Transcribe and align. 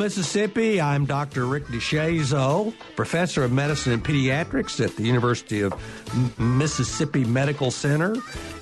Mississippi. 0.00 0.80
I'm 0.80 1.04
Dr. 1.04 1.44
Rick 1.44 1.66
DeShazo, 1.66 2.72
professor 2.96 3.44
of 3.44 3.52
medicine 3.52 3.92
and 3.92 4.02
pediatrics 4.02 4.82
at 4.82 4.96
the 4.96 5.02
University 5.02 5.60
of 5.60 5.74
Mississippi 6.38 7.22
Medical 7.26 7.70
Center. 7.70 8.16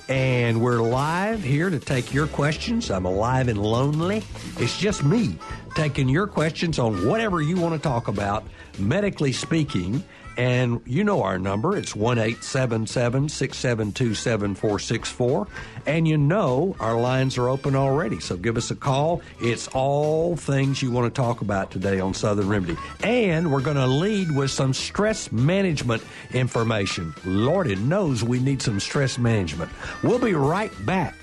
And 0.09 0.59
we're 0.59 0.81
live 0.81 1.41
here 1.41 1.69
to 1.69 1.79
take 1.79 2.13
your 2.13 2.27
questions. 2.27 2.91
I'm 2.91 3.05
alive 3.05 3.47
and 3.47 3.57
lonely. 3.57 4.21
It's 4.57 4.77
just 4.77 5.05
me 5.05 5.37
taking 5.75 6.09
your 6.09 6.27
questions 6.27 6.77
on 6.77 7.07
whatever 7.07 7.41
you 7.41 7.55
want 7.55 7.73
to 7.73 7.79
talk 7.79 8.09
about, 8.09 8.43
medically 8.77 9.31
speaking. 9.31 10.03
And 10.39 10.81
you 10.85 11.03
know 11.03 11.21
our 11.23 11.37
number. 11.37 11.75
It's 11.75 11.93
1 11.93 12.17
672 12.41 14.15
7464. 14.15 15.47
And 15.85 16.07
you 16.07 16.17
know 16.17 16.77
our 16.79 16.97
lines 16.97 17.37
are 17.37 17.49
open 17.49 17.75
already. 17.75 18.21
So 18.21 18.37
give 18.37 18.55
us 18.55 18.71
a 18.71 18.75
call. 18.75 19.21
It's 19.41 19.67
all 19.73 20.37
things 20.37 20.81
you 20.81 20.91
want 20.91 21.13
to 21.13 21.21
talk 21.21 21.41
about 21.41 21.71
today 21.71 21.99
on 21.99 22.13
Southern 22.13 22.47
Remedy. 22.47 22.77
And 23.03 23.51
we're 23.51 23.59
going 23.59 23.75
to 23.75 23.85
lead 23.85 24.33
with 24.33 24.49
some 24.49 24.73
stress 24.73 25.29
management 25.29 26.05
information. 26.31 27.13
Lord, 27.25 27.67
it 27.67 27.79
knows 27.79 28.23
we 28.23 28.39
need 28.39 28.61
some 28.61 28.79
stress 28.79 29.17
management. 29.17 29.69
We'll 30.03 30.19
be 30.19 30.35
right 30.35 30.71
back 30.85 31.17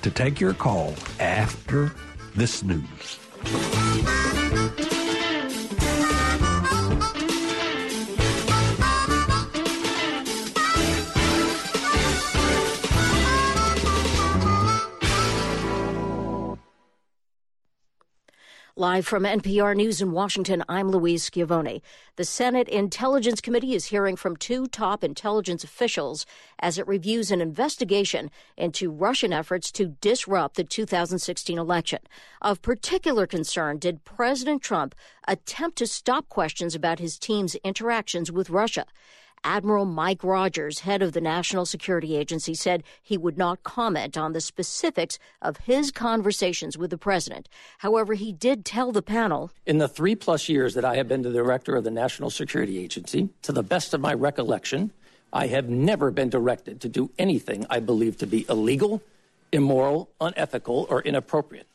to 0.00 0.10
take 0.10 0.40
your 0.40 0.54
call 0.54 0.94
after 1.20 1.92
this 2.34 2.62
news. 2.62 3.18
Live 18.76 19.06
from 19.06 19.22
NPR 19.22 19.76
News 19.76 20.02
in 20.02 20.10
Washington, 20.10 20.64
I'm 20.68 20.90
Louise 20.90 21.22
Schiavone. 21.22 21.80
The 22.16 22.24
Senate 22.24 22.68
Intelligence 22.68 23.40
Committee 23.40 23.76
is 23.76 23.84
hearing 23.84 24.16
from 24.16 24.36
two 24.36 24.66
top 24.66 25.04
intelligence 25.04 25.62
officials 25.62 26.26
as 26.58 26.76
it 26.76 26.88
reviews 26.88 27.30
an 27.30 27.40
investigation 27.40 28.32
into 28.56 28.90
Russian 28.90 29.32
efforts 29.32 29.70
to 29.70 29.94
disrupt 30.00 30.56
the 30.56 30.64
2016 30.64 31.56
election. 31.56 32.00
Of 32.42 32.62
particular 32.62 33.28
concern, 33.28 33.78
did 33.78 34.02
President 34.02 34.60
Trump 34.60 34.96
attempt 35.28 35.78
to 35.78 35.86
stop 35.86 36.28
questions 36.28 36.74
about 36.74 36.98
his 36.98 37.16
team's 37.16 37.54
interactions 37.62 38.32
with 38.32 38.50
Russia? 38.50 38.86
Admiral 39.44 39.84
Mike 39.84 40.24
Rogers, 40.24 40.80
head 40.80 41.02
of 41.02 41.12
the 41.12 41.20
National 41.20 41.66
Security 41.66 42.16
Agency, 42.16 42.54
said 42.54 42.82
he 43.02 43.18
would 43.18 43.36
not 43.36 43.62
comment 43.62 44.16
on 44.16 44.32
the 44.32 44.40
specifics 44.40 45.18
of 45.42 45.58
his 45.58 45.92
conversations 45.92 46.78
with 46.78 46.90
the 46.90 46.98
president. 46.98 47.48
However, 47.78 48.14
he 48.14 48.32
did 48.32 48.64
tell 48.64 48.90
the 48.90 49.02
panel 49.02 49.50
In 49.66 49.78
the 49.78 49.88
three 49.88 50.16
plus 50.16 50.48
years 50.48 50.74
that 50.74 50.84
I 50.84 50.96
have 50.96 51.08
been 51.08 51.22
the 51.22 51.32
director 51.32 51.76
of 51.76 51.84
the 51.84 51.90
National 51.90 52.30
Security 52.30 52.78
Agency, 52.78 53.28
to 53.42 53.52
the 53.52 53.62
best 53.62 53.92
of 53.92 54.00
my 54.00 54.14
recollection, 54.14 54.90
I 55.32 55.48
have 55.48 55.68
never 55.68 56.10
been 56.10 56.30
directed 56.30 56.80
to 56.80 56.88
do 56.88 57.10
anything 57.18 57.66
I 57.68 57.80
believe 57.80 58.16
to 58.18 58.26
be 58.26 58.46
illegal, 58.48 59.02
immoral, 59.52 60.08
unethical, 60.20 60.86
or 60.88 61.02
inappropriate. 61.02 61.66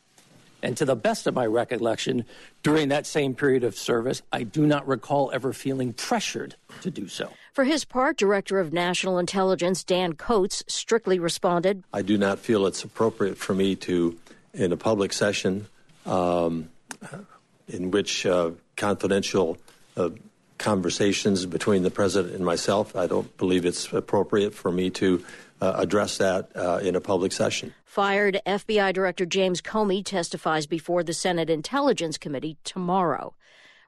And 0.62 0.76
to 0.76 0.84
the 0.84 0.96
best 0.96 1.26
of 1.26 1.34
my 1.34 1.46
recollection, 1.46 2.24
during 2.62 2.88
that 2.88 3.06
same 3.06 3.34
period 3.34 3.64
of 3.64 3.76
service, 3.76 4.22
I 4.32 4.42
do 4.42 4.66
not 4.66 4.86
recall 4.86 5.30
ever 5.32 5.52
feeling 5.52 5.92
pressured 5.92 6.56
to 6.82 6.90
do 6.90 7.08
so. 7.08 7.30
For 7.52 7.64
his 7.64 7.84
part, 7.84 8.16
Director 8.16 8.60
of 8.60 8.72
National 8.72 9.18
Intelligence 9.18 9.82
Dan 9.84 10.14
Coats 10.14 10.62
strictly 10.66 11.18
responded 11.18 11.82
I 11.92 12.02
do 12.02 12.16
not 12.18 12.38
feel 12.38 12.66
it's 12.66 12.84
appropriate 12.84 13.36
for 13.36 13.54
me 13.54 13.76
to, 13.76 14.18
in 14.54 14.72
a 14.72 14.76
public 14.76 15.12
session 15.12 15.66
um, 16.06 16.70
in 17.68 17.90
which 17.90 18.26
uh, 18.26 18.50
confidential 18.76 19.58
uh, 19.96 20.10
conversations 20.58 21.46
between 21.46 21.82
the 21.82 21.90
president 21.90 22.34
and 22.34 22.44
myself, 22.44 22.94
I 22.94 23.06
don't 23.06 23.34
believe 23.38 23.64
it's 23.64 23.92
appropriate 23.92 24.54
for 24.54 24.70
me 24.70 24.90
to 24.90 25.24
uh, 25.60 25.74
address 25.76 26.18
that 26.18 26.50
uh, 26.56 26.80
in 26.82 26.96
a 26.96 27.00
public 27.00 27.32
session. 27.32 27.74
Fired 27.84 28.40
FBI 28.46 28.92
Director 28.92 29.26
James 29.26 29.60
Comey 29.60 30.04
testifies 30.04 30.66
before 30.66 31.02
the 31.02 31.12
Senate 31.12 31.50
Intelligence 31.50 32.18
Committee 32.18 32.56
tomorrow. 32.64 33.34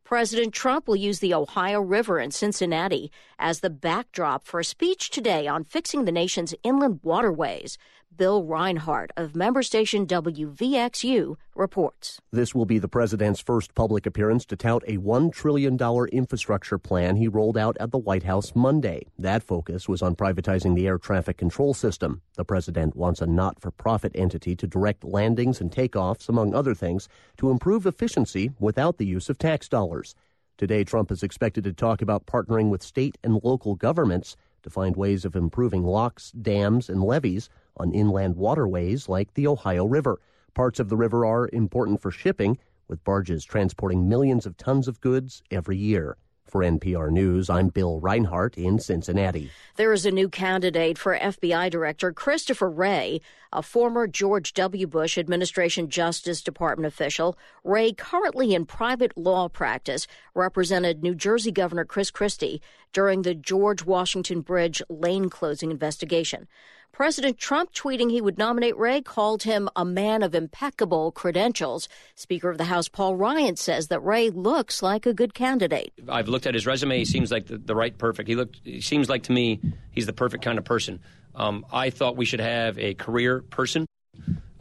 President 0.04 0.52
Trump 0.52 0.86
will 0.86 0.96
use 0.96 1.20
the 1.20 1.32
Ohio 1.32 1.80
River 1.80 2.18
in 2.18 2.30
Cincinnati 2.30 3.10
as 3.38 3.60
the 3.60 3.70
backdrop 3.70 4.44
for 4.44 4.60
a 4.60 4.64
speech 4.64 5.10
today 5.10 5.46
on 5.46 5.64
fixing 5.64 6.04
the 6.04 6.12
nation's 6.12 6.54
inland 6.62 7.00
waterways. 7.02 7.78
Bill 8.16 8.44
Rinehart 8.44 9.10
of 9.16 9.34
member 9.34 9.62
station 9.62 10.06
WVXU 10.06 11.36
reports. 11.54 12.20
This 12.30 12.54
will 12.54 12.66
be 12.66 12.78
the 12.78 12.88
president's 12.88 13.40
first 13.40 13.74
public 13.74 14.06
appearance 14.06 14.44
to 14.46 14.56
tout 14.56 14.82
a 14.86 14.98
$1 14.98 15.32
trillion 15.32 15.78
infrastructure 16.12 16.78
plan 16.78 17.16
he 17.16 17.28
rolled 17.28 17.56
out 17.56 17.76
at 17.80 17.90
the 17.90 17.98
White 17.98 18.24
House 18.24 18.54
Monday. 18.54 19.06
That 19.18 19.42
focus 19.42 19.88
was 19.88 20.02
on 20.02 20.16
privatizing 20.16 20.74
the 20.74 20.86
air 20.86 20.98
traffic 20.98 21.38
control 21.38 21.74
system. 21.74 22.22
The 22.34 22.44
president 22.44 22.96
wants 22.96 23.20
a 23.20 23.26
not 23.26 23.60
for 23.60 23.70
profit 23.70 24.12
entity 24.14 24.56
to 24.56 24.66
direct 24.66 25.04
landings 25.04 25.60
and 25.60 25.70
takeoffs, 25.70 26.28
among 26.28 26.54
other 26.54 26.74
things, 26.74 27.08
to 27.38 27.50
improve 27.50 27.86
efficiency 27.86 28.50
without 28.58 28.98
the 28.98 29.06
use 29.06 29.30
of 29.30 29.38
tax 29.38 29.68
dollars. 29.68 30.14
Today, 30.58 30.84
Trump 30.84 31.10
is 31.10 31.22
expected 31.22 31.64
to 31.64 31.72
talk 31.72 32.02
about 32.02 32.26
partnering 32.26 32.68
with 32.68 32.82
state 32.82 33.16
and 33.24 33.42
local 33.42 33.74
governments 33.74 34.36
to 34.62 34.70
find 34.70 34.96
ways 34.96 35.24
of 35.24 35.34
improving 35.34 35.82
locks, 35.82 36.30
dams, 36.32 36.88
and 36.88 37.02
levees 37.02 37.48
on 37.76 37.92
inland 37.92 38.36
waterways 38.36 39.08
like 39.08 39.34
the 39.34 39.46
Ohio 39.46 39.84
River. 39.84 40.20
Parts 40.54 40.80
of 40.80 40.88
the 40.88 40.96
river 40.96 41.24
are 41.24 41.48
important 41.52 42.00
for 42.00 42.10
shipping, 42.10 42.58
with 42.88 43.04
barges 43.04 43.44
transporting 43.44 44.08
millions 44.08 44.44
of 44.44 44.56
tons 44.56 44.88
of 44.88 45.00
goods 45.00 45.42
every 45.50 45.76
year. 45.76 46.16
For 46.52 46.60
NPR 46.60 47.10
News, 47.10 47.48
I'm 47.48 47.68
Bill 47.68 47.98
Rinehart 47.98 48.58
in 48.58 48.78
Cincinnati. 48.78 49.50
There 49.76 49.94
is 49.94 50.04
a 50.04 50.10
new 50.10 50.28
candidate 50.28 50.98
for 50.98 51.18
FBI 51.18 51.70
Director 51.70 52.12
Christopher 52.12 52.68
Wray, 52.68 53.22
a 53.50 53.62
former 53.62 54.06
George 54.06 54.52
W. 54.52 54.86
Bush 54.86 55.16
administration 55.16 55.88
Justice 55.88 56.42
Department 56.42 56.92
official. 56.92 57.38
Wray, 57.64 57.94
currently 57.94 58.54
in 58.54 58.66
private 58.66 59.16
law 59.16 59.48
practice, 59.48 60.06
represented 60.34 61.02
New 61.02 61.14
Jersey 61.14 61.52
Governor 61.52 61.86
Chris 61.86 62.10
Christie 62.10 62.60
during 62.92 63.22
the 63.22 63.34
George 63.34 63.86
Washington 63.86 64.42
Bridge 64.42 64.82
lane 64.90 65.30
closing 65.30 65.70
investigation. 65.70 66.48
President 66.92 67.38
Trump 67.38 67.72
tweeting 67.72 68.10
he 68.10 68.20
would 68.20 68.36
nominate 68.36 68.76
Wray 68.76 69.00
called 69.00 69.44
him 69.44 69.68
a 69.74 69.84
man 69.84 70.22
of 70.22 70.34
impeccable 70.34 71.10
credentials. 71.10 71.88
Speaker 72.14 72.50
of 72.50 72.58
the 72.58 72.64
House 72.64 72.88
Paul 72.88 73.16
Ryan 73.16 73.56
says 73.56 73.88
that 73.88 74.00
Wray 74.00 74.28
looks 74.28 74.82
like 74.82 75.06
a 75.06 75.14
good 75.14 75.32
candidate. 75.32 75.92
I've 76.08 76.28
looked 76.28 76.46
at 76.46 76.54
his 76.54 76.66
resume. 76.66 76.98
He 76.98 77.06
seems 77.06 77.32
like 77.32 77.46
the, 77.46 77.56
the 77.56 77.74
right 77.74 77.96
perfect. 77.96 78.28
He 78.28 78.34
looked. 78.34 78.60
He 78.62 78.82
seems 78.82 79.08
like 79.08 79.24
to 79.24 79.32
me 79.32 79.60
he's 79.90 80.06
the 80.06 80.12
perfect 80.12 80.44
kind 80.44 80.58
of 80.58 80.64
person. 80.64 81.00
Um, 81.34 81.64
I 81.72 81.88
thought 81.88 82.16
we 82.16 82.26
should 82.26 82.40
have 82.40 82.78
a 82.78 82.92
career 82.92 83.40
person 83.40 83.86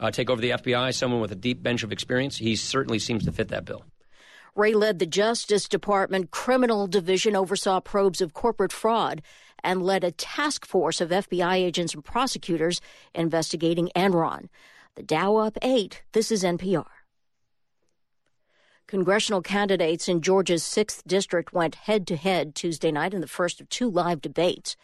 uh, 0.00 0.10
take 0.10 0.30
over 0.30 0.40
the 0.40 0.50
FBI, 0.50 0.94
someone 0.94 1.20
with 1.20 1.32
a 1.32 1.36
deep 1.36 1.62
bench 1.62 1.82
of 1.82 1.92
experience. 1.92 2.38
He 2.38 2.56
certainly 2.56 2.98
seems 2.98 3.24
to 3.26 3.32
fit 3.32 3.48
that 3.48 3.66
bill. 3.66 3.84
Wray 4.54 4.74
led 4.74 4.98
the 4.98 5.06
Justice 5.06 5.66
Department 5.66 6.30
Criminal 6.30 6.86
Division, 6.86 7.34
oversaw 7.34 7.80
probes 7.80 8.20
of 8.20 8.34
corporate 8.34 8.72
fraud, 8.72 9.22
and 9.62 9.82
led 9.82 10.04
a 10.04 10.10
task 10.10 10.66
force 10.66 11.00
of 11.00 11.10
FBI 11.10 11.54
agents 11.54 11.94
and 11.94 12.04
prosecutors 12.04 12.80
investigating 13.14 13.90
Enron. 13.94 14.48
The 14.94 15.02
Dow 15.02 15.36
up 15.36 15.56
eight. 15.62 16.02
This 16.12 16.30
is 16.30 16.44
NPR. 16.44 16.86
Congressional 18.86 19.40
candidates 19.40 20.06
in 20.06 20.20
Georgia's 20.20 20.62
6th 20.62 21.02
District 21.06 21.52
went 21.52 21.76
head 21.76 22.06
to 22.08 22.16
head 22.16 22.54
Tuesday 22.54 22.92
night 22.92 23.14
in 23.14 23.22
the 23.22 23.26
first 23.26 23.60
of 23.60 23.68
two 23.70 23.88
live 23.88 24.20
debates. 24.20 24.76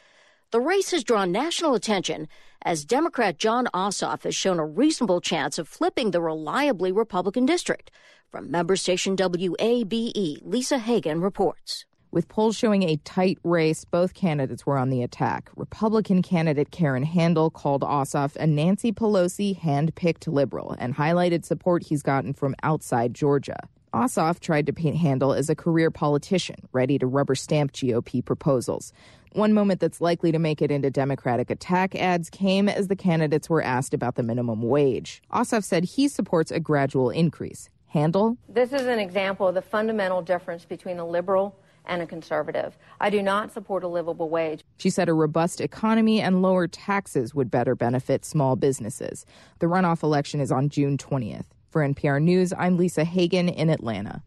The 0.51 0.61
race 0.61 0.93
has 0.93 1.05
drawn 1.05 1.31
national 1.31 1.75
attention 1.75 2.27
as 2.63 2.87
Democrat 2.87 3.37
Jon 3.37 3.69
Ossoff 3.75 4.23
has 4.23 4.35
shown 4.35 4.59
a 4.59 4.65
reasonable 4.65 5.21
chance 5.21 5.59
of 5.59 5.69
flipping 5.69 6.11
the 6.11 6.23
reliably 6.23 6.91
Republican 6.91 7.45
district. 7.45 7.91
From 8.31 8.51
member 8.51 8.77
station 8.77 9.15
WABE, 9.15 10.41
Lisa 10.43 10.79
Hagen 10.79 11.21
reports. 11.21 11.85
With 12.11 12.29
polls 12.29 12.57
showing 12.57 12.85
a 12.85 12.97
tight 13.05 13.39
race, 13.45 13.85
both 13.85 14.15
candidates 14.15 14.65
were 14.65 14.79
on 14.79 14.89
the 14.89 15.03
attack. 15.03 15.51
Republican 15.57 16.23
candidate 16.23 16.71
Karen 16.71 17.03
Handel 17.03 17.51
called 17.51 17.83
Ossoff 17.83 18.35
a 18.37 18.47
Nancy 18.47 18.93
Pelosi 18.93 19.55
hand-picked 19.55 20.27
liberal 20.27 20.75
and 20.79 20.97
highlighted 20.97 21.45
support 21.45 21.83
he's 21.83 22.03
gotten 22.03 22.33
from 22.33 22.55
outside 22.63 23.13
Georgia. 23.13 23.59
Ossoff 23.93 24.41
tried 24.41 24.65
to 24.67 24.73
paint 24.73 24.97
Handel 24.97 25.35
as 25.35 25.51
a 25.51 25.55
career 25.55 25.91
politician, 25.91 26.57
ready 26.73 26.99
to 26.99 27.07
rubber 27.07 27.35
stamp 27.35 27.73
GOP 27.73 28.25
proposals. 28.25 28.91
One 29.33 29.53
moment 29.53 29.81
that's 29.81 30.01
likely 30.01 30.33
to 30.33 30.39
make 30.39 30.63
it 30.63 30.71
into 30.71 30.91
Democratic 30.91 31.51
attack 31.51 31.95
ads 31.95 32.31
came 32.31 32.71
as 32.71 32.89
the 32.89 32.97
candidates 32.97 33.51
were 33.51 33.63
asked 33.63 33.93
about 33.93 34.15
the 34.15 34.23
minimum 34.23 34.63
wage. 34.63 35.23
Ossoff 35.31 35.63
said 35.63 35.85
he 35.85 36.09
supports 36.09 36.51
a 36.51 36.61
gradual 36.61 37.11
increase. 37.11 37.69
Handel? 37.89 38.39
This 38.49 38.73
is 38.73 38.87
an 38.87 38.99
example 38.99 39.49
of 39.49 39.55
the 39.55 39.63
fundamental 39.63 40.23
difference 40.23 40.65
between 40.65 40.99
a 40.99 41.07
liberal 41.07 41.55
and 41.89 42.03
a 42.03 42.07
conservative. 42.07 42.77
I 43.01 43.11
do 43.11 43.23
not 43.23 43.53
support 43.53 43.83
a 43.83 43.89
livable 43.89 44.29
wage. 44.29 44.63
She 44.77 44.91
said 44.91 45.09
a 45.09 45.15
robust 45.15 45.61
economy 45.61 46.21
and 46.21 46.43
lower 46.43 46.67
taxes 46.69 47.35
would 47.35 47.51
better 47.51 47.75
benefit 47.75 48.25
small 48.25 48.57
businesses. 48.57 49.27
The 49.59 49.67
runoff 49.67 50.03
election 50.03 50.41
is 50.41 50.53
on 50.53 50.69
June 50.69 50.99
20th. 50.99 51.47
For 51.71 51.83
NPR 51.83 52.23
News, 52.23 52.53
I'm 52.57 52.77
Lisa 52.77 53.05
Hagen 53.05 53.49
in 53.49 53.69
Atlanta. 53.69 54.23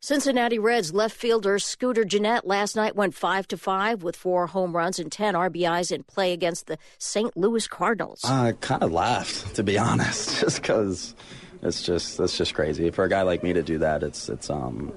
Cincinnati 0.00 0.58
Reds 0.58 0.92
left 0.92 1.16
fielder 1.16 1.58
Scooter 1.58 2.04
Gennett 2.04 2.46
last 2.46 2.76
night 2.76 2.94
went 2.94 3.14
5 3.14 3.48
to 3.48 3.56
5 3.56 4.02
with 4.02 4.16
4 4.16 4.48
home 4.48 4.76
runs 4.76 4.98
and 4.98 5.10
10 5.10 5.32
RBIs 5.32 5.90
in 5.90 6.02
play 6.02 6.34
against 6.34 6.66
the 6.66 6.76
St. 6.98 7.34
Louis 7.36 7.66
Cardinals. 7.66 8.20
I 8.22 8.52
kind 8.60 8.82
of 8.82 8.92
laughed 8.92 9.56
to 9.56 9.62
be 9.62 9.78
honest 9.88 10.40
just 10.40 10.62
cuz 10.62 11.14
it's 11.62 11.82
just 11.82 12.18
that's 12.18 12.36
just 12.36 12.52
crazy. 12.52 12.90
For 12.90 13.04
a 13.04 13.08
guy 13.08 13.22
like 13.22 13.42
me 13.42 13.54
to 13.54 13.62
do 13.62 13.78
that, 13.78 14.02
it's 14.02 14.28
it's 14.28 14.50
um 14.50 14.92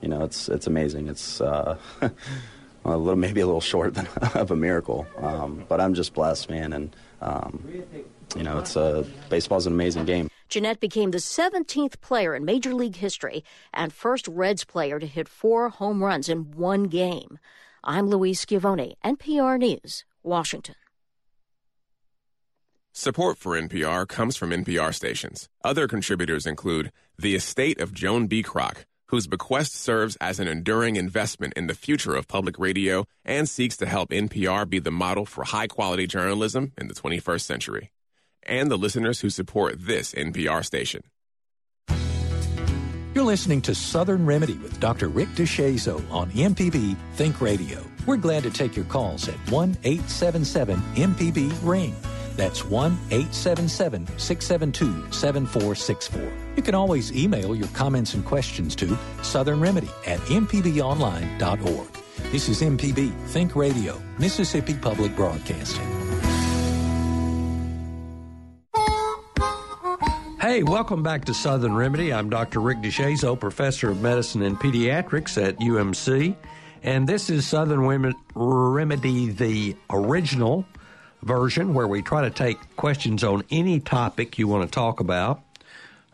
you 0.00 0.08
know, 0.08 0.24
it's 0.24 0.48
it's 0.48 0.66
amazing. 0.66 1.08
It's 1.08 1.40
uh 1.40 1.78
a 2.84 2.96
little 2.96 3.16
maybe 3.16 3.40
a 3.40 3.46
little 3.46 3.60
short 3.60 3.94
than, 3.94 4.06
of 4.34 4.50
a 4.50 4.56
miracle. 4.56 5.06
Um, 5.18 5.64
but 5.68 5.80
I'm 5.80 5.94
just 5.94 6.14
blessed, 6.14 6.50
man, 6.50 6.72
and 6.72 6.96
um, 7.20 7.64
you 8.36 8.42
know, 8.42 8.58
it's 8.58 8.76
a 8.76 9.06
baseball's 9.30 9.66
an 9.66 9.72
amazing 9.72 10.04
game. 10.04 10.28
Gennett 10.48 10.78
became 10.78 11.10
the 11.10 11.18
17th 11.18 12.00
player 12.00 12.34
in 12.34 12.44
Major 12.44 12.74
League 12.74 12.96
history 12.96 13.44
and 13.72 13.92
first 13.92 14.28
Reds 14.28 14.64
player 14.64 14.98
to 14.98 15.06
hit 15.06 15.28
four 15.28 15.68
home 15.68 16.04
runs 16.04 16.28
in 16.28 16.52
one 16.52 16.84
game. 16.84 17.38
I'm 17.82 18.08
Louise 18.08 18.40
Schiavone, 18.40 18.96
NPR 19.04 19.58
News, 19.58 20.04
Washington. 20.22 20.74
Support 22.92 23.38
for 23.38 23.60
NPR 23.60 24.06
comes 24.06 24.36
from 24.36 24.50
NPR 24.50 24.94
stations. 24.94 25.48
Other 25.64 25.88
contributors 25.88 26.46
include 26.46 26.92
the 27.18 27.34
estate 27.34 27.80
of 27.80 27.92
Joan 27.92 28.28
B. 28.28 28.42
Kroc, 28.42 28.84
whose 29.08 29.26
bequest 29.26 29.74
serves 29.74 30.16
as 30.16 30.40
an 30.40 30.48
enduring 30.48 30.96
investment 30.96 31.52
in 31.54 31.66
the 31.66 31.74
future 31.74 32.14
of 32.14 32.28
public 32.28 32.58
radio 32.58 33.04
and 33.24 33.48
seeks 33.48 33.76
to 33.78 33.86
help 33.86 34.10
NPR 34.10 34.68
be 34.68 34.78
the 34.78 34.90
model 34.90 35.26
for 35.26 35.44
high 35.44 35.66
quality 35.66 36.06
journalism 36.06 36.72
in 36.78 36.88
the 36.88 36.94
21st 36.94 37.42
century 37.42 37.90
and 38.46 38.70
the 38.70 38.78
listeners 38.78 39.20
who 39.20 39.30
support 39.30 39.74
this 39.78 40.12
NPR 40.14 40.64
station. 40.64 41.02
You're 43.14 43.24
listening 43.24 43.62
to 43.62 43.74
Southern 43.74 44.26
Remedy 44.26 44.54
with 44.54 44.80
Dr. 44.80 45.08
Rick 45.08 45.28
DeShazo 45.30 46.02
on 46.10 46.30
MPB 46.32 46.96
Think 47.14 47.40
Radio. 47.40 47.84
We're 48.06 48.16
glad 48.16 48.42
to 48.42 48.50
take 48.50 48.74
your 48.74 48.86
calls 48.86 49.28
at 49.28 49.36
1 49.50 49.76
877 49.84 50.76
MPB 50.96 51.52
Ring. 51.62 51.94
That's 52.36 52.64
1 52.64 52.92
877 53.10 54.06
672 54.18 55.12
7464. 55.12 56.32
You 56.56 56.62
can 56.62 56.74
always 56.74 57.12
email 57.12 57.54
your 57.54 57.68
comments 57.68 58.14
and 58.14 58.24
questions 58.24 58.74
to 58.76 58.98
Southern 59.22 59.60
Remedy 59.60 59.90
at 60.06 60.18
MPBOnline.org. 60.20 61.88
This 62.32 62.48
is 62.48 62.62
MPB 62.62 63.12
Think 63.28 63.54
Radio, 63.54 64.00
Mississippi 64.18 64.74
Public 64.74 65.14
Broadcasting. 65.14 65.86
Hey, 70.40 70.62
welcome 70.62 71.02
back 71.02 71.24
to 71.24 71.34
Southern 71.34 71.74
Remedy. 71.74 72.12
I'm 72.12 72.28
Dr. 72.28 72.60
Rick 72.60 72.78
DeShazo, 72.78 73.38
professor 73.38 73.90
of 73.90 74.02
medicine 74.02 74.42
and 74.42 74.58
pediatrics 74.58 75.42
at 75.42 75.58
UMC. 75.58 76.36
And 76.82 77.08
this 77.08 77.30
is 77.30 77.46
Southern 77.46 77.80
Remedy, 78.34 79.30
the 79.30 79.74
original 79.88 80.66
version, 81.24 81.74
where 81.74 81.88
we 81.88 82.02
try 82.02 82.22
to 82.22 82.30
take 82.30 82.76
questions 82.76 83.24
on 83.24 83.44
any 83.50 83.80
topic 83.80 84.38
you 84.38 84.46
want 84.46 84.70
to 84.70 84.74
talk 84.74 85.00
about. 85.00 85.40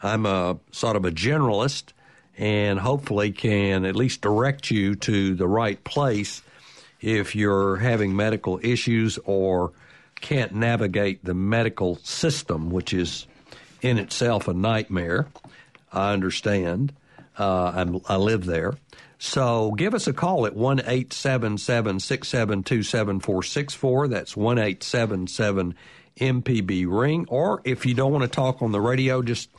I'm 0.03 0.25
a 0.25 0.59
sort 0.71 0.97
of 0.97 1.05
a 1.05 1.11
generalist 1.11 1.93
and 2.39 2.79
hopefully 2.79 3.33
can 3.33 3.85
at 3.85 3.95
least 3.95 4.23
direct 4.23 4.71
you 4.71 4.95
to 4.97 5.35
the 5.35 5.47
right 5.47 5.83
place 5.85 6.43
if 7.01 7.35
you're 7.35 7.77
having 7.77 8.17
medical 8.17 8.59
issues 8.63 9.19
or 9.25 9.73
can't 10.21 10.55
navigate 10.55 11.25
the 11.25 11.35
medical 11.35 11.97
system, 11.97 12.71
which 12.71 12.93
is 12.93 13.27
in 13.83 13.99
itself 13.99 14.49
a 14.49 14.55
nightmare. 14.55 15.29
I 15.93 16.13
understand. 16.13 16.93
Uh, 17.39 17.85
i 18.09 18.17
live 18.17 18.45
there. 18.45 18.75
So 19.23 19.73
give 19.73 19.93
us 19.93 20.07
a 20.07 20.15
call 20.15 20.47
at 20.47 20.57
1 20.57 20.81
877 20.81 22.01
672 22.01 22.83
7464. 22.83 24.09
That's 24.09 24.35
1 24.35 24.57
877 24.57 25.75
MPB 26.17 26.87
Ring. 26.89 27.27
Or 27.29 27.61
if 27.65 27.85
you 27.85 27.93
don't 27.93 28.13
want 28.13 28.23
to 28.23 28.31
talk 28.31 28.63
on 28.63 28.73
the 28.73 28.81
radio, 28.81 29.21
just 29.21 29.51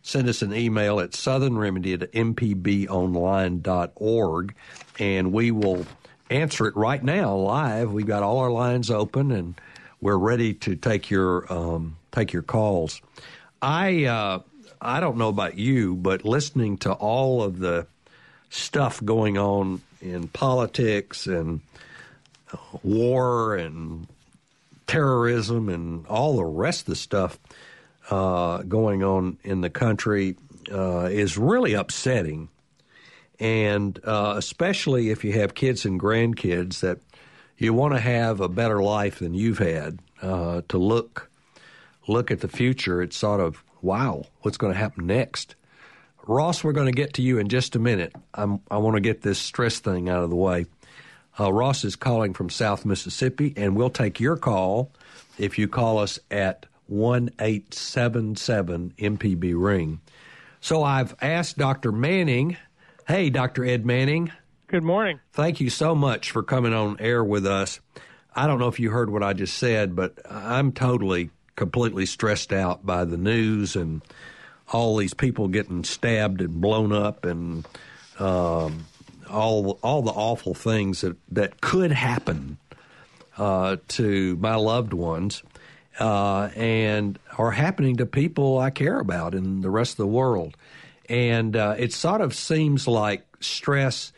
send 0.00 0.26
us 0.26 0.40
an 0.40 0.54
email 0.54 1.00
at 1.00 1.10
southernremedy 1.10 2.00
at 2.00 2.10
mpbonline.org 2.12 4.54
and 4.98 5.32
we 5.34 5.50
will 5.50 5.84
answer 6.30 6.66
it 6.66 6.74
right 6.74 7.04
now 7.04 7.36
live. 7.36 7.92
We've 7.92 8.06
got 8.06 8.22
all 8.22 8.38
our 8.38 8.50
lines 8.50 8.90
open 8.90 9.32
and 9.32 9.54
we're 10.00 10.16
ready 10.16 10.54
to 10.54 10.76
take 10.76 11.10
your 11.10 11.52
um, 11.52 11.98
take 12.10 12.32
your 12.32 12.40
calls. 12.40 13.02
I 13.60 14.04
uh, 14.04 14.38
I 14.80 15.00
don't 15.00 15.18
know 15.18 15.28
about 15.28 15.58
you, 15.58 15.94
but 15.94 16.24
listening 16.24 16.78
to 16.78 16.94
all 16.94 17.42
of 17.42 17.58
the 17.58 17.86
stuff 18.50 19.02
going 19.04 19.38
on 19.38 19.80
in 20.00 20.28
politics 20.28 21.26
and 21.26 21.60
war 22.82 23.56
and 23.56 24.06
terrorism 24.86 25.68
and 25.68 26.06
all 26.08 26.36
the 26.36 26.44
rest 26.44 26.82
of 26.82 26.86
the 26.86 26.96
stuff 26.96 27.38
uh, 28.10 28.58
going 28.62 29.04
on 29.04 29.38
in 29.44 29.60
the 29.60 29.70
country 29.70 30.36
uh, 30.72 31.08
is 31.10 31.38
really 31.38 31.74
upsetting. 31.74 32.48
And 33.38 33.98
uh, 34.04 34.34
especially 34.36 35.10
if 35.10 35.24
you 35.24 35.32
have 35.34 35.54
kids 35.54 35.86
and 35.86 35.98
grandkids 35.98 36.80
that 36.80 36.98
you 37.56 37.72
want 37.72 37.94
to 37.94 38.00
have 38.00 38.40
a 38.40 38.48
better 38.48 38.82
life 38.82 39.20
than 39.20 39.32
you've 39.32 39.58
had, 39.58 40.00
uh, 40.20 40.62
to 40.68 40.76
look 40.76 41.30
look 42.08 42.30
at 42.30 42.40
the 42.40 42.48
future, 42.48 43.00
it's 43.02 43.16
sort 43.16 43.40
of, 43.40 43.62
wow, 43.82 44.24
what's 44.42 44.56
going 44.56 44.72
to 44.72 44.78
happen 44.78 45.06
next? 45.06 45.54
Ross, 46.30 46.62
we're 46.62 46.70
going 46.70 46.86
to 46.86 46.92
get 46.92 47.14
to 47.14 47.22
you 47.22 47.38
in 47.38 47.48
just 47.48 47.74
a 47.74 47.80
minute. 47.80 48.14
I'm, 48.34 48.60
i 48.70 48.76
want 48.76 48.94
to 48.94 49.00
get 49.00 49.22
this 49.22 49.36
stress 49.36 49.80
thing 49.80 50.08
out 50.08 50.22
of 50.22 50.30
the 50.30 50.36
way. 50.36 50.66
Uh, 51.38 51.52
Ross 51.52 51.84
is 51.84 51.96
calling 51.96 52.34
from 52.34 52.50
South 52.50 52.84
Mississippi, 52.84 53.52
and 53.56 53.74
we'll 53.74 53.90
take 53.90 54.20
your 54.20 54.36
call 54.36 54.92
if 55.38 55.58
you 55.58 55.66
call 55.66 55.98
us 55.98 56.20
at 56.30 56.66
1 56.86 57.30
877 57.40 58.94
MPB 58.96 59.54
Ring. 59.56 60.00
So 60.60 60.84
I've 60.84 61.16
asked 61.20 61.58
Dr. 61.58 61.90
Manning, 61.90 62.56
hey, 63.08 63.28
Dr. 63.30 63.64
Ed 63.64 63.84
Manning. 63.84 64.30
Good 64.68 64.84
morning. 64.84 65.18
Thank 65.32 65.60
you 65.60 65.68
so 65.68 65.96
much 65.96 66.30
for 66.30 66.44
coming 66.44 66.72
on 66.72 66.96
air 67.00 67.24
with 67.24 67.44
us. 67.44 67.80
I 68.36 68.46
don't 68.46 68.60
know 68.60 68.68
if 68.68 68.78
you 68.78 68.90
heard 68.90 69.10
what 69.10 69.24
I 69.24 69.32
just 69.32 69.58
said, 69.58 69.96
but 69.96 70.20
I'm 70.30 70.70
totally 70.70 71.30
completely 71.56 72.06
stressed 72.06 72.52
out 72.52 72.86
by 72.86 73.04
the 73.04 73.16
news 73.16 73.74
and 73.74 74.00
all 74.70 74.96
these 74.96 75.14
people 75.14 75.48
getting 75.48 75.84
stabbed 75.84 76.40
and 76.40 76.60
blown 76.60 76.92
up 76.92 77.24
and 77.24 77.66
um, 78.18 78.86
all 79.28 79.78
all 79.82 80.02
the 80.02 80.10
awful 80.10 80.54
things 80.54 81.00
that 81.00 81.16
that 81.30 81.60
could 81.60 81.92
happen 81.92 82.58
uh, 83.38 83.76
to 83.88 84.36
my 84.36 84.54
loved 84.54 84.92
ones 84.92 85.42
uh, 85.98 86.50
and 86.56 87.18
are 87.38 87.50
happening 87.50 87.96
to 87.96 88.06
people 88.06 88.58
I 88.58 88.70
care 88.70 89.00
about 89.00 89.34
in 89.34 89.60
the 89.60 89.70
rest 89.70 89.92
of 89.92 89.98
the 89.98 90.06
world. 90.06 90.56
And 91.08 91.56
uh, 91.56 91.74
it 91.78 91.92
sort 91.92 92.20
of 92.20 92.34
seems 92.34 92.86
like 92.86 93.24
stress 93.40 94.12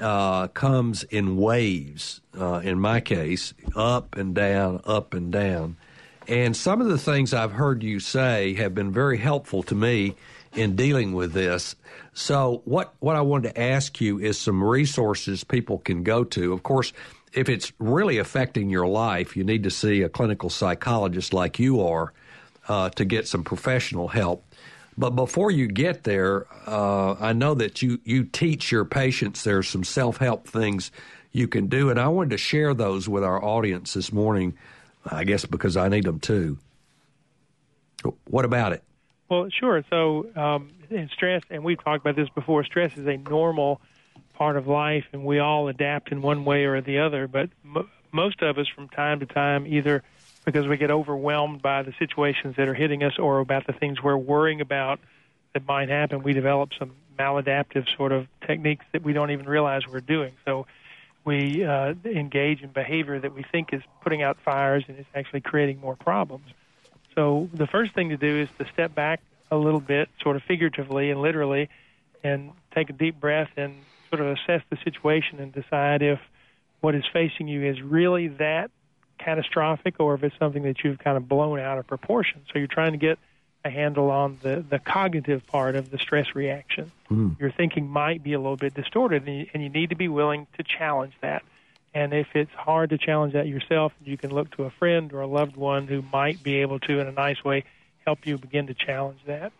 uh, 0.00 0.48
comes 0.48 1.04
in 1.04 1.36
waves. 1.36 2.20
Uh, 2.38 2.60
in 2.62 2.78
my 2.78 3.00
case, 3.00 3.54
up 3.74 4.16
and 4.16 4.34
down, 4.34 4.80
up 4.84 5.14
and 5.14 5.32
down. 5.32 5.76
And 6.28 6.56
some 6.56 6.80
of 6.80 6.88
the 6.88 6.98
things 6.98 7.32
I've 7.32 7.52
heard 7.52 7.82
you 7.82 8.00
say 8.00 8.54
have 8.54 8.74
been 8.74 8.92
very 8.92 9.18
helpful 9.18 9.62
to 9.64 9.74
me 9.74 10.16
in 10.54 10.74
dealing 10.74 11.12
with 11.12 11.32
this. 11.32 11.76
So, 12.14 12.62
what, 12.64 12.94
what 12.98 13.14
I 13.14 13.20
wanted 13.20 13.54
to 13.54 13.60
ask 13.60 14.00
you 14.00 14.18
is 14.18 14.38
some 14.38 14.62
resources 14.62 15.44
people 15.44 15.78
can 15.78 16.02
go 16.02 16.24
to. 16.24 16.52
Of 16.52 16.62
course, 16.62 16.92
if 17.32 17.48
it's 17.48 17.72
really 17.78 18.18
affecting 18.18 18.70
your 18.70 18.86
life, 18.86 19.36
you 19.36 19.44
need 19.44 19.62
to 19.64 19.70
see 19.70 20.02
a 20.02 20.08
clinical 20.08 20.50
psychologist 20.50 21.32
like 21.32 21.58
you 21.58 21.82
are 21.82 22.12
uh, 22.68 22.88
to 22.90 23.04
get 23.04 23.28
some 23.28 23.44
professional 23.44 24.08
help. 24.08 24.44
But 24.98 25.10
before 25.10 25.50
you 25.50 25.68
get 25.68 26.04
there, 26.04 26.46
uh, 26.66 27.16
I 27.20 27.34
know 27.34 27.54
that 27.54 27.82
you, 27.82 28.00
you 28.04 28.24
teach 28.24 28.72
your 28.72 28.86
patients 28.86 29.44
there's 29.44 29.68
some 29.68 29.84
self 29.84 30.16
help 30.16 30.48
things 30.48 30.90
you 31.32 31.46
can 31.46 31.66
do, 31.66 31.90
and 31.90 32.00
I 32.00 32.08
wanted 32.08 32.30
to 32.30 32.38
share 32.38 32.72
those 32.72 33.08
with 33.08 33.22
our 33.22 33.44
audience 33.44 33.92
this 33.92 34.10
morning. 34.10 34.54
I 35.10 35.24
guess 35.24 35.44
because 35.44 35.76
I 35.76 35.88
need 35.88 36.04
them 36.04 36.20
too. 36.20 36.58
What 38.28 38.44
about 38.44 38.72
it? 38.72 38.82
Well, 39.28 39.48
sure. 39.50 39.82
So, 39.90 40.26
um, 40.36 40.70
in 40.90 41.08
stress, 41.12 41.42
and 41.50 41.64
we've 41.64 41.82
talked 41.82 42.04
about 42.04 42.16
this 42.16 42.28
before. 42.28 42.62
Stress 42.64 42.92
is 42.96 43.06
a 43.06 43.16
normal 43.16 43.80
part 44.34 44.56
of 44.56 44.66
life, 44.68 45.04
and 45.12 45.24
we 45.24 45.38
all 45.38 45.68
adapt 45.68 46.12
in 46.12 46.22
one 46.22 46.44
way 46.44 46.64
or 46.64 46.80
the 46.80 47.00
other. 47.00 47.26
But 47.26 47.50
m- 47.64 47.88
most 48.12 48.42
of 48.42 48.58
us, 48.58 48.68
from 48.68 48.88
time 48.88 49.20
to 49.20 49.26
time, 49.26 49.66
either 49.66 50.04
because 50.44 50.68
we 50.68 50.76
get 50.76 50.92
overwhelmed 50.92 51.60
by 51.60 51.82
the 51.82 51.92
situations 51.98 52.54
that 52.56 52.68
are 52.68 52.74
hitting 52.74 53.02
us 53.02 53.18
or 53.18 53.40
about 53.40 53.66
the 53.66 53.72
things 53.72 54.00
we're 54.00 54.16
worrying 54.16 54.60
about 54.60 55.00
that 55.54 55.66
might 55.66 55.88
happen, 55.88 56.22
we 56.22 56.32
develop 56.32 56.70
some 56.78 56.92
maladaptive 57.18 57.84
sort 57.96 58.12
of 58.12 58.28
techniques 58.46 58.84
that 58.92 59.02
we 59.02 59.12
don't 59.12 59.32
even 59.32 59.46
realize 59.46 59.82
we're 59.90 60.00
doing. 60.00 60.32
So 60.44 60.66
we 61.26 61.64
uh, 61.64 61.92
engage 62.04 62.62
in 62.62 62.70
behavior 62.70 63.18
that 63.18 63.34
we 63.34 63.44
think 63.50 63.72
is 63.72 63.82
putting 64.00 64.22
out 64.22 64.38
fires 64.44 64.84
and 64.88 64.98
is 64.98 65.04
actually 65.14 65.40
creating 65.40 65.80
more 65.80 65.96
problems. 65.96 66.46
So 67.14 67.50
the 67.52 67.66
first 67.66 67.94
thing 67.94 68.10
to 68.10 68.16
do 68.16 68.42
is 68.42 68.48
to 68.58 68.72
step 68.72 68.94
back 68.94 69.20
a 69.50 69.56
little 69.56 69.80
bit, 69.80 70.08
sort 70.22 70.36
of 70.36 70.42
figuratively 70.44 71.10
and 71.10 71.20
literally, 71.20 71.68
and 72.22 72.52
take 72.74 72.90
a 72.90 72.92
deep 72.92 73.18
breath 73.20 73.50
and 73.56 73.74
sort 74.08 74.20
of 74.20 74.28
assess 74.28 74.62
the 74.70 74.78
situation 74.84 75.40
and 75.40 75.52
decide 75.52 76.02
if 76.02 76.20
what 76.80 76.94
is 76.94 77.04
facing 77.12 77.48
you 77.48 77.64
is 77.64 77.82
really 77.82 78.28
that 78.28 78.70
catastrophic 79.18 79.96
or 79.98 80.14
if 80.14 80.22
it's 80.22 80.38
something 80.38 80.62
that 80.62 80.84
you've 80.84 80.98
kind 80.98 81.16
of 81.16 81.28
blown 81.28 81.58
out 81.58 81.78
of 81.78 81.86
proportion. 81.86 82.42
So 82.52 82.58
you're 82.58 82.68
trying 82.68 82.92
to 82.92 82.98
get 82.98 83.18
a 83.66 83.70
handle 83.70 84.10
on 84.10 84.38
the, 84.42 84.64
the 84.68 84.78
cognitive 84.78 85.46
part 85.46 85.76
of 85.76 85.90
the 85.90 85.98
stress 85.98 86.34
reaction. 86.34 86.90
Mm. 87.10 87.38
Your 87.38 87.50
thinking 87.50 87.88
might 87.88 88.22
be 88.22 88.32
a 88.32 88.38
little 88.38 88.56
bit 88.56 88.74
distorted, 88.74 89.26
and 89.26 89.38
you, 89.40 89.46
and 89.52 89.62
you 89.62 89.68
need 89.68 89.90
to 89.90 89.96
be 89.96 90.08
willing 90.08 90.46
to 90.56 90.62
challenge 90.62 91.12
that. 91.20 91.42
And 91.94 92.12
if 92.12 92.28
it's 92.34 92.52
hard 92.52 92.90
to 92.90 92.98
challenge 92.98 93.32
that 93.32 93.48
yourself, 93.48 93.92
you 94.04 94.16
can 94.16 94.30
look 94.30 94.54
to 94.56 94.64
a 94.64 94.70
friend 94.70 95.12
or 95.12 95.20
a 95.20 95.26
loved 95.26 95.56
one 95.56 95.86
who 95.86 96.02
might 96.12 96.42
be 96.42 96.56
able 96.56 96.78
to, 96.80 97.00
in 97.00 97.06
a 97.06 97.12
nice 97.12 97.42
way, 97.44 97.64
help 98.04 98.26
you 98.26 98.38
begin 98.38 98.66
to 98.68 98.74
challenge 98.74 99.18
that. 99.26 99.52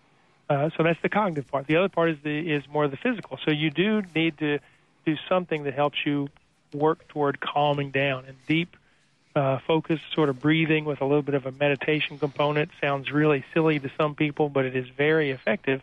Uh, 0.49 0.71
so 0.77 0.83
that's 0.83 1.01
the 1.03 1.09
cognitive 1.09 1.51
part. 1.51 1.67
The 1.67 1.77
other 1.77 1.89
part 1.89 2.11
is 2.11 2.19
the 2.23 2.55
is 2.55 2.63
more 2.69 2.87
the 2.87 2.97
physical. 2.97 3.39
So 3.45 3.51
you 3.51 3.71
do 3.71 4.03
need 4.15 4.39
to 4.39 4.61
do 5.05 5.17
something 5.29 5.65
that 5.65 5.75
helps 5.75 5.99
you 6.05 6.29
work 6.73 7.09
toward 7.09 7.41
calming 7.41 7.91
down 7.91 8.25
and 8.27 8.37
deep 8.47 8.77
uh, 9.37 9.59
focused 9.66 10.02
sort 10.14 10.28
of 10.28 10.40
breathing 10.40 10.85
with 10.85 11.00
a 11.00 11.05
little 11.05 11.23
bit 11.23 11.35
of 11.35 11.47
a 11.47 11.52
meditation 11.52 12.19
component. 12.19 12.71
Sounds 12.81 13.12
really 13.12 13.45
silly 13.52 13.78
to 13.78 13.90
some 13.99 14.14
people, 14.14 14.49
but 14.49 14.64
it 14.64 14.75
is 14.75 14.88
very 14.88 15.31
effective 15.31 15.83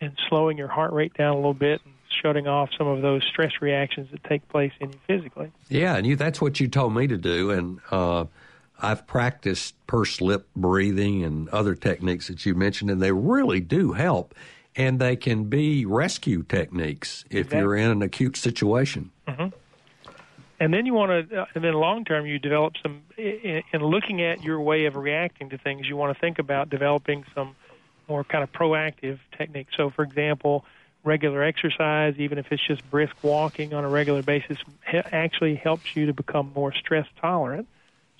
in 0.00 0.16
slowing 0.28 0.58
your 0.58 0.68
heart 0.68 0.92
rate 0.92 1.14
down 1.14 1.32
a 1.32 1.36
little 1.36 1.54
bit 1.54 1.80
and 1.84 1.94
shutting 2.22 2.48
off 2.48 2.70
some 2.76 2.88
of 2.88 3.00
those 3.00 3.22
stress 3.24 3.52
reactions 3.60 4.10
that 4.10 4.22
take 4.24 4.46
place 4.48 4.72
in 4.80 4.90
you 4.90 4.98
physically. 5.06 5.52
Yeah, 5.68 5.96
and 5.96 6.06
you, 6.06 6.16
that's 6.16 6.40
what 6.40 6.58
you 6.58 6.68
told 6.68 6.94
me 6.94 7.06
to 7.06 7.16
do, 7.16 7.50
and 7.50 7.80
uh, 7.90 8.24
I've 8.80 9.06
practiced 9.06 9.74
pursed 9.86 10.20
lip 10.20 10.48
breathing 10.56 11.22
and 11.22 11.48
other 11.50 11.74
techniques 11.74 12.26
that 12.28 12.44
you 12.44 12.54
mentioned, 12.54 12.90
and 12.90 13.00
they 13.00 13.12
really 13.12 13.60
do 13.60 13.92
help. 13.92 14.34
And 14.76 15.00
they 15.00 15.16
can 15.16 15.44
be 15.44 15.84
rescue 15.86 16.44
techniques 16.44 17.24
if 17.30 17.46
exactly. 17.46 17.58
you're 17.58 17.74
in 17.74 17.90
an 17.90 18.02
acute 18.02 18.36
situation. 18.36 19.10
Mm-hmm 19.26 19.48
and 20.60 20.74
then 20.74 20.86
you 20.86 20.94
want 20.94 21.30
to, 21.30 21.42
uh, 21.42 21.46
and 21.54 21.62
then 21.62 21.74
long 21.74 22.04
term, 22.04 22.26
you 22.26 22.38
develop 22.38 22.74
some. 22.82 23.02
In, 23.16 23.62
in 23.72 23.80
looking 23.80 24.22
at 24.22 24.42
your 24.42 24.60
way 24.60 24.86
of 24.86 24.96
reacting 24.96 25.50
to 25.50 25.58
things, 25.58 25.86
you 25.88 25.96
want 25.96 26.14
to 26.14 26.20
think 26.20 26.38
about 26.38 26.70
developing 26.70 27.24
some 27.34 27.56
more 28.08 28.24
kind 28.24 28.42
of 28.42 28.52
proactive 28.52 29.18
techniques. 29.36 29.74
So, 29.76 29.90
for 29.90 30.02
example, 30.02 30.64
regular 31.04 31.42
exercise, 31.42 32.14
even 32.18 32.38
if 32.38 32.46
it's 32.50 32.66
just 32.66 32.88
brisk 32.90 33.14
walking 33.22 33.74
on 33.74 33.84
a 33.84 33.88
regular 33.88 34.22
basis, 34.22 34.58
ha- 34.86 35.02
actually 35.12 35.54
helps 35.54 35.84
you 35.94 36.06
to 36.06 36.12
become 36.12 36.52
more 36.54 36.72
stress 36.72 37.06
tolerant. 37.20 37.68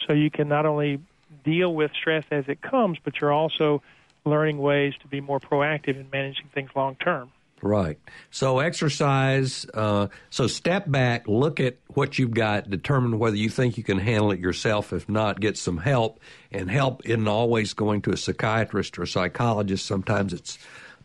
So 0.07 0.12
you 0.12 0.30
can 0.30 0.49
not 0.49 0.64
only 0.66 1.00
deal 1.45 1.75
with 1.75 1.90
stress 2.00 2.25
as 2.30 2.45
it 2.49 2.62
comes, 2.62 2.99
but 3.04 3.21
you're 3.21 3.33
also 3.33 3.83
learning 4.25 4.59
ways 4.59 4.95
to 5.02 5.09
be 5.09 5.21
more 5.21 5.40
proactive 5.40 5.99
in 5.99 6.09
managing 6.11 6.49
things 6.54 6.71
long 6.76 6.97
term. 6.97 7.33
Right. 7.61 7.99
So 8.31 8.61
exercise. 8.61 9.67
Uh, 9.73 10.09
so 10.31 10.47
step 10.47 10.91
back, 10.91 11.27
look 11.27 11.59
at 11.59 11.77
what 11.88 12.19
you've 12.19 12.35
got, 12.35 12.71
determine 12.71 13.19
whether 13.19 13.37
you 13.37 13.49
think 13.49 13.77
you 13.77 13.83
can 13.83 13.99
handle 13.99 14.31
it 14.31 14.38
yourself. 14.38 14.93
If 14.93 15.09
not, 15.09 15.41
get 15.41 15.57
some 15.57 15.79
help. 15.79 16.21
And 16.53 16.71
help 16.71 17.03
isn't 17.05 17.29
always 17.29 17.75
going 17.75 18.03
to 18.03 18.12
a 18.12 18.17
psychiatrist 18.17 18.99
or 18.99 19.03
a 19.03 19.07
psychologist. 19.09 19.87
Sometimes 19.87 20.33
it's 20.33 20.59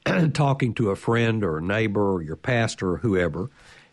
talking 0.34 0.74
to 0.76 0.92
a 0.92 0.96
friend 0.96 1.44
or 1.44 1.58
a 1.58 1.62
neighbor 1.62 2.14
or 2.14 2.22
your 2.22 2.36
pastor 2.36 2.94
or 2.94 2.98
whoever. 2.98 3.50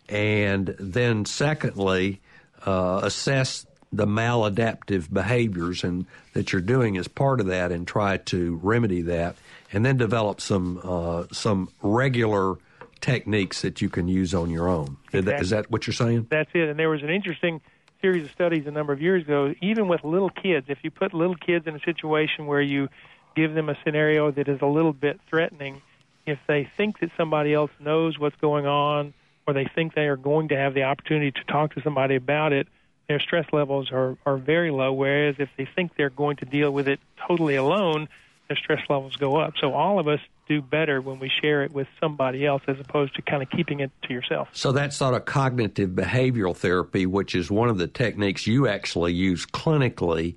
And 0.08 0.74
then, 0.78 1.24
secondly, 1.24 2.20
uh, 2.66 3.00
assess 3.04 3.64
the 3.92 4.06
maladaptive 4.06 5.12
behaviors 5.12 5.82
and 5.82 6.06
that 6.34 6.52
you're 6.52 6.60
doing 6.60 6.96
as 6.96 7.08
part 7.08 7.40
of 7.40 7.46
that, 7.46 7.72
and 7.72 7.86
try 7.86 8.16
to 8.18 8.60
remedy 8.62 9.02
that 9.02 9.36
and 9.72 9.84
then 9.84 9.96
develop 9.96 10.40
some 10.40 10.80
uh, 10.82 11.24
some 11.32 11.68
regular 11.82 12.56
techniques 13.00 13.62
that 13.62 13.80
you 13.80 13.88
can 13.88 14.08
use 14.08 14.34
on 14.34 14.50
your 14.50 14.68
own. 14.68 14.96
Exactly. 15.12 15.42
Is 15.42 15.50
that 15.50 15.70
what 15.70 15.86
you're 15.86 15.94
saying? 15.94 16.26
That's 16.30 16.50
it. 16.54 16.68
And 16.68 16.78
there 16.78 16.90
was 16.90 17.02
an 17.02 17.10
interesting 17.10 17.60
series 18.02 18.24
of 18.24 18.30
studies 18.30 18.66
a 18.66 18.70
number 18.70 18.92
of 18.92 19.00
years 19.00 19.22
ago. 19.22 19.54
Even 19.60 19.88
with 19.88 20.04
little 20.04 20.30
kids, 20.30 20.66
if 20.68 20.78
you 20.82 20.90
put 20.90 21.14
little 21.14 21.36
kids 21.36 21.66
in 21.66 21.74
a 21.74 21.80
situation 21.80 22.46
where 22.46 22.60
you 22.60 22.88
give 23.36 23.54
them 23.54 23.68
a 23.68 23.76
scenario 23.84 24.30
that 24.30 24.48
is 24.48 24.60
a 24.60 24.66
little 24.66 24.92
bit 24.92 25.20
threatening, 25.28 25.80
if 26.26 26.38
they 26.46 26.68
think 26.76 27.00
that 27.00 27.10
somebody 27.16 27.54
else 27.54 27.70
knows 27.78 28.18
what's 28.18 28.36
going 28.36 28.66
on, 28.66 29.14
or 29.46 29.54
they 29.54 29.64
think 29.74 29.94
they 29.94 30.06
are 30.06 30.16
going 30.16 30.48
to 30.48 30.56
have 30.56 30.74
the 30.74 30.82
opportunity 30.82 31.30
to 31.32 31.44
talk 31.44 31.74
to 31.74 31.82
somebody 31.82 32.16
about 32.16 32.52
it, 32.52 32.68
their 33.08 33.18
stress 33.18 33.46
levels 33.52 33.90
are, 33.90 34.16
are 34.24 34.36
very 34.36 34.70
low. 34.70 34.92
Whereas 34.92 35.36
if 35.38 35.48
they 35.56 35.64
think 35.64 35.96
they're 35.96 36.10
going 36.10 36.36
to 36.36 36.44
deal 36.44 36.70
with 36.70 36.86
it 36.86 37.00
totally 37.26 37.56
alone, 37.56 38.08
their 38.50 38.56
stress 38.56 38.82
levels 38.90 39.14
go 39.14 39.36
up. 39.36 39.54
So 39.60 39.72
all 39.74 40.00
of 40.00 40.08
us 40.08 40.18
do 40.48 40.60
better 40.60 41.00
when 41.00 41.20
we 41.20 41.30
share 41.40 41.62
it 41.62 41.72
with 41.72 41.86
somebody 42.00 42.44
else 42.44 42.62
as 42.66 42.80
opposed 42.80 43.14
to 43.14 43.22
kind 43.22 43.44
of 43.44 43.50
keeping 43.50 43.78
it 43.78 43.92
to 44.02 44.12
yourself. 44.12 44.48
So 44.52 44.72
that's 44.72 44.96
sort 44.96 45.14
of 45.14 45.24
cognitive 45.24 45.90
behavioral 45.90 46.56
therapy, 46.56 47.06
which 47.06 47.36
is 47.36 47.48
one 47.48 47.68
of 47.68 47.78
the 47.78 47.86
techniques 47.86 48.48
you 48.48 48.66
actually 48.66 49.12
use 49.12 49.46
clinically, 49.46 50.34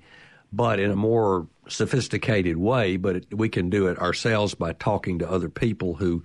but 0.52 0.78
in 0.78 0.92
a 0.92 0.96
more 0.96 1.48
sophisticated 1.66 2.56
way. 2.56 2.96
But 2.96 3.16
it, 3.16 3.34
we 3.34 3.48
can 3.48 3.68
do 3.68 3.88
it 3.88 3.98
ourselves 3.98 4.54
by 4.54 4.74
talking 4.74 5.18
to 5.18 5.28
other 5.28 5.48
people 5.48 5.94
who 5.94 6.22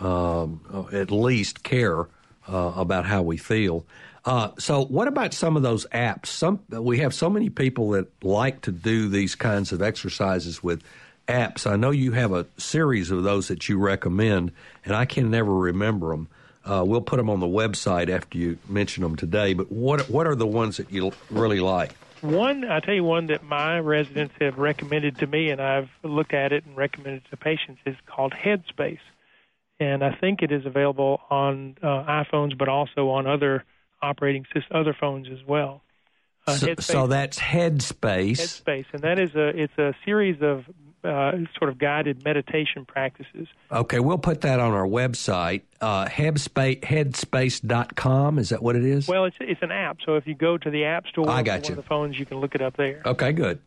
um, 0.00 0.88
at 0.90 1.10
least 1.10 1.62
care 1.62 2.08
uh, 2.48 2.72
about 2.76 3.04
how 3.04 3.20
we 3.20 3.36
feel. 3.36 3.84
Uh, 4.24 4.52
so, 4.58 4.86
what 4.86 5.06
about 5.06 5.34
some 5.34 5.54
of 5.56 5.62
those 5.62 5.86
apps? 5.92 6.26
Some 6.26 6.60
we 6.70 6.98
have 7.00 7.12
so 7.12 7.28
many 7.28 7.50
people 7.50 7.90
that 7.90 8.06
like 8.24 8.62
to 8.62 8.72
do 8.72 9.08
these 9.08 9.34
kinds 9.34 9.70
of 9.70 9.82
exercises 9.82 10.62
with 10.62 10.82
apps. 11.26 11.66
I 11.66 11.76
know 11.76 11.90
you 11.90 12.12
have 12.12 12.32
a 12.32 12.46
series 12.56 13.10
of 13.10 13.22
those 13.22 13.48
that 13.48 13.68
you 13.68 13.78
recommend, 13.78 14.52
and 14.84 14.94
I 14.94 15.04
can 15.04 15.30
never 15.30 15.52
remember 15.52 16.10
them. 16.10 16.28
Uh, 16.64 16.82
we'll 16.84 17.00
put 17.00 17.16
them 17.16 17.30
on 17.30 17.40
the 17.40 17.46
website 17.46 18.08
after 18.08 18.38
you 18.38 18.58
mention 18.68 19.02
them 19.02 19.16
today. 19.16 19.54
But 19.54 19.70
what 19.70 20.10
what 20.10 20.26
are 20.26 20.34
the 20.34 20.46
ones 20.46 20.78
that 20.78 20.90
you 20.90 21.12
really 21.30 21.60
like? 21.60 21.92
One, 22.22 22.64
I 22.64 22.80
tell 22.80 22.94
you 22.94 23.04
one 23.04 23.26
that 23.26 23.44
my 23.44 23.78
residents 23.78 24.34
have 24.40 24.58
recommended 24.58 25.18
to 25.18 25.26
me, 25.26 25.50
and 25.50 25.60
I've 25.60 25.90
looked 26.02 26.34
at 26.34 26.52
it 26.52 26.64
and 26.64 26.76
recommended 26.76 27.22
to 27.30 27.36
patients 27.36 27.80
is 27.86 27.96
called 28.06 28.32
Headspace, 28.32 28.98
and 29.78 30.02
I 30.02 30.14
think 30.14 30.42
it 30.42 30.50
is 30.50 30.66
available 30.66 31.20
on 31.30 31.76
uh, 31.82 31.86
iPhones, 31.86 32.56
but 32.58 32.68
also 32.68 33.10
on 33.10 33.26
other 33.26 33.64
operating 34.02 34.44
system, 34.46 34.76
other 34.76 34.96
phones 34.98 35.28
as 35.28 35.46
well. 35.46 35.82
Uh, 36.46 36.54
so, 36.54 36.74
so, 36.78 37.06
that's 37.06 37.38
Headspace. 37.38 38.38
Headspace, 38.38 38.86
and 38.92 39.02
that 39.02 39.18
is 39.18 39.34
a 39.34 39.48
it's 39.48 39.76
a 39.78 39.94
series 40.04 40.40
of 40.42 40.64
uh, 41.06 41.32
sort 41.58 41.70
of 41.70 41.78
guided 41.78 42.24
meditation 42.24 42.84
practices. 42.84 43.48
Okay, 43.70 44.00
we'll 44.00 44.18
put 44.18 44.40
that 44.42 44.60
on 44.60 44.72
our 44.72 44.86
website, 44.86 45.62
uh, 45.80 46.06
headspace, 46.06 46.80
headspace.com. 46.80 48.38
Is 48.38 48.48
that 48.50 48.62
what 48.62 48.76
it 48.76 48.84
is? 48.84 49.06
Well, 49.06 49.24
it's, 49.24 49.36
it's 49.40 49.62
an 49.62 49.70
app. 49.70 49.98
So 50.04 50.16
if 50.16 50.26
you 50.26 50.34
go 50.34 50.58
to 50.58 50.70
the 50.70 50.84
App 50.84 51.06
Store 51.06 51.28
I 51.28 51.42
got 51.42 51.64
on 51.64 51.70
you. 51.70 51.76
the 51.76 51.82
phones, 51.82 52.18
you 52.18 52.26
can 52.26 52.38
look 52.38 52.54
it 52.54 52.62
up 52.62 52.76
there. 52.76 53.02
Okay, 53.06 53.32
good. 53.32 53.60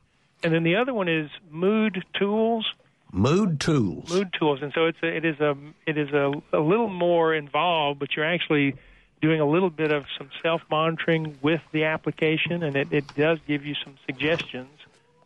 And 0.44 0.54
then 0.54 0.64
the 0.64 0.76
other 0.76 0.94
one 0.94 1.08
is 1.08 1.30
Mood 1.50 2.04
Tools. 2.14 2.66
Mood 3.12 3.60
Tools. 3.60 4.10
Mood 4.10 4.34
Tools, 4.38 4.60
and 4.62 4.72
so 4.74 4.86
it's 4.86 5.00
a, 5.02 5.08
it 5.08 5.26
is 5.26 5.40
a 5.40 5.56
it 5.88 5.98
is 5.98 6.10
a, 6.12 6.32
a 6.54 6.60
little 6.60 6.90
more 6.90 7.34
involved, 7.34 8.00
but 8.00 8.16
you're 8.16 8.26
actually 8.26 8.76
doing 9.20 9.42
a 9.42 9.50
little 9.50 9.72
bit 9.72 9.92
of 9.92 10.06
some 10.18 10.30
self 10.44 10.62
monitoring 10.70 11.38
with 11.42 11.62
the 11.72 11.86
application, 11.86 12.64
and 12.64 12.76
it, 12.76 12.94
it 12.94 13.16
does 13.16 13.40
give 13.48 13.66
you 13.66 13.76
some 13.84 13.96
suggestions 14.06 14.79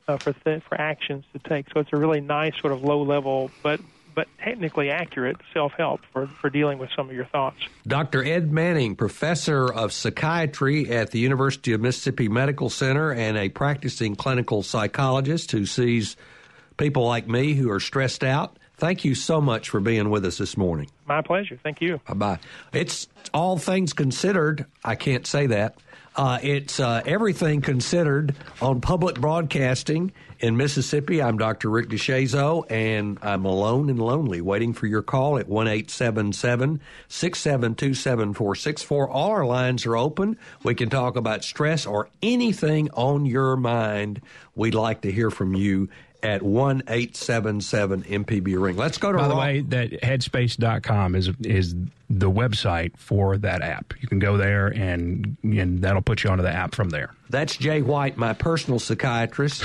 uh, 0.08 0.18
for 0.18 0.34
th- 0.34 0.64
for 0.64 0.80
actions 0.80 1.26
to 1.34 1.40
take. 1.40 1.68
So 1.74 1.80
it's 1.80 1.92
a 1.94 1.98
really 1.98 2.22
nice 2.22 2.58
sort 2.60 2.74
of 2.74 2.84
low 2.84 3.02
level, 3.02 3.52
but 3.62 3.80
but 4.16 4.28
technically 4.44 4.92
accurate 4.92 5.38
self 5.54 5.74
help 5.74 6.02
for, 6.12 6.28
for 6.28 6.50
dealing 6.50 6.78
with 6.78 6.90
some 6.96 7.10
of 7.10 7.16
your 7.16 7.26
thoughts. 7.26 7.58
Dr. 7.88 8.24
Ed 8.24 8.52
Manning, 8.52 8.96
professor 8.96 9.72
of 9.72 9.92
psychiatry 9.92 10.90
at 10.92 11.12
the 11.12 11.20
University 11.20 11.74
of 11.74 11.82
Mississippi 11.82 12.28
Medical 12.28 12.70
Center 12.70 13.12
and 13.12 13.38
a 13.38 13.50
practicing 13.50 14.16
clinical 14.16 14.62
psychologist 14.62 15.52
who 15.52 15.66
sees 15.66 16.16
people 16.78 17.06
like 17.06 17.28
me 17.28 17.54
who 17.54 17.72
are 17.72 17.80
stressed 17.80 18.24
out 18.24 18.58
thank 18.84 19.06
you 19.06 19.16
so 19.16 19.40
much 19.40 19.70
for 19.70 19.80
being 19.80 20.10
with 20.10 20.26
us 20.26 20.38
this 20.38 20.58
morning. 20.58 20.90
My 21.06 21.22
pleasure. 21.22 21.58
Thank 21.64 21.82
you. 21.82 22.02
Bye 22.08 22.14
bye. 22.14 22.40
It's 22.74 23.08
all 23.34 23.58
things 23.58 23.94
considered. 23.94 24.66
I 24.84 24.96
can't 24.96 25.26
say 25.26 25.48
that. 25.48 25.78
Uh, 26.16 26.38
it's 26.44 26.80
uh, 26.80 27.02
everything 27.06 27.62
considered 27.62 28.36
on 28.62 28.82
public 28.82 29.20
broadcasting 29.20 30.12
in 30.40 30.58
Mississippi. 30.58 31.22
I'm 31.24 31.38
Dr. 31.38 31.70
Rick 31.70 31.90
DeShazo, 31.90 32.70
and 32.70 33.18
I'm 33.24 33.46
alone 33.46 33.90
and 33.90 34.00
lonely, 34.00 34.40
waiting 34.40 34.74
for 34.74 34.86
your 34.86 35.02
call 35.02 35.40
at 35.40 35.48
one 35.48 35.68
eight 35.68 35.90
seven 35.90 36.32
seven 36.32 36.82
six 37.08 37.40
seven 37.40 37.74
two 37.74 37.96
seven 37.96 38.34
four 38.34 38.54
six 38.54 38.84
four. 38.84 39.10
All 39.10 39.32
our 39.32 39.46
lines 39.46 39.88
are 39.88 39.98
open. 39.98 40.38
We 40.64 40.76
can 40.76 40.90
talk 40.90 41.16
about 41.16 41.44
stress 41.44 41.86
or 41.88 42.10
anything 42.22 42.92
on 42.92 43.26
your 43.26 43.56
mind. 43.56 44.22
We'd 44.56 44.76
like 44.76 45.02
to 45.02 45.12
hear 45.12 45.32
from 45.32 45.56
you 45.56 45.90
at 46.24 46.42
1 46.42 46.84
877 46.88 48.04
MPB 48.04 48.60
Ring. 48.60 48.78
Let's 48.78 48.98
go 48.98 49.12
to 49.12 49.18
By 49.18 49.28
the 49.28 49.36
way, 49.36 49.62
that 49.62 49.92
headspace.com 50.02 51.16
is 51.16 51.30
is 51.42 51.76
the 52.10 52.32
website 52.32 52.98
for 52.98 53.38
that 53.38 53.62
app. 53.62 53.94
You 54.00 54.08
can 54.08 54.20
go 54.20 54.38
there 54.38 54.68
and 54.68 55.38
and 55.44 55.82
that'll 55.82 56.02
put 56.02 56.24
you 56.24 56.30
onto 56.30 56.44
the 56.44 56.52
app 56.52 56.74
from 56.74 56.90
there. 56.90 57.14
That's 57.30 57.58
Jay 57.58 57.82
White, 57.82 58.18
my 58.18 58.34
personal 58.34 58.80
psychiatrist, 58.80 59.64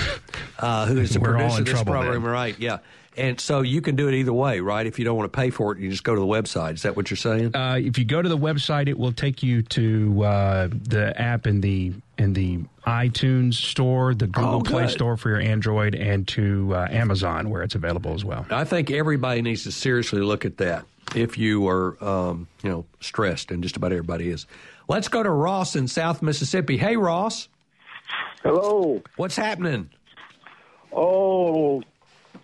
uh, 0.58 0.86
who 0.86 0.98
is 0.98 1.14
the 1.14 1.20
We're 1.20 1.32
producer 1.32 1.56
in 1.56 1.60
of 1.60 1.66
this 1.66 1.74
trouble 1.74 1.92
program. 1.92 2.22
then. 2.22 2.30
Right? 2.32 2.58
Yeah. 2.58 2.78
And 3.18 3.40
so 3.40 3.62
you 3.62 3.80
can 3.80 3.96
do 3.96 4.06
it 4.08 4.14
either 4.14 4.32
way, 4.32 4.60
right? 4.60 4.86
If 4.86 4.98
you 4.98 5.04
don't 5.04 5.16
want 5.16 5.32
to 5.32 5.36
pay 5.36 5.50
for 5.50 5.72
it, 5.72 5.78
you 5.80 5.90
just 5.90 6.04
go 6.04 6.14
to 6.14 6.20
the 6.20 6.26
website. 6.26 6.74
Is 6.74 6.82
that 6.82 6.96
what 6.96 7.10
you're 7.10 7.16
saying? 7.16 7.54
Uh, 7.54 7.76
if 7.82 7.98
you 7.98 8.04
go 8.04 8.22
to 8.22 8.28
the 8.28 8.38
website, 8.38 8.88
it 8.88 8.96
will 8.98 9.12
take 9.12 9.42
you 9.42 9.62
to 9.62 10.24
uh, 10.24 10.68
the 10.70 11.20
app 11.20 11.46
in 11.46 11.60
the 11.60 11.92
in 12.16 12.32
the 12.32 12.60
iTunes 12.86 13.54
store, 13.54 14.14
the 14.14 14.26
Google 14.26 14.56
Oh, 14.56 14.60
Play. 14.60 14.88
Store 14.88 15.16
for 15.16 15.28
your 15.30 15.40
Android, 15.40 15.94
and 15.94 16.26
to 16.28 16.74
uh, 16.74 16.86
Amazon 16.90 17.50
where 17.50 17.62
it's 17.62 17.74
available 17.74 18.14
as 18.14 18.24
well. 18.24 18.46
I 18.50 18.64
think 18.64 18.90
everybody 18.90 19.42
needs 19.42 19.64
to 19.64 19.72
seriously 19.72 20.20
look 20.20 20.44
at 20.44 20.56
that. 20.58 20.84
If 21.14 21.38
you 21.38 21.66
are, 21.68 21.96
um, 22.04 22.46
you 22.62 22.70
know, 22.70 22.84
stressed, 23.00 23.50
and 23.50 23.62
just 23.62 23.76
about 23.76 23.92
everybody 23.92 24.28
is. 24.30 24.46
Let's 24.88 25.08
go 25.08 25.22
to 25.22 25.30
Ross 25.30 25.76
in 25.76 25.86
South 25.88 26.22
Mississippi. 26.22 26.76
Hey, 26.78 26.96
Ross. 26.96 27.48
Hello. 28.42 29.02
What's 29.16 29.36
happening? 29.36 29.90
Oh, 30.92 31.82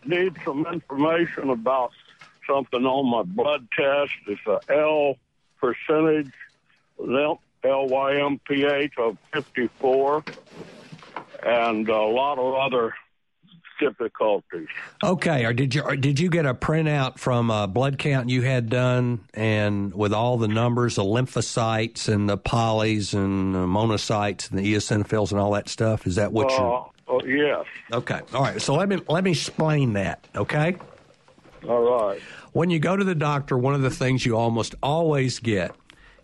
need 0.06 0.37
some 0.44 0.66
information 0.66 1.50
about 1.50 1.92
something 2.46 2.84
on 2.84 3.11
my 3.11 3.23
blood 3.23 3.68
test. 3.76 4.12
It's 4.26 4.46
a 4.46 4.61
L 4.73 5.16
percentage 5.58 6.32
lymph, 6.99 7.40
of 7.64 9.18
54, 9.32 10.25
and 11.42 11.88
a 11.88 12.02
lot 12.02 12.38
of 12.38 12.54
other 12.54 12.94
difficulties. 13.80 14.68
Okay, 15.02 15.44
or 15.44 15.52
did 15.52 15.75
you 15.75 15.82
or 15.82 15.96
did 15.96 16.20
you 16.20 16.28
get 16.28 16.46
a 16.46 16.54
printout 16.54 17.18
from 17.18 17.50
a 17.50 17.66
blood 17.66 17.99
count 17.99 18.28
you 18.28 18.42
had 18.42 18.68
done, 18.68 19.20
and 19.34 19.94
with 19.94 20.12
all 20.12 20.37
the 20.37 20.49
numbers, 20.49 20.96
the 20.96 21.04
lymphocytes 21.04 22.08
and 22.08 22.28
the 22.28 22.38
polys 22.38 23.14
and 23.14 23.54
the 23.54 23.66
monocytes 23.66 24.50
and 24.50 24.58
the 24.58 24.75
eosinophils 24.75 25.30
and 25.30 25.40
all 25.40 25.52
that 25.52 25.68
stuff? 25.68 26.06
Is 26.06 26.16
that 26.16 26.32
what 26.32 26.50
you? 26.50 26.56
Uh, 26.56 26.84
oh, 27.08 27.20
yes. 27.25 27.64
Okay, 27.92 28.20
all 28.32 28.42
right. 28.42 28.61
So 28.61 28.75
let 28.75 28.88
me 28.88 28.99
let 29.08 29.25
me 29.25 29.32
explain 29.32 29.94
that. 29.94 30.26
Okay. 30.34 30.76
All 31.68 31.80
right. 31.80 32.20
When 32.52 32.70
you 32.70 32.78
go 32.78 32.96
to 32.96 33.04
the 33.04 33.14
doctor, 33.14 33.56
one 33.56 33.75
of 33.75 33.82
the 33.82 33.90
things 33.90 34.25
you 34.26 34.37
almost 34.37 34.75
always 34.82 35.38
get 35.38 35.75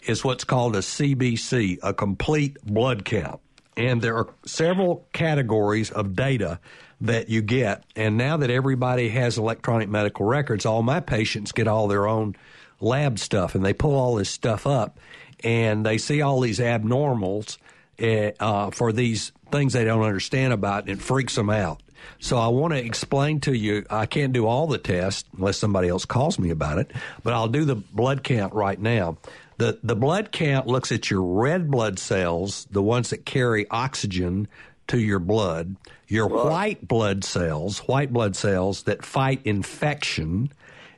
is 0.07 0.25
what's 0.25 0.45
called 0.45 0.77
a 0.77 0.81
CBC, 0.81 1.79
a 1.83 1.95
complete 1.95 2.57
blood 2.65 3.05
count. 3.05 3.41
And 3.77 4.03
there 4.03 4.17
are 4.17 4.29
several 4.45 5.07
categories 5.13 5.91
of 5.91 6.15
data 6.15 6.61
that 7.01 7.29
you 7.29 7.41
get. 7.41 7.85
And 7.97 8.17
now 8.17 8.37
that 8.39 8.51
everybody 8.51 9.09
has 9.11 9.39
electronic 9.39 9.89
medical 9.89 10.27
records, 10.27 10.67
all 10.67 10.83
my 10.83 11.01
patients 11.01 11.53
get 11.53 11.67
all 11.67 11.89
their 11.89 12.07
own 12.07 12.37
lab 12.81 13.19
stuff 13.19 13.55
and 13.55 13.65
they 13.65 13.73
pull 13.73 13.95
all 13.95 14.17
this 14.17 14.31
stuff 14.31 14.67
up 14.67 14.99
and 15.43 15.85
they 15.85 15.99
see 15.99 16.21
all 16.21 16.41
these 16.41 16.59
abnormals 16.59 17.59
uh, 18.01 18.71
for 18.71 18.93
these 18.93 19.33
things 19.51 19.73
they 19.73 19.85
don't 19.85 20.03
understand 20.03 20.53
about 20.53 20.83
and 20.83 20.91
it 20.91 21.03
freaks 21.03 21.35
them 21.35 21.51
out. 21.51 21.83
So 22.19 22.39
I 22.39 22.49
want 22.49 22.73
to 22.73 22.79
explain 22.85 23.41
to 23.41 23.53
you. 23.53 23.85
I 23.91 24.07
can't 24.07 24.33
do 24.33 24.47
all 24.47 24.67
the 24.67 24.79
tests 24.79 25.29
unless 25.37 25.59
somebody 25.59 25.89
else 25.89 26.05
calls 26.05 26.39
me 26.39 26.51
about 26.51 26.79
it, 26.79 26.93
but 27.23 27.33
I'll 27.33 27.49
do 27.49 27.65
the 27.65 27.77
blood 27.77 28.23
count 28.25 28.55
right 28.55 28.79
now. 28.79 29.19
The 29.59 29.79
the 29.83 29.97
blood 29.97 30.33
count 30.33 30.67
looks 30.67 30.91
at 30.91 31.11
your 31.11 31.23
red 31.23 31.71
blood 31.71 31.99
cells, 31.99 32.67
the 32.71 32.83
ones 32.83 33.11
that 33.11 33.27
carry 33.27 33.67
oxygen 33.71 34.49
to 34.89 34.99
your 34.99 35.19
blood, 35.19 35.77
your 36.09 36.27
white 36.27 36.89
blood 36.89 37.25
cells, 37.25 37.81
white 37.81 38.13
blood 38.13 38.35
cells 38.35 38.85
that 38.85 39.05
fight 39.05 39.41
infection, 39.45 40.53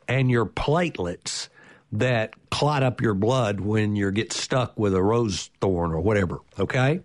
and 0.06 0.30
your 0.30 0.46
platelets 0.46 1.48
that 1.92 2.34
clot 2.50 2.82
up 2.82 3.00
your 3.00 3.14
blood 3.14 3.60
when 3.60 3.94
you 3.94 4.10
get 4.10 4.32
stuck 4.32 4.78
with 4.78 4.94
a 4.94 5.02
rose 5.02 5.50
thorn 5.60 5.92
or 5.92 6.00
whatever. 6.00 6.40
Okay, 6.58 7.00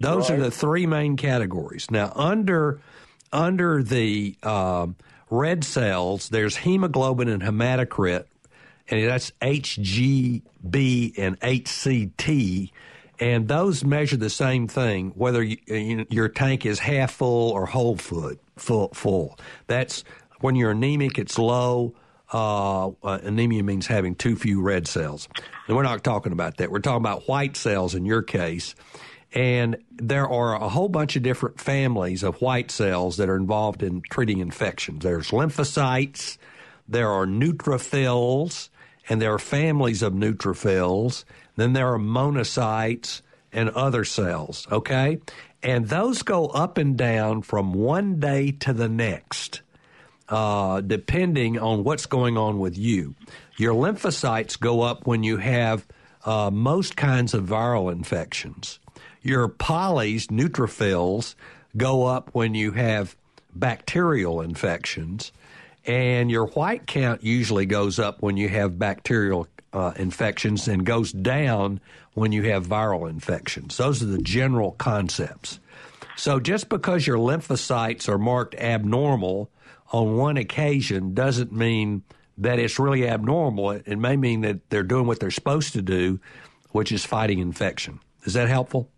those 0.00 0.30
are 0.30 0.38
the 0.38 0.50
three 0.50 0.86
main 0.86 1.16
categories. 1.16 1.90
Now 1.90 2.12
under 2.14 2.80
under 3.32 3.82
the 3.82 4.36
um, 4.42 4.96
red 5.28 5.62
cells, 5.62 6.30
there's 6.30 6.56
hemoglobin 6.56 7.28
and 7.28 7.42
hematocrit, 7.42 8.24
and 8.88 9.06
that's 9.06 9.30
HGB 9.42 11.18
and 11.18 11.38
HCT, 11.40 12.70
and 13.20 13.46
those 13.46 13.84
measure 13.84 14.16
the 14.16 14.30
same 14.30 14.66
thing, 14.66 15.10
whether 15.10 15.42
you, 15.42 15.58
you, 15.66 16.06
your 16.08 16.28
tank 16.28 16.64
is 16.64 16.78
half 16.78 17.12
full 17.12 17.50
or 17.50 17.66
whole 17.66 17.96
foot 17.96 18.40
full. 18.56 18.88
Full. 18.94 19.38
That's 19.66 20.04
when 20.40 20.54
you're 20.54 20.70
anemic. 20.70 21.18
It's 21.18 21.38
low. 21.38 21.94
Uh, 22.32 22.88
uh, 23.02 23.18
anemia 23.22 23.62
means 23.62 23.86
having 23.86 24.14
too 24.14 24.36
few 24.36 24.60
red 24.62 24.86
cells, 24.86 25.28
and 25.66 25.76
we're 25.76 25.82
not 25.82 26.04
talking 26.04 26.32
about 26.32 26.58
that. 26.58 26.70
We're 26.70 26.78
talking 26.78 27.02
about 27.02 27.28
white 27.28 27.56
cells 27.56 27.94
in 27.94 28.04
your 28.04 28.22
case. 28.22 28.74
And 29.32 29.76
there 29.92 30.28
are 30.28 30.56
a 30.56 30.68
whole 30.68 30.88
bunch 30.88 31.14
of 31.14 31.22
different 31.22 31.60
families 31.60 32.24
of 32.24 32.40
white 32.42 32.70
cells 32.70 33.16
that 33.18 33.28
are 33.28 33.36
involved 33.36 33.82
in 33.82 34.02
treating 34.10 34.40
infections. 34.40 35.04
There's 35.04 35.30
lymphocytes, 35.30 36.36
there 36.88 37.10
are 37.10 37.26
neutrophils, 37.26 38.70
and 39.08 39.22
there 39.22 39.32
are 39.32 39.38
families 39.38 40.02
of 40.02 40.12
neutrophils. 40.12 41.24
Then 41.56 41.72
there 41.72 41.92
are 41.92 41.98
monocytes 41.98 43.22
and 43.52 43.70
other 43.70 44.04
cells, 44.04 44.66
okay? 44.70 45.18
And 45.62 45.88
those 45.88 46.22
go 46.22 46.46
up 46.46 46.78
and 46.78 46.96
down 46.96 47.42
from 47.42 47.72
one 47.72 48.18
day 48.18 48.52
to 48.52 48.72
the 48.72 48.88
next, 48.88 49.62
uh, 50.30 50.80
depending 50.80 51.58
on 51.58 51.84
what's 51.84 52.06
going 52.06 52.36
on 52.38 52.58
with 52.58 52.78
you. 52.78 53.14
Your 53.58 53.74
lymphocytes 53.74 54.58
go 54.58 54.82
up 54.82 55.06
when 55.06 55.22
you 55.22 55.36
have 55.36 55.86
uh, 56.24 56.50
most 56.50 56.96
kinds 56.96 57.34
of 57.34 57.44
viral 57.44 57.92
infections. 57.92 58.78
Your 59.22 59.48
polys, 59.48 60.28
neutrophils, 60.28 61.34
go 61.76 62.06
up 62.06 62.30
when 62.32 62.54
you 62.54 62.72
have 62.72 63.16
bacterial 63.54 64.40
infections. 64.40 65.32
And 65.86 66.30
your 66.30 66.46
white 66.46 66.86
count 66.86 67.24
usually 67.24 67.66
goes 67.66 67.98
up 67.98 68.22
when 68.22 68.36
you 68.36 68.48
have 68.48 68.78
bacterial 68.78 69.48
uh, 69.72 69.92
infections 69.96 70.68
and 70.68 70.84
goes 70.84 71.12
down 71.12 71.80
when 72.14 72.32
you 72.32 72.44
have 72.44 72.66
viral 72.66 73.08
infections. 73.08 73.76
Those 73.76 74.02
are 74.02 74.06
the 74.06 74.18
general 74.18 74.72
concepts. 74.72 75.58
So 76.20 76.38
just 76.38 76.68
because 76.68 77.06
your 77.06 77.16
lymphocytes 77.16 78.06
are 78.06 78.18
marked 78.18 78.54
abnormal 78.54 79.50
on 79.90 80.18
one 80.18 80.36
occasion 80.36 81.14
doesn't 81.14 81.50
mean 81.50 82.02
that 82.36 82.58
it's 82.58 82.78
really 82.78 83.08
abnormal. 83.08 83.70
It, 83.70 83.84
it 83.86 83.98
may 83.98 84.18
mean 84.18 84.42
that 84.42 84.68
they're 84.68 84.82
doing 84.82 85.06
what 85.06 85.18
they're 85.18 85.30
supposed 85.30 85.72
to 85.72 85.80
do, 85.80 86.20
which 86.72 86.92
is 86.92 87.06
fighting 87.06 87.38
infection. 87.38 88.00
Is 88.24 88.34
that 88.34 88.48
helpful? 88.48 88.90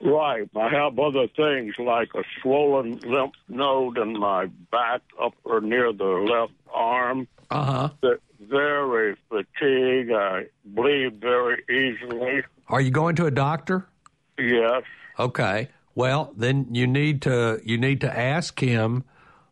Right. 0.00 0.48
I 0.56 0.70
have 0.70 0.98
other 0.98 1.28
things 1.36 1.74
like 1.78 2.08
a 2.14 2.22
swollen 2.40 3.00
lymph 3.00 3.34
node 3.50 3.98
in 3.98 4.18
my 4.18 4.46
back, 4.72 5.02
up 5.22 5.34
or 5.44 5.60
near 5.60 5.92
the 5.92 6.04
left 6.04 6.54
arm. 6.72 7.28
Uh 7.50 7.90
huh. 8.00 8.16
Very 8.40 9.14
fatigued. 9.28 10.10
I 10.10 10.46
bleed 10.64 11.20
very 11.20 11.62
easily. 11.68 12.44
Are 12.68 12.80
you 12.80 12.90
going 12.90 13.14
to 13.16 13.26
a 13.26 13.30
doctor? 13.30 13.86
Yes. 14.38 14.84
Okay. 15.18 15.68
Well, 15.94 16.32
then 16.36 16.68
you 16.72 16.86
need 16.86 17.22
to 17.22 17.60
you 17.64 17.78
need 17.78 18.02
to 18.02 18.18
ask 18.18 18.58
him. 18.58 19.04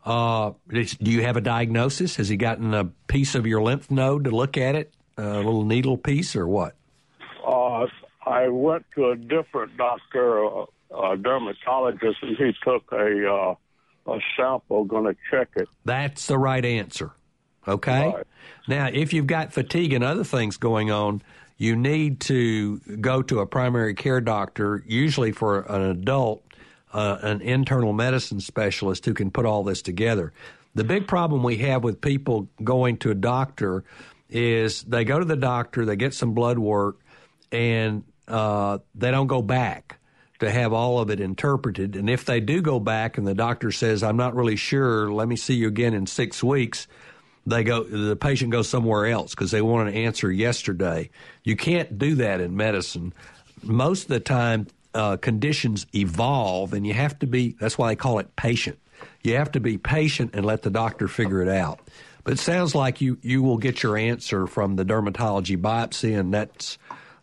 Uh, 0.05 0.53
do 0.71 1.11
you 1.11 1.23
have 1.23 1.37
a 1.37 1.41
diagnosis? 1.41 2.17
Has 2.17 2.29
he 2.29 2.37
gotten 2.37 2.73
a 2.73 2.85
piece 3.09 3.35
of 3.35 3.47
your 3.47 3.61
lymph 3.61 3.91
node 3.91 4.25
to 4.25 4.31
look 4.31 4.57
at 4.57 4.75
it, 4.75 4.95
a 5.19 5.37
little 5.37 5.65
needle 5.65 5.99
piece, 5.99 6.35
or 6.35 6.49
what? 6.49 6.75
Uh, 7.47 7.87
I 8.27 8.49
went 8.49 8.87
to 8.95 9.11
a 9.11 9.17
different 9.17 9.77
doctor, 9.77 10.45
a, 10.45 10.65
a 10.95 11.17
dermatologist, 11.17 12.19
and 12.23 12.37
he 12.37 12.53
took 12.65 12.91
a 12.93 13.31
uh, 13.31 13.55
a 14.11 14.19
sample, 14.37 14.85
going 14.85 15.05
to 15.05 15.17
check 15.31 15.49
it. 15.57 15.69
That's 15.85 16.27
the 16.27 16.39
right 16.39 16.65
answer. 16.65 17.13
Okay. 17.67 18.15
Now, 18.67 18.89
if 18.93 19.13
you've 19.13 19.27
got 19.27 19.53
fatigue 19.53 19.93
and 19.93 20.03
other 20.03 20.25
things 20.25 20.57
going 20.57 20.91
on, 20.91 21.23
you 21.59 21.75
need 21.77 22.21
to 22.21 22.79
go 23.01 23.21
to 23.21 23.41
a 23.41 23.47
primary 23.47 23.95
care 23.95 24.21
doctor, 24.21 24.83
usually 24.87 25.33
for 25.33 25.61
an 25.63 25.83
adult, 25.83 26.45
uh, 26.93 27.19
an 27.23 27.43
internal 27.43 27.93
medicine 27.93 28.41
specialist 28.41 29.05
who 29.05 29.13
can 29.13 29.31
put 29.31 29.45
all 29.45 29.65
this 29.65 29.83
together. 29.83 30.33
The 30.75 30.85
big 30.85 31.09
problem 31.09 31.43
we 31.43 31.59
have 31.59 31.83
with 31.83 32.01
people 32.01 32.49
going 32.63 32.99
to 32.99 33.11
a 33.11 33.15
doctor 33.15 33.85
is 34.31 34.83
they 34.85 35.05
go 35.05 35.19
to 35.19 35.25
the 35.25 35.37
doctor, 35.37 35.85
they 35.85 35.97
get 35.97 36.15
some 36.15 36.33
blood 36.33 36.59
work, 36.59 37.01
and 37.51 38.05
uh, 38.29 38.79
they 38.95 39.11
don't 39.11 39.27
go 39.27 39.43
back 39.43 39.99
to 40.39 40.51
have 40.51 40.73
all 40.73 41.01
of 41.01 41.11
it 41.11 41.21
interpreted. 41.21 41.97
And 41.97 42.09
if 42.09 42.25
they 42.25 42.39
do 42.39 42.63
go 42.63 42.79
back 42.79 43.19
and 43.19 43.27
the 43.27 43.35
doctor 43.35 43.73
says, 43.73 44.05
I'm 44.05 44.17
not 44.17 44.37
really 44.37 44.55
sure, 44.55 45.11
let 45.13 45.27
me 45.27 45.35
see 45.35 45.55
you 45.55 45.67
again 45.67 45.95
in 45.95 46.07
six 46.07 46.45
weeks, 46.45 46.87
they 47.49 47.65
go 47.65 47.85
the 47.85 48.17
patient 48.17 48.53
goes 48.53 48.69
somewhere 48.69 49.07
else 49.07 49.35
because 49.35 49.51
they 49.51 49.63
want 49.63 49.89
an 49.89 49.95
answer 49.95 50.31
yesterday. 50.31 51.11
You 51.45 51.57
can't 51.57 51.99
do 51.99 52.17
that 52.17 52.41
in 52.41 52.57
medicine. 52.57 53.13
Most 53.63 54.03
of 54.03 54.09
the 54.09 54.21
time, 54.21 54.67
uh, 54.95 55.17
conditions 55.17 55.87
evolve, 55.95 56.73
and 56.73 56.87
you 56.87 56.95
have 56.95 57.19
to 57.21 57.27
be. 57.27 57.57
That's 57.61 57.79
why 57.79 57.89
they 57.89 57.97
call 57.97 58.19
it 58.19 58.37
patient. 58.37 58.79
You 59.23 59.37
have 59.37 59.53
to 59.53 59.61
be 59.61 59.79
patient 59.79 60.33
and 60.35 60.45
let 60.45 60.63
the 60.63 60.71
doctor 60.71 61.09
figure 61.09 61.43
it 61.43 61.49
out. 61.49 61.81
But 62.25 62.35
it 62.35 62.39
sounds 62.39 62.75
like 62.75 63.01
you 63.01 63.19
you 63.23 63.43
will 63.43 63.59
get 63.59 63.83
your 63.83 63.97
answer 63.97 64.47
from 64.47 64.77
the 64.77 64.85
dermatology 64.85 65.57
biopsy, 65.57 66.19
and 66.19 66.33
that's 66.33 66.79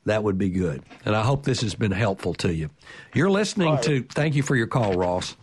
that 0.05 0.23
would 0.23 0.37
be 0.37 0.49
good. 0.49 0.83
And 1.03 1.15
I 1.15 1.23
hope 1.23 1.43
this 1.43 1.61
has 1.61 1.75
been 1.75 1.91
helpful 1.91 2.33
to 2.35 2.53
you. 2.53 2.69
You're 3.13 3.29
listening 3.29 3.79
to. 3.81 4.03
Thank 4.03 4.35
you 4.35 4.43
for 4.43 4.55
your 4.55 4.67
call, 4.67 4.93
Ross. 4.93 5.35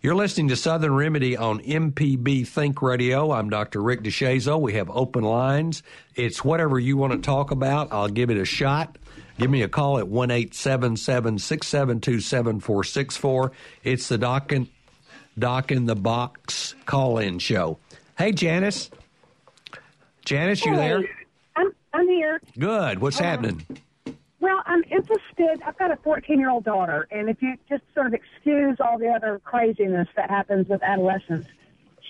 You're 0.00 0.14
listening 0.14 0.46
to 0.48 0.56
Southern 0.56 0.94
Remedy 0.94 1.36
on 1.36 1.58
MPB 1.58 2.46
Think 2.46 2.82
Radio. 2.82 3.32
I'm 3.32 3.50
Dr. 3.50 3.82
Rick 3.82 4.02
DeShazo. 4.02 4.60
We 4.60 4.74
have 4.74 4.88
open 4.90 5.24
lines. 5.24 5.82
It's 6.14 6.44
whatever 6.44 6.78
you 6.78 6.96
want 6.96 7.14
to 7.14 7.18
talk 7.18 7.50
about. 7.50 7.88
I'll 7.90 8.06
give 8.06 8.30
it 8.30 8.36
a 8.36 8.44
shot. 8.44 8.96
Give 9.38 9.50
me 9.50 9.62
a 9.62 9.68
call 9.68 9.98
at 9.98 10.06
1 10.06 10.28
672 10.52 12.20
7464. 12.20 13.52
It's 13.82 14.08
the 14.08 14.18
Doc 14.18 14.52
in, 14.52 14.68
Doc 15.36 15.72
in 15.72 15.86
the 15.86 15.96
Box 15.96 16.76
call 16.86 17.18
in 17.18 17.40
show. 17.40 17.78
Hey, 18.16 18.30
Janice. 18.30 18.92
Janice, 20.24 20.64
you 20.64 20.76
there? 20.76 21.02
I'm, 21.56 21.72
I'm 21.92 22.06
here. 22.06 22.40
Good. 22.56 23.00
What's 23.00 23.18
happening? 23.18 23.66
Well, 24.40 24.62
I'm 24.66 24.84
interested. 24.84 25.60
I've 25.66 25.78
got 25.78 25.90
a 25.90 25.96
14 25.96 26.38
year 26.38 26.50
old 26.50 26.64
daughter, 26.64 27.08
and 27.10 27.28
if 27.28 27.42
you 27.42 27.54
just 27.68 27.82
sort 27.94 28.06
of 28.06 28.14
excuse 28.14 28.76
all 28.80 28.98
the 28.98 29.08
other 29.08 29.40
craziness 29.44 30.08
that 30.16 30.30
happens 30.30 30.68
with 30.68 30.82
adolescents, 30.82 31.48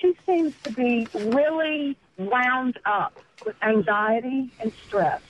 she 0.00 0.12
seems 0.26 0.52
to 0.64 0.72
be 0.72 1.08
really 1.14 1.96
wound 2.18 2.78
up 2.84 3.14
with 3.46 3.56
anxiety 3.62 4.52
and 4.60 4.72
stress. 4.86 5.22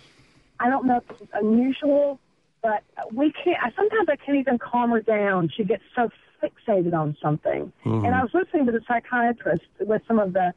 I 0.59 0.69
don't 0.69 0.87
know 0.87 0.97
if 0.97 1.21
it's 1.21 1.31
unusual, 1.35 2.19
but 2.63 2.83
we 3.13 3.33
can't. 3.33 3.59
Sometimes 3.77 4.09
I 4.09 4.17
can't 4.17 4.39
even 4.39 4.59
calm 4.59 4.91
her 4.91 5.01
down. 5.01 5.51
She 5.57 5.63
gets 5.63 5.85
so 5.95 6.11
fixated 6.43 6.95
on 6.95 7.17
something. 7.23 7.73
Mhm. 7.85 8.07
And 8.07 8.15
I 8.15 8.23
was 8.23 8.35
listening 8.35 8.67
to 8.67 8.73
the 8.73 8.81
psychiatrist 8.89 9.65
with 9.81 10.03
some 10.09 10.19
of 10.19 10.33
the 10.33 10.53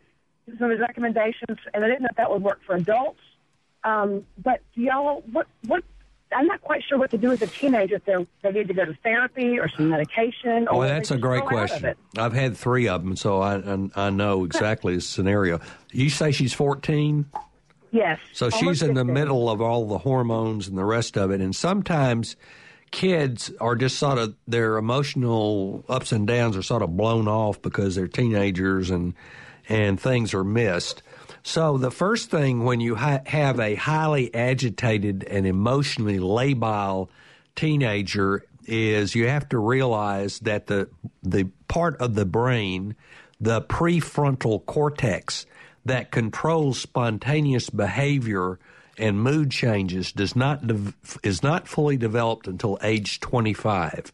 some 0.57 0.65
of 0.65 0.71
his 0.71 0.79
recommendations, 0.79 1.59
and 1.73 1.85
I 1.85 1.87
didn't 1.87 2.01
know 2.01 2.07
if 2.09 2.17
that 2.17 2.31
would 2.31 2.41
work 2.41 2.61
for 2.65 2.75
adults. 2.75 3.21
Um, 3.83 4.25
but 4.37 4.61
do 4.75 4.81
y'all, 4.81 5.23
what 5.31 5.47
what? 5.67 5.83
I'm 6.33 6.47
not 6.47 6.61
quite 6.61 6.83
sure 6.83 6.97
what 6.97 7.11
to 7.11 7.17
do 7.17 7.31
as 7.31 7.41
a 7.41 7.47
teenager 7.47 7.95
if 7.95 8.05
they're 8.05 8.25
they 8.41 8.51
need 8.51 8.67
to 8.67 8.73
go 8.73 8.85
to 8.85 8.93
therapy 9.03 9.59
or 9.59 9.67
some 9.69 9.89
medication. 9.89 10.67
Or 10.67 10.79
Well, 10.79 10.87
that's 10.87 11.11
a 11.11 11.17
great 11.17 11.45
grow 11.45 11.59
out 11.59 11.71
of 11.71 11.79
question. 11.81 11.95
I've 12.17 12.33
had 12.33 12.55
three 12.55 12.87
of 12.87 13.03
them, 13.03 13.15
so 13.15 13.41
I 13.41 13.57
I, 13.57 14.07
I 14.07 14.09
know 14.09 14.45
exactly 14.45 14.95
the 14.95 15.01
scenario. 15.01 15.59
You 15.91 16.09
say 16.09 16.31
she's 16.31 16.53
14? 16.53 17.25
Yes. 17.91 18.19
So 18.33 18.49
she's 18.49 18.81
in 18.81 18.93
the 18.93 19.01
15. 19.01 19.13
middle 19.13 19.49
of 19.49 19.61
all 19.61 19.87
the 19.87 19.97
hormones 19.97 20.67
and 20.67 20.77
the 20.77 20.85
rest 20.85 21.17
of 21.17 21.31
it. 21.31 21.41
And 21.41 21.55
sometimes 21.55 22.37
kids 22.91 23.51
are 23.59 23.75
just 23.75 23.99
sort 23.99 24.17
of, 24.17 24.35
their 24.47 24.77
emotional 24.77 25.83
ups 25.89 26.11
and 26.11 26.25
downs 26.25 26.55
are 26.55 26.63
sort 26.63 26.81
of 26.81 26.95
blown 26.95 27.27
off 27.27 27.61
because 27.61 27.95
they're 27.95 28.07
teenagers 28.07 28.89
and, 28.89 29.13
and 29.67 29.99
things 29.99 30.33
are 30.33 30.43
missed. 30.43 31.03
So 31.43 31.77
the 31.77 31.91
first 31.91 32.29
thing 32.29 32.63
when 32.63 32.79
you 32.79 32.95
ha- 32.95 33.21
have 33.25 33.59
a 33.59 33.75
highly 33.75 34.33
agitated 34.33 35.23
and 35.23 35.47
emotionally 35.47 36.19
labile 36.19 37.09
teenager 37.55 38.45
is 38.65 39.15
you 39.15 39.27
have 39.27 39.49
to 39.49 39.57
realize 39.57 40.39
that 40.39 40.67
the 40.67 40.89
the 41.23 41.49
part 41.67 41.97
of 41.97 42.15
the 42.15 42.25
brain, 42.25 42.95
the 43.39 43.61
prefrontal 43.61 44.65
cortex 44.65 45.45
that 45.85 46.11
controls 46.11 46.79
spontaneous 46.79 47.69
behavior 47.69 48.59
and 48.97 49.19
mood 49.19 49.49
changes 49.49 50.11
does 50.11 50.35
not 50.35 50.67
dev- 50.67 50.95
is 51.23 51.41
not 51.41 51.67
fully 51.67 51.97
developed 51.97 52.47
until 52.47 52.77
age 52.83 53.19
25. 53.19 54.13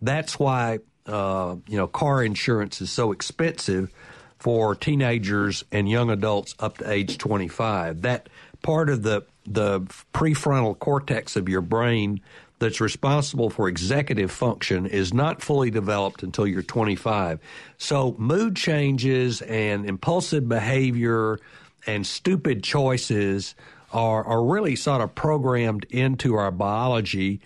That's 0.00 0.38
why 0.38 0.78
uh, 1.06 1.56
you 1.66 1.76
know 1.76 1.88
car 1.88 2.22
insurance 2.22 2.80
is 2.80 2.92
so 2.92 3.10
expensive 3.10 3.90
for 4.38 4.74
teenagers 4.74 5.64
and 5.72 5.88
young 5.88 6.10
adults 6.10 6.54
up 6.58 6.78
to 6.78 6.90
age 6.90 7.18
25. 7.18 8.02
That 8.02 8.28
part 8.62 8.90
of 8.90 9.02
the 9.02 9.24
the 9.46 9.80
prefrontal 10.12 10.78
cortex 10.78 11.34
of 11.34 11.48
your 11.48 11.62
brain 11.62 12.20
that's 12.58 12.80
responsible 12.80 13.50
for 13.50 13.68
executive 13.68 14.30
function 14.30 14.86
is 14.86 15.14
not 15.14 15.40
fully 15.40 15.70
developed 15.70 16.22
until 16.22 16.46
you're 16.46 16.62
25. 16.62 17.40
So 17.78 18.14
mood 18.18 18.56
changes 18.56 19.40
and 19.42 19.86
impulsive 19.86 20.48
behavior 20.48 21.38
and 21.86 22.06
stupid 22.06 22.62
choices 22.62 23.54
are, 23.92 24.24
are 24.24 24.44
really 24.44 24.76
sort 24.76 25.00
of 25.00 25.14
programmed 25.14 25.86
into 25.90 26.34
our 26.34 26.50
biology. 26.50 27.40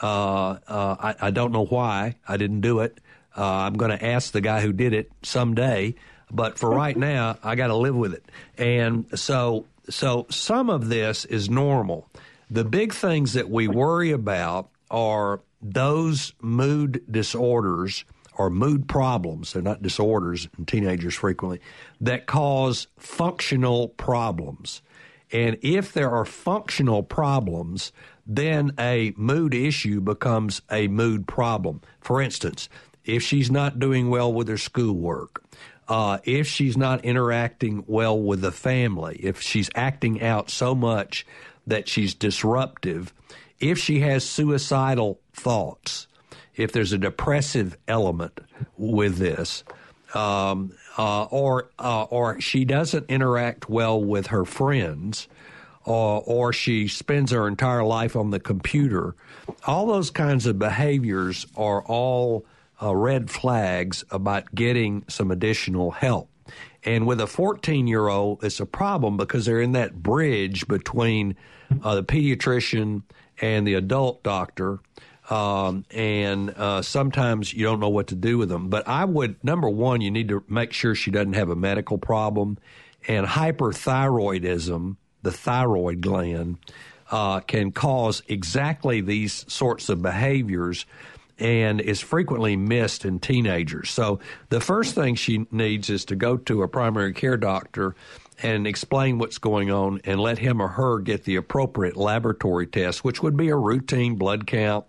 Uh, 0.00 0.58
uh, 0.68 0.96
I, 1.00 1.14
I 1.20 1.30
don't 1.30 1.52
know 1.52 1.64
why 1.64 2.16
I 2.28 2.36
didn't 2.36 2.60
do 2.60 2.80
it. 2.80 2.98
Uh, 3.36 3.44
I'm 3.44 3.74
going 3.74 3.90
to 3.90 4.04
ask 4.04 4.32
the 4.32 4.40
guy 4.40 4.60
who 4.60 4.72
did 4.72 4.92
it 4.92 5.10
someday, 5.22 5.94
but 6.30 6.58
for 6.58 6.70
right 6.70 6.96
now, 6.96 7.38
I 7.42 7.54
got 7.54 7.68
to 7.68 7.76
live 7.76 7.96
with 7.96 8.14
it. 8.14 8.24
And 8.56 9.06
so, 9.18 9.66
so 9.88 10.26
some 10.30 10.70
of 10.70 10.88
this 10.88 11.24
is 11.24 11.48
normal. 11.48 12.08
The 12.50 12.64
big 12.64 12.92
things 12.92 13.34
that 13.34 13.48
we 13.48 13.68
worry 13.68 14.10
about 14.10 14.68
are 14.90 15.40
those 15.60 16.32
mood 16.40 17.02
disorders 17.10 18.04
or 18.36 18.50
mood 18.50 18.88
problems, 18.88 19.52
they're 19.52 19.62
not 19.62 19.82
disorders 19.82 20.48
in 20.56 20.64
teenagers 20.64 21.16
frequently, 21.16 21.60
that 22.00 22.26
cause 22.26 22.86
functional 22.96 23.88
problems. 23.88 24.80
And 25.32 25.58
if 25.60 25.92
there 25.92 26.10
are 26.10 26.24
functional 26.24 27.02
problems, 27.02 27.92
then 28.24 28.72
a 28.78 29.12
mood 29.16 29.54
issue 29.54 30.00
becomes 30.00 30.62
a 30.70 30.88
mood 30.88 31.26
problem. 31.26 31.80
For 32.00 32.22
instance, 32.22 32.68
if 33.04 33.22
she's 33.22 33.50
not 33.50 33.78
doing 33.78 34.08
well 34.08 34.32
with 34.32 34.48
her 34.48 34.58
schoolwork, 34.58 35.42
uh, 35.88 36.18
if 36.24 36.46
she's 36.46 36.76
not 36.76 37.04
interacting 37.04 37.82
well 37.86 38.18
with 38.18 38.42
the 38.42 38.52
family, 38.52 39.18
if 39.22 39.40
she's 39.40 39.70
acting 39.74 40.22
out 40.22 40.50
so 40.50 40.74
much 40.74 41.26
that 41.66 41.88
she's 41.88 42.14
disruptive, 42.14 43.12
if 43.58 43.78
she 43.78 44.00
has 44.00 44.24
suicidal 44.24 45.20
thoughts, 45.32 46.06
if 46.56 46.72
there's 46.72 46.92
a 46.92 46.98
depressive 46.98 47.76
element 47.88 48.40
with 48.76 49.16
this, 49.16 49.64
um, 50.14 50.72
uh, 50.98 51.24
or 51.24 51.70
uh, 51.78 52.04
or 52.04 52.40
she 52.40 52.64
doesn't 52.64 53.08
interact 53.08 53.68
well 53.68 54.02
with 54.02 54.28
her 54.28 54.44
friends, 54.44 55.28
or 55.84 56.22
or 56.26 56.52
she 56.52 56.88
spends 56.88 57.30
her 57.30 57.48
entire 57.48 57.84
life 57.84 58.16
on 58.16 58.30
the 58.30 58.40
computer, 58.40 59.14
all 59.66 59.86
those 59.86 60.10
kinds 60.10 60.46
of 60.46 60.58
behaviors 60.58 61.46
are 61.56 61.82
all 61.82 62.44
uh, 62.82 62.94
red 62.94 63.30
flags 63.30 64.04
about 64.10 64.54
getting 64.54 65.04
some 65.08 65.30
additional 65.30 65.90
help. 65.90 66.30
And 66.84 67.06
with 67.06 67.20
a 67.20 67.26
14 67.26 67.86
year 67.86 68.08
old, 68.08 68.44
it's 68.44 68.60
a 68.60 68.66
problem 68.66 69.16
because 69.16 69.46
they're 69.46 69.60
in 69.60 69.72
that 69.72 70.02
bridge 70.02 70.66
between 70.68 71.36
uh, 71.82 71.96
the 71.96 72.04
pediatrician 72.04 73.02
and 73.40 73.66
the 73.66 73.74
adult 73.74 74.22
doctor. 74.22 74.80
Um, 75.28 75.84
and 75.90 76.50
uh, 76.50 76.80
sometimes 76.80 77.52
you 77.52 77.64
don't 77.64 77.80
know 77.80 77.90
what 77.90 78.06
to 78.08 78.14
do 78.14 78.38
with 78.38 78.48
them. 78.48 78.68
But 78.68 78.88
I 78.88 79.04
would, 79.04 79.42
number 79.44 79.68
one, 79.68 80.00
you 80.00 80.10
need 80.10 80.28
to 80.28 80.42
make 80.48 80.72
sure 80.72 80.94
she 80.94 81.10
doesn't 81.10 81.34
have 81.34 81.50
a 81.50 81.56
medical 81.56 81.98
problem. 81.98 82.56
And 83.06 83.26
hyperthyroidism, 83.26 84.96
the 85.22 85.32
thyroid 85.32 86.00
gland, 86.00 86.58
uh, 87.10 87.40
can 87.40 87.72
cause 87.72 88.22
exactly 88.28 89.00
these 89.00 89.44
sorts 89.52 89.88
of 89.88 90.00
behaviors 90.00 90.86
and 91.38 91.80
is 91.80 92.00
frequently 92.00 92.56
missed 92.56 93.04
in 93.04 93.20
teenagers. 93.20 93.90
So 93.90 94.18
the 94.48 94.60
first 94.60 94.94
thing 94.94 95.14
she 95.14 95.46
needs 95.50 95.88
is 95.90 96.04
to 96.06 96.16
go 96.16 96.36
to 96.36 96.62
a 96.62 96.68
primary 96.68 97.12
care 97.12 97.36
doctor 97.36 97.94
and 98.42 98.66
explain 98.66 99.18
what's 99.18 99.38
going 99.38 99.70
on 99.70 100.00
and 100.04 100.20
let 100.20 100.38
him 100.38 100.60
or 100.60 100.68
her 100.68 100.98
get 100.98 101.24
the 101.24 101.36
appropriate 101.36 101.96
laboratory 101.96 102.66
test, 102.66 103.04
which 103.04 103.22
would 103.22 103.36
be 103.36 103.48
a 103.48 103.56
routine 103.56 104.16
blood 104.16 104.46
count, 104.46 104.84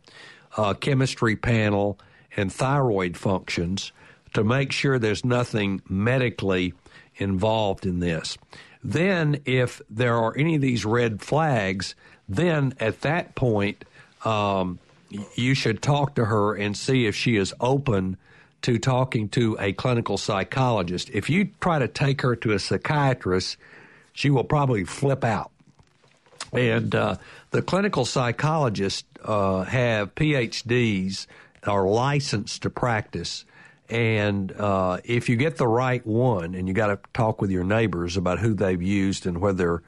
uh, 0.58 0.74
chemistry 0.74 1.36
panel, 1.36 2.00
and 2.36 2.52
thyroid 2.54 3.18
functions 3.18 3.92
to 4.34 4.44
make 4.44 4.72
sure 4.72 5.00
there's 5.00 5.26
nothing 5.26 5.82
medically 5.90 6.74
involved 7.16 7.86
in 7.86 8.00
this. 8.00 8.38
Then, 8.84 9.42
if 9.46 9.82
there 9.90 10.16
are 10.16 10.38
any 10.38 10.56
of 10.56 10.62
these 10.62 10.86
red 10.86 11.22
flags, 11.22 11.96
then 12.28 12.74
at 12.80 13.02
that 13.02 13.36
point, 13.36 13.84
um, 14.24 14.80
you 15.36 15.54
should 15.54 15.82
talk 15.82 16.16
to 16.16 16.26
her 16.26 16.56
and 16.56 16.76
see 16.76 17.06
if 17.06 17.16
she 17.16 17.36
is 17.36 17.54
open 17.60 18.18
to 18.62 18.78
talking 18.78 19.30
to 19.30 19.58
a 19.60 19.74
clinical 19.74 20.18
psychologist. 20.18 21.10
If 21.14 21.30
you 21.30 21.50
try 21.62 21.80
to 21.80 21.88
take 21.88 22.22
her 22.22 22.36
to 22.38 22.54
a 22.54 22.60
psychiatrist, 22.60 23.58
she 24.14 24.30
will 24.30 24.44
probably 24.44 24.84
flip 24.84 25.24
out. 25.24 25.52
And 26.52 26.94
uh, 26.94 27.16
the 27.52 27.62
clinical 27.62 28.06
psychologists 28.06 29.04
uh, 29.24 29.64
have 29.64 30.16
PhDs, 30.16 31.28
are 31.66 31.86
licensed 31.86 32.64
to 32.64 32.70
practice. 32.70 33.46
And 33.90 34.52
uh, 34.52 35.00
if 35.04 35.30
you 35.30 35.36
get 35.36 35.58
the 35.58 35.68
right 35.68 36.06
one, 36.06 36.56
and 36.56 36.68
you 36.68 36.74
got 36.74 36.88
to 36.88 37.00
talk 37.14 37.42
with 37.42 37.52
your 37.52 37.64
neighbors 37.64 38.18
about 38.18 38.40
who 38.40 38.54
they've 38.54 38.82
used 38.82 39.26
and 39.26 39.42
whether 39.42 39.58
they're 39.58 39.82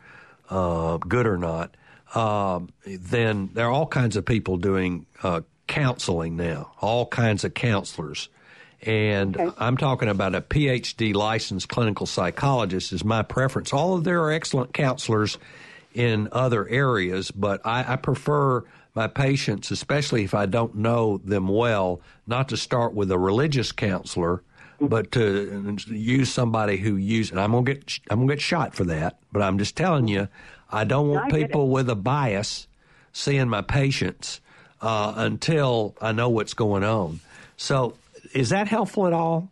uh, 0.49 0.97
good 0.97 1.27
or 1.27 1.37
not, 1.37 1.75
um, 2.13 2.69
then 2.85 3.49
there 3.53 3.67
are 3.67 3.71
all 3.71 3.87
kinds 3.87 4.15
of 4.15 4.25
people 4.25 4.57
doing 4.57 5.05
uh, 5.23 5.41
counseling 5.67 6.35
now, 6.35 6.71
all 6.81 7.05
kinds 7.05 7.43
of 7.43 7.53
counselors. 7.53 8.29
And 8.81 9.37
okay. 9.37 9.55
I'm 9.59 9.77
talking 9.77 10.09
about 10.09 10.33
a 10.35 10.41
PhD 10.41 11.13
licensed 11.13 11.69
clinical 11.69 12.05
psychologist 12.05 12.91
is 12.91 13.05
my 13.05 13.21
preference. 13.21 13.71
All 13.73 13.93
of 13.95 14.03
there 14.03 14.23
are 14.23 14.31
excellent 14.31 14.73
counselors 14.73 15.37
in 15.93 16.29
other 16.31 16.67
areas, 16.67 17.31
but 17.31 17.61
I, 17.65 17.93
I 17.93 17.95
prefer 17.97 18.63
my 18.93 19.07
patients, 19.07 19.71
especially 19.71 20.23
if 20.23 20.33
I 20.33 20.45
don't 20.45 20.75
know 20.75 21.19
them 21.19 21.47
well, 21.47 22.01
not 22.27 22.49
to 22.49 22.57
start 22.57 22.93
with 22.93 23.11
a 23.11 23.17
religious 23.17 23.71
counselor, 23.71 24.43
but 24.79 25.11
to 25.11 25.77
use 25.87 26.31
somebody 26.31 26.77
who 26.77 26.95
use. 26.95 27.31
And 27.31 27.39
I'm 27.39 27.51
gonna 27.51 27.63
get 27.63 27.99
I'm 28.09 28.19
gonna 28.21 28.33
get 28.33 28.41
shot 28.41 28.73
for 28.73 28.83
that, 28.85 29.19
but 29.31 29.41
I'm 29.41 29.57
just 29.57 29.77
telling 29.77 30.07
you, 30.07 30.27
I 30.71 30.83
don't 30.83 31.09
want 31.09 31.33
people 31.33 31.69
with 31.69 31.89
a 31.89 31.95
bias 31.95 32.67
seeing 33.13 33.49
my 33.49 33.61
patients 33.61 34.41
uh, 34.81 35.13
until 35.17 35.95
I 36.01 36.11
know 36.11 36.29
what's 36.29 36.53
going 36.53 36.83
on. 36.83 37.19
So, 37.57 37.95
is 38.33 38.49
that 38.49 38.67
helpful 38.67 39.07
at 39.07 39.13
all? 39.13 39.49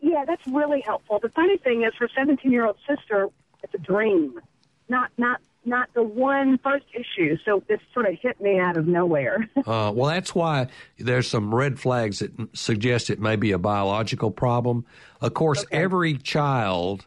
Yeah, 0.00 0.24
that's 0.26 0.46
really 0.46 0.82
helpful. 0.82 1.18
The 1.20 1.30
funny 1.30 1.56
thing 1.58 1.82
is, 1.82 1.92
her 1.98 2.08
17 2.14 2.52
year 2.52 2.66
old 2.66 2.76
sister, 2.86 3.28
it's 3.62 3.74
a 3.74 3.78
dream, 3.78 4.40
not 4.88 5.10
not 5.16 5.40
not 5.66 5.92
the 5.94 6.02
one 6.02 6.58
first 6.58 6.86
issue. 6.94 7.36
So 7.44 7.62
this 7.68 7.80
sort 7.92 8.06
of 8.06 8.14
hit 8.20 8.40
me 8.40 8.58
out 8.58 8.76
of 8.76 8.86
nowhere. 8.86 9.48
uh, 9.56 9.92
well, 9.94 10.06
that's 10.06 10.34
why 10.34 10.68
there's 10.98 11.28
some 11.28 11.54
red 11.54 11.78
flags 11.80 12.20
that 12.20 12.30
suggest 12.56 13.10
it 13.10 13.20
may 13.20 13.36
be 13.36 13.52
a 13.52 13.58
biological 13.58 14.30
problem. 14.30 14.86
Of 15.20 15.34
course, 15.34 15.64
okay. 15.64 15.76
every 15.76 16.14
child 16.14 17.06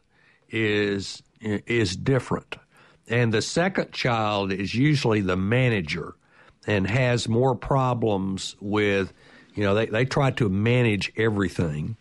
is 0.49 1.23
is 1.41 1.95
different, 1.95 2.57
and 3.09 3.33
the 3.33 3.41
second 3.41 3.91
child 3.91 4.51
is 4.51 4.75
usually 4.75 5.21
the 5.21 5.35
manager 5.35 6.13
and 6.67 6.87
has 6.87 7.27
more 7.27 7.55
problems 7.55 8.55
with, 8.59 9.11
you 9.55 9.63
know, 9.63 9.73
they, 9.73 9.87
they 9.87 10.05
try 10.05 10.29
to 10.31 10.47
manage 10.47 11.11
everything, 11.17 11.97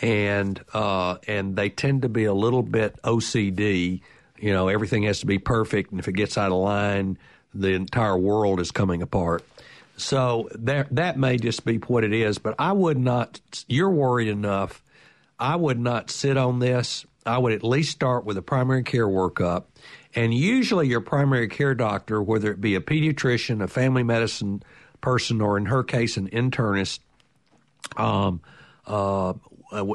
and 0.00 0.62
uh, 0.72 1.16
and 1.26 1.56
they 1.56 1.68
tend 1.68 2.02
to 2.02 2.08
be 2.08 2.24
a 2.24 2.34
little 2.34 2.62
bit 2.62 3.00
OCD. 3.02 4.00
You 4.38 4.52
know, 4.52 4.68
everything 4.68 5.02
has 5.04 5.20
to 5.20 5.26
be 5.26 5.38
perfect, 5.38 5.90
and 5.90 6.00
if 6.00 6.08
it 6.08 6.12
gets 6.12 6.38
out 6.38 6.52
of 6.52 6.58
line, 6.58 7.18
the 7.52 7.70
entire 7.70 8.16
world 8.16 8.60
is 8.60 8.70
coming 8.70 9.02
apart. 9.02 9.44
So 9.96 10.48
that 10.54 10.94
that 10.94 11.18
may 11.18 11.36
just 11.36 11.64
be 11.64 11.76
what 11.76 12.04
it 12.04 12.12
is. 12.12 12.38
But 12.38 12.54
I 12.58 12.72
would 12.72 12.98
not. 12.98 13.40
You're 13.68 13.90
worried 13.90 14.28
enough. 14.28 14.82
I 15.38 15.56
would 15.56 15.78
not 15.78 16.10
sit 16.10 16.36
on 16.36 16.60
this. 16.60 17.04
I 17.24 17.38
would 17.38 17.52
at 17.52 17.62
least 17.62 17.92
start 17.92 18.24
with 18.24 18.36
a 18.36 18.42
primary 18.42 18.82
care 18.82 19.06
workup 19.06 19.64
and 20.14 20.34
usually, 20.34 20.88
your 20.88 21.00
primary 21.00 21.48
care 21.48 21.74
doctor, 21.74 22.22
whether 22.22 22.50
it 22.50 22.60
be 22.60 22.74
a 22.74 22.80
pediatrician, 22.80 23.62
a 23.62 23.68
family 23.68 24.02
medicine 24.02 24.62
person, 25.00 25.40
or 25.40 25.56
in 25.56 25.66
her 25.66 25.82
case, 25.82 26.16
an 26.18 26.28
internist, 26.28 27.00
um, 27.96 28.42
uh, 28.86 29.32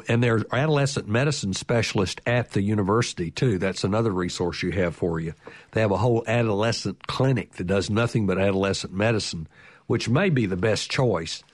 and 0.08 0.22
there's 0.24 0.42
adolescent 0.50 1.06
medicine 1.06 1.54
specialist 1.54 2.20
at 2.26 2.50
the 2.50 2.62
university 2.62 3.30
too. 3.30 3.58
That's 3.58 3.84
another 3.84 4.10
resource 4.10 4.60
you 4.60 4.72
have 4.72 4.96
for 4.96 5.20
you. 5.20 5.34
They 5.70 5.82
have 5.82 5.92
a 5.92 5.96
whole 5.98 6.24
adolescent 6.26 7.06
clinic 7.06 7.52
that 7.54 7.68
does 7.68 7.88
nothing 7.88 8.26
but 8.26 8.38
adolescent 8.38 8.92
medicine, 8.92 9.46
which 9.86 10.08
may 10.08 10.30
be 10.30 10.46
the 10.46 10.56
best 10.56 10.90
choice. 10.90 11.44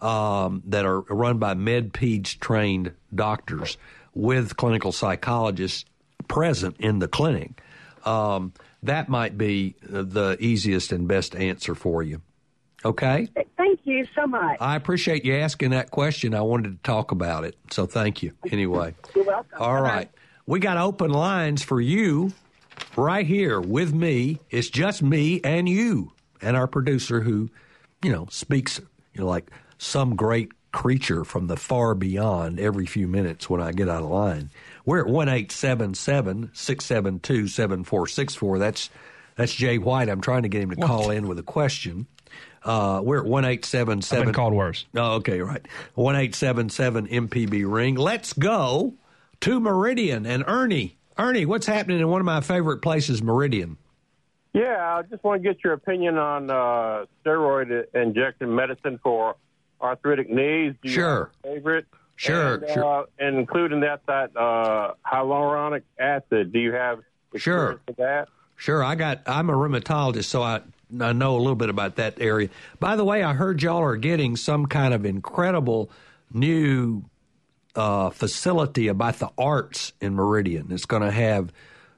Um, 0.00 0.62
that 0.66 0.84
are 0.84 1.00
run 1.02 1.38
by 1.38 1.54
med-peds 1.54 2.38
trained 2.38 2.92
doctors 3.14 3.78
with 4.14 4.56
clinical 4.56 4.92
psychologists 4.92 5.84
present 6.28 6.76
in 6.78 6.98
the 7.00 7.08
clinic 7.08 7.60
um, 8.04 8.52
that 8.82 9.08
might 9.08 9.36
be 9.38 9.76
the 9.82 10.36
easiest 10.40 10.92
and 10.92 11.08
best 11.08 11.34
answer 11.34 11.74
for 11.74 12.02
you. 12.02 12.20
Okay? 12.84 13.28
Thank 13.56 13.80
you 13.84 14.06
so 14.14 14.26
much. 14.26 14.58
I 14.60 14.76
appreciate 14.76 15.24
you 15.24 15.34
asking 15.36 15.70
that 15.70 15.90
question. 15.90 16.34
I 16.34 16.42
wanted 16.42 16.76
to 16.76 16.82
talk 16.82 17.12
about 17.12 17.44
it. 17.44 17.56
So 17.70 17.86
thank 17.86 18.22
you 18.22 18.32
anyway. 18.50 18.94
You're 19.14 19.24
welcome. 19.24 19.58
All 19.58 19.80
right. 19.80 20.10
We 20.46 20.60
got 20.60 20.76
open 20.76 21.10
lines 21.10 21.62
for 21.62 21.80
you 21.80 22.32
right 22.94 23.26
here 23.26 23.58
with 23.58 23.94
me. 23.94 24.40
It's 24.50 24.68
just 24.68 25.02
me 25.02 25.40
and 25.42 25.66
you 25.66 26.12
and 26.42 26.56
our 26.56 26.66
producer 26.66 27.20
who, 27.20 27.48
you 28.02 28.12
know, 28.12 28.26
speaks, 28.30 28.80
you 29.14 29.22
know, 29.22 29.26
like 29.26 29.50
some 29.78 30.14
great 30.14 30.52
creature 30.74 31.24
from 31.24 31.46
the 31.46 31.56
far 31.56 31.94
beyond 31.94 32.60
every 32.60 32.84
few 32.84 33.08
minutes 33.08 33.48
when 33.48 33.62
I 33.62 33.72
get 33.72 33.88
out 33.88 34.02
of 34.02 34.10
line. 34.10 34.50
We're 34.84 35.00
at 35.00 35.06
one 35.06 35.28
eight 35.30 35.50
seven 35.50 35.94
seven 35.94 36.50
six 36.52 36.84
seven 36.84 37.20
two 37.20 37.48
seven 37.48 37.84
four 37.84 38.06
six 38.06 38.34
four. 38.34 38.58
That's 38.58 38.90
that's 39.36 39.54
Jay 39.54 39.78
White. 39.78 40.10
I'm 40.10 40.20
trying 40.20 40.42
to 40.42 40.48
get 40.48 40.62
him 40.62 40.70
to 40.70 40.76
what? 40.76 40.86
call 40.86 41.10
in 41.10 41.28
with 41.28 41.38
a 41.38 41.42
question. 41.42 42.06
Uh, 42.62 43.00
we're 43.02 43.20
at 43.20 43.24
one 43.24 43.44
eight 43.44 43.64
seven 43.64 44.02
seven. 44.02 44.34
Called 44.34 44.52
worse. 44.52 44.84
Oh, 44.94 45.14
okay, 45.14 45.40
right. 45.40 45.66
One 45.94 46.16
eight 46.16 46.34
seven 46.34 46.68
seven 46.68 47.06
MPB 47.06 47.64
ring. 47.70 47.94
Let's 47.94 48.32
go 48.32 48.94
to 49.40 49.60
Meridian 49.60 50.26
and 50.26 50.44
Ernie. 50.46 50.98
Ernie, 51.16 51.46
what's 51.46 51.66
happening 51.66 52.00
in 52.00 52.08
one 52.08 52.20
of 52.20 52.26
my 52.26 52.40
favorite 52.40 52.82
places, 52.82 53.22
Meridian? 53.22 53.78
Yeah, 54.52 54.96
I 54.98 55.02
just 55.02 55.22
want 55.22 55.42
to 55.42 55.48
get 55.48 55.62
your 55.62 55.72
opinion 55.72 56.18
on 56.18 56.50
uh, 56.50 57.06
steroid 57.24 57.84
injection 57.94 58.54
medicine 58.54 58.98
for 59.02 59.36
arthritic 59.84 60.30
knees. 60.30 60.74
Do 60.82 60.88
sure. 60.88 61.30
favorite? 61.42 61.86
Sure, 62.16 62.54
and, 62.54 62.72
sure. 62.72 63.02
Uh, 63.02 63.04
and 63.18 63.38
including 63.38 63.80
that 63.80 64.00
that 64.06 64.36
uh, 64.36 64.94
hyaluronic 65.04 65.82
acid. 65.98 66.52
Do 66.52 66.58
you 66.58 66.72
have 66.72 67.00
sure 67.36 67.80
that? 67.98 68.28
Sure. 68.56 68.84
I 68.84 68.94
got. 68.94 69.22
I'm 69.26 69.50
a 69.50 69.52
rheumatologist, 69.52 70.24
so 70.26 70.42
I 70.42 70.60
I 71.00 71.12
know 71.12 71.36
a 71.36 71.38
little 71.38 71.56
bit 71.56 71.70
about 71.70 71.96
that 71.96 72.20
area. 72.20 72.50
By 72.78 72.96
the 72.96 73.04
way, 73.04 73.22
I 73.22 73.34
heard 73.34 73.62
y'all 73.62 73.82
are 73.82 73.96
getting 73.96 74.36
some 74.36 74.66
kind 74.66 74.94
of 74.94 75.04
incredible 75.04 75.90
new 76.32 77.04
uh, 77.74 78.10
facility 78.10 78.88
about 78.88 79.18
the 79.18 79.30
arts 79.36 79.92
in 80.00 80.14
Meridian. 80.14 80.70
It's 80.70 80.86
going 80.86 81.02
to 81.02 81.10
have 81.10 81.52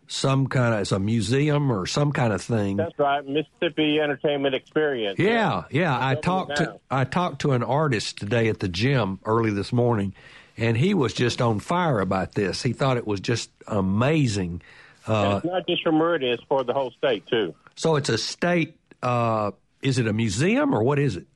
some 0.09 0.47
kind 0.47 0.75
of 0.75 0.81
it's 0.81 0.93
a 0.93 0.99
museum 0.99 1.71
or 1.71 1.87
some 1.87 2.13
kind 2.13 2.33
of 2.33 2.43
thing. 2.43 2.77
That's 2.77 2.99
right, 2.99 3.27
Mississippi 3.27 4.01
Entertainment 4.01 4.55
Experience. 4.55 5.19
Yeah, 5.19 5.65
yeah. 5.71 5.97
I 5.99 6.15
talked 6.15 6.57
to 6.57 6.79
I 6.91 7.05
talked 7.05 7.41
to 7.43 7.53
an 7.53 7.63
artist 7.63 8.19
today 8.19 8.49
at 8.49 8.61
the 8.61 8.69
gym 8.69 9.21
early 9.25 9.51
this 9.51 9.73
morning, 9.73 10.15
and 10.57 10.77
he 10.77 10.95
was 10.95 11.13
just 11.13 11.43
on 11.43 11.61
fire 11.61 12.01
about 12.01 12.33
this. 12.33 12.63
He 12.63 12.73
thought 12.73 12.97
it 12.97 13.07
was 13.07 13.21
just 13.21 13.51
amazing. 13.67 14.63
Uh, 15.07 15.41
it's 15.43 15.47
not 15.47 15.67
just 15.67 15.83
for 15.83 15.93
Meridian; 15.93 16.33
it's 16.33 16.43
for 16.45 16.65
the 16.65 16.73
whole 16.73 16.91
state 16.93 17.27
too. 17.27 17.55
So 17.75 17.97
it's 17.97 18.09
a 18.09 18.19
state. 18.19 18.77
Uh, 19.03 19.53
is 19.83 19.99
it 19.99 20.07
a 20.07 20.13
museum 20.13 20.75
or 20.75 20.83
what 20.83 20.99
is 20.99 21.17
it? 21.17 21.27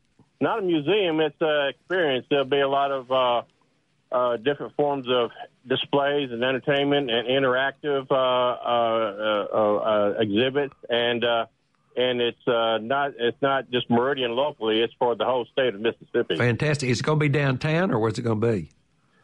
Not 0.40 0.60
a 0.60 0.62
museum. 0.62 1.20
It's 1.20 1.36
an 1.40 1.68
experience. 1.68 2.26
There'll 2.30 2.46
be 2.46 2.60
a 2.60 2.68
lot 2.68 2.90
of 2.90 3.12
uh, 3.12 3.42
uh, 4.10 4.36
different 4.38 4.74
forms 4.74 5.06
of 5.08 5.30
displays 5.66 6.30
and 6.30 6.42
entertainment 6.42 7.10
and 7.10 7.28
interactive 7.28 8.06
uh, 8.10 8.14
uh, 8.14 9.46
uh, 9.52 9.76
uh 9.76 10.14
exhibits, 10.18 10.74
and 10.88 11.24
and 11.96 12.20
it's 12.20 12.46
not 12.46 13.12
it's 13.18 13.40
not 13.42 13.70
just 13.70 13.90
Meridian 13.90 14.32
locally; 14.32 14.80
it's 14.80 14.94
for 14.98 15.14
the 15.14 15.24
whole 15.24 15.46
state 15.46 15.74
of 15.74 15.80
Mississippi. 15.80 16.36
Fantastic! 16.36 16.88
Is 16.88 17.00
it 17.00 17.02
going 17.02 17.18
to 17.18 17.24
be 17.24 17.28
downtown, 17.28 17.90
or 17.90 17.98
where's 17.98 18.18
it 18.18 18.22
going 18.22 18.40
to 18.40 18.52
be? 18.52 18.70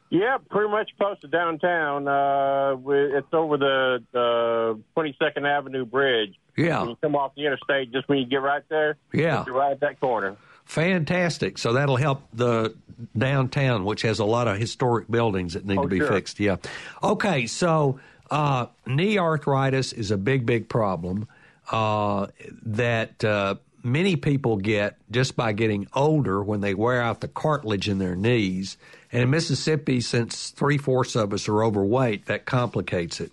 Yeah, 0.08 0.38
pretty 0.50 0.70
much 0.70 0.90
close 0.98 1.18
to 1.20 1.26
downtown. 1.26 2.02
it's 2.02 3.26
over 3.32 3.56
the 3.56 4.78
Twenty 4.94 5.16
Second 5.20 5.46
Avenue 5.46 5.84
Bridge. 5.84 6.34
Yeah, 6.56 6.84
you 6.84 6.96
come 7.02 7.16
off 7.16 7.34
the 7.34 7.44
interstate, 7.44 7.92
just 7.92 8.08
when 8.08 8.18
you 8.18 8.26
get 8.26 8.36
right 8.36 8.62
there. 8.68 8.96
Yeah, 9.12 9.44
right 9.48 9.72
at 9.72 9.80
that 9.80 10.00
corner. 10.00 10.36
Fantastic. 10.66 11.58
So 11.58 11.72
that'll 11.72 11.96
help 11.96 12.22
the 12.32 12.74
downtown, 13.16 13.84
which 13.84 14.02
has 14.02 14.18
a 14.18 14.24
lot 14.24 14.48
of 14.48 14.58
historic 14.58 15.08
buildings 15.10 15.54
that 15.54 15.64
need 15.64 15.78
oh, 15.78 15.82
to 15.82 15.88
be 15.88 15.98
sure. 15.98 16.08
fixed. 16.08 16.40
Yeah. 16.40 16.56
Okay. 17.02 17.46
So 17.46 18.00
uh, 18.30 18.66
knee 18.84 19.18
arthritis 19.18 19.92
is 19.92 20.10
a 20.10 20.16
big, 20.16 20.44
big 20.44 20.68
problem 20.68 21.28
uh, 21.70 22.26
that 22.62 23.24
uh, 23.24 23.54
many 23.82 24.16
people 24.16 24.56
get 24.56 24.96
just 25.10 25.36
by 25.36 25.52
getting 25.52 25.86
older 25.94 26.42
when 26.42 26.60
they 26.60 26.74
wear 26.74 27.00
out 27.00 27.20
the 27.20 27.28
cartilage 27.28 27.88
in 27.88 27.98
their 27.98 28.16
knees. 28.16 28.76
And 29.12 29.22
in 29.22 29.30
Mississippi, 29.30 30.00
since 30.00 30.50
three 30.50 30.78
fourths 30.78 31.14
of 31.14 31.32
us 31.32 31.48
are 31.48 31.62
overweight, 31.62 32.26
that 32.26 32.44
complicates 32.44 33.20
it. 33.20 33.32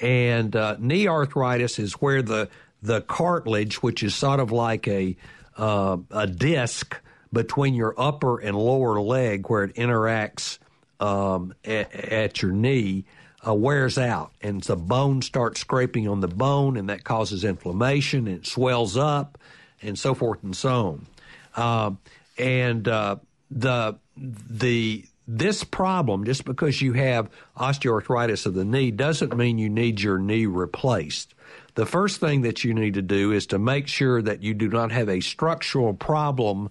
And 0.00 0.54
uh, 0.54 0.76
knee 0.78 1.08
arthritis 1.08 1.80
is 1.80 1.94
where 1.94 2.22
the 2.22 2.48
the 2.80 3.00
cartilage, 3.00 3.82
which 3.82 4.04
is 4.04 4.14
sort 4.14 4.38
of 4.38 4.52
like 4.52 4.86
a 4.86 5.16
uh, 5.58 5.98
a 6.10 6.26
disc 6.26 7.00
between 7.32 7.74
your 7.74 7.94
upper 7.98 8.38
and 8.38 8.56
lower 8.56 9.00
leg 9.00 9.48
where 9.48 9.64
it 9.64 9.74
interacts 9.74 10.58
um, 11.00 11.54
at, 11.64 11.92
at, 11.94 12.42
your 12.42 12.52
knee 12.52 13.04
uh, 13.46 13.54
wears 13.54 13.98
out, 13.98 14.32
and 14.40 14.62
the 14.62 14.76
bone 14.76 15.22
starts 15.22 15.60
scraping 15.60 16.08
on 16.08 16.20
the 16.20 16.28
bone, 16.28 16.76
and 16.76 16.88
that 16.88 17.04
causes 17.04 17.44
inflammation, 17.44 18.26
and 18.26 18.38
it 18.38 18.46
swells 18.46 18.96
up, 18.96 19.38
and 19.82 19.98
so 19.98 20.14
forth 20.14 20.42
and 20.42 20.56
so 20.56 20.70
on. 20.70 21.06
Uh, 21.54 22.42
and 22.42 22.88
uh, 22.88 23.16
the 23.50 23.96
the 24.16 25.04
this 25.26 25.62
problem, 25.62 26.24
just 26.24 26.44
because 26.44 26.80
you 26.80 26.94
have 26.94 27.28
osteoarthritis 27.56 28.46
of 28.46 28.54
the 28.54 28.64
knee, 28.64 28.90
doesn't 28.90 29.36
mean 29.36 29.58
you 29.58 29.68
need 29.68 30.00
your 30.00 30.18
knee 30.18 30.46
replaced. 30.46 31.34
The 31.78 31.86
first 31.86 32.18
thing 32.18 32.42
that 32.42 32.64
you 32.64 32.74
need 32.74 32.94
to 32.94 33.02
do 33.02 33.30
is 33.30 33.46
to 33.46 33.58
make 33.60 33.86
sure 33.86 34.20
that 34.20 34.42
you 34.42 34.52
do 34.52 34.68
not 34.68 34.90
have 34.90 35.08
a 35.08 35.20
structural 35.20 35.94
problem 35.94 36.70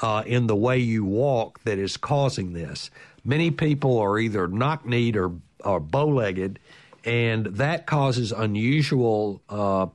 uh, 0.00 0.22
in 0.24 0.46
the 0.46 0.54
way 0.54 0.78
you 0.78 1.04
walk 1.04 1.60
that 1.64 1.76
is 1.76 1.96
causing 1.96 2.52
this. 2.52 2.88
Many 3.24 3.50
people 3.50 3.98
are 3.98 4.16
either 4.16 4.46
knock 4.46 4.86
kneed 4.86 5.16
or, 5.16 5.32
or 5.64 5.80
bow 5.80 6.06
legged, 6.06 6.60
and 7.04 7.46
that 7.46 7.86
causes 7.86 8.30
unusual 8.30 9.42
uh, 9.48 9.86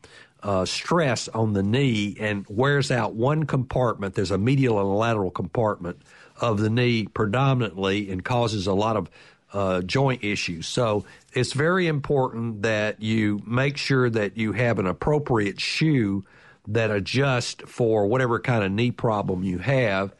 uh, 0.43 0.65
stress 0.65 1.29
on 1.29 1.53
the 1.53 1.63
knee 1.63 2.17
and 2.19 2.45
wears 2.49 2.91
out 2.91 3.13
one 3.13 3.45
compartment. 3.45 4.15
There's 4.15 4.29
a 4.29 4.37
medial 4.37 4.77
and 4.77 4.87
a 4.87 4.91
lateral 4.91 5.31
compartment 5.31 6.01
of 6.41 6.59
the 6.59 6.69
knee 6.69 7.05
predominantly 7.05 8.11
and 8.11 8.25
causes 8.25 8.67
a 8.67 8.73
lot 8.73 8.97
of 8.97 9.09
uh, 9.53 9.81
joint 9.81 10.23
issues. 10.23 10.67
So 10.67 11.05
it's 11.33 11.53
very 11.53 11.87
important 11.87 12.61
that 12.63 13.01
you 13.01 13.41
make 13.45 13.77
sure 13.77 14.09
that 14.09 14.37
you 14.37 14.53
have 14.53 14.79
an 14.79 14.87
appropriate 14.87 15.59
shoe 15.59 16.23
that 16.67 16.91
adjusts 16.91 17.63
for 17.65 18.05
whatever 18.05 18.39
kind 18.39 18.63
of 18.63 18.71
knee 18.71 18.91
problem 18.91 19.43
you 19.43 19.57
have. 19.57 20.13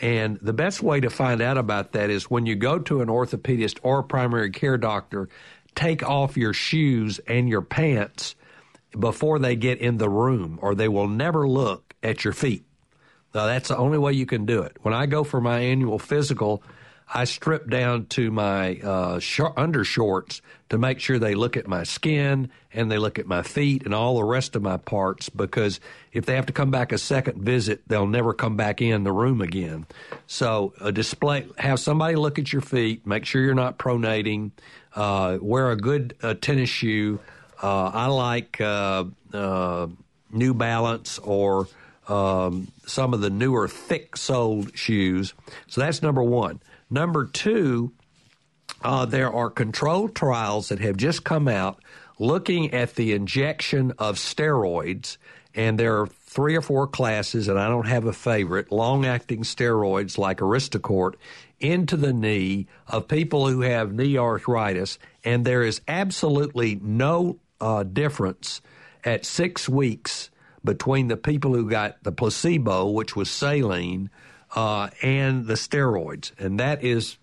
And 0.00 0.38
the 0.40 0.52
best 0.52 0.82
way 0.82 1.00
to 1.00 1.10
find 1.10 1.40
out 1.40 1.56
about 1.56 1.92
that 1.92 2.10
is 2.10 2.30
when 2.30 2.46
you 2.46 2.54
go 2.54 2.78
to 2.80 3.00
an 3.00 3.08
orthopedist 3.08 3.78
or 3.82 4.02
primary 4.02 4.50
care 4.50 4.76
doctor, 4.76 5.28
take 5.74 6.02
off 6.02 6.36
your 6.36 6.52
shoes 6.52 7.18
and 7.26 7.48
your 7.48 7.62
pants 7.62 8.34
before 8.98 9.38
they 9.38 9.56
get 9.56 9.78
in 9.78 9.98
the 9.98 10.08
room, 10.08 10.58
or 10.62 10.74
they 10.74 10.88
will 10.88 11.08
never 11.08 11.48
look 11.48 11.94
at 12.02 12.24
your 12.24 12.32
feet. 12.32 12.64
Now, 13.34 13.46
that's 13.46 13.68
the 13.68 13.76
only 13.76 13.98
way 13.98 14.12
you 14.12 14.26
can 14.26 14.46
do 14.46 14.62
it. 14.62 14.76
When 14.82 14.94
I 14.94 15.06
go 15.06 15.24
for 15.24 15.40
my 15.40 15.58
annual 15.58 15.98
physical, 15.98 16.62
I 17.12 17.24
strip 17.24 17.70
down 17.70 18.06
to 18.06 18.30
my 18.30 18.80
uh, 18.80 19.20
sh- 19.20 19.40
undershorts 19.40 20.40
to 20.70 20.78
make 20.78 20.98
sure 20.98 21.18
they 21.18 21.36
look 21.36 21.56
at 21.56 21.68
my 21.68 21.84
skin 21.84 22.50
and 22.72 22.90
they 22.90 22.98
look 22.98 23.18
at 23.18 23.26
my 23.26 23.42
feet 23.42 23.84
and 23.84 23.94
all 23.94 24.16
the 24.16 24.24
rest 24.24 24.56
of 24.56 24.62
my 24.62 24.76
parts 24.76 25.28
because 25.28 25.78
if 26.12 26.26
they 26.26 26.34
have 26.34 26.46
to 26.46 26.52
come 26.52 26.72
back 26.72 26.90
a 26.90 26.98
second 26.98 27.42
visit, 27.42 27.82
they'll 27.86 28.08
never 28.08 28.34
come 28.34 28.56
back 28.56 28.82
in 28.82 29.04
the 29.04 29.12
room 29.12 29.40
again. 29.40 29.86
So, 30.26 30.74
a 30.80 30.90
display, 30.90 31.46
have 31.58 31.78
somebody 31.78 32.16
look 32.16 32.40
at 32.40 32.52
your 32.52 32.62
feet, 32.62 33.06
make 33.06 33.24
sure 33.24 33.40
you're 33.40 33.54
not 33.54 33.78
pronating, 33.78 34.50
uh, 34.96 35.38
wear 35.40 35.70
a 35.70 35.76
good 35.76 36.16
uh, 36.22 36.34
tennis 36.34 36.70
shoe. 36.70 37.20
Uh, 37.62 37.90
I 37.94 38.06
like 38.06 38.60
uh, 38.60 39.04
uh, 39.32 39.86
New 40.32 40.54
Balance 40.54 41.18
or 41.20 41.68
um, 42.08 42.68
some 42.86 43.14
of 43.14 43.20
the 43.20 43.30
newer 43.30 43.68
thick 43.68 44.16
soled 44.16 44.76
shoes. 44.76 45.34
So 45.68 45.80
that's 45.80 46.02
number 46.02 46.22
one. 46.22 46.60
Number 46.90 47.26
two, 47.26 47.92
uh, 48.82 49.06
there 49.06 49.32
are 49.32 49.50
controlled 49.50 50.14
trials 50.14 50.68
that 50.68 50.80
have 50.80 50.96
just 50.96 51.24
come 51.24 51.48
out 51.48 51.82
looking 52.18 52.72
at 52.72 52.94
the 52.94 53.12
injection 53.12 53.92
of 53.98 54.16
steroids, 54.16 55.16
and 55.54 55.78
there 55.78 56.00
are 56.00 56.06
three 56.06 56.56
or 56.56 56.62
four 56.62 56.86
classes, 56.86 57.48
and 57.48 57.58
I 57.58 57.68
don't 57.68 57.86
have 57.86 58.04
a 58.04 58.12
favorite, 58.12 58.70
long 58.70 59.04
acting 59.04 59.42
steroids 59.42 60.18
like 60.18 60.38
Aristocort 60.38 61.14
into 61.58 61.96
the 61.96 62.12
knee 62.12 62.66
of 62.86 63.08
people 63.08 63.48
who 63.48 63.62
have 63.62 63.92
knee 63.92 64.18
arthritis, 64.18 64.98
and 65.24 65.44
there 65.44 65.62
is 65.62 65.80
absolutely 65.88 66.76
no 66.76 67.38
uh, 67.60 67.82
difference 67.82 68.60
at 69.04 69.24
six 69.24 69.68
weeks 69.68 70.30
between 70.64 71.08
the 71.08 71.16
people 71.16 71.54
who 71.54 71.68
got 71.70 72.02
the 72.02 72.12
placebo, 72.12 72.88
which 72.88 73.16
was 73.16 73.30
saline, 73.30 74.10
uh, 74.56 74.88
and 75.02 75.46
the 75.46 75.54
steroids, 75.54 76.32
and 76.38 76.58
that 76.58 76.82
is 76.82 77.18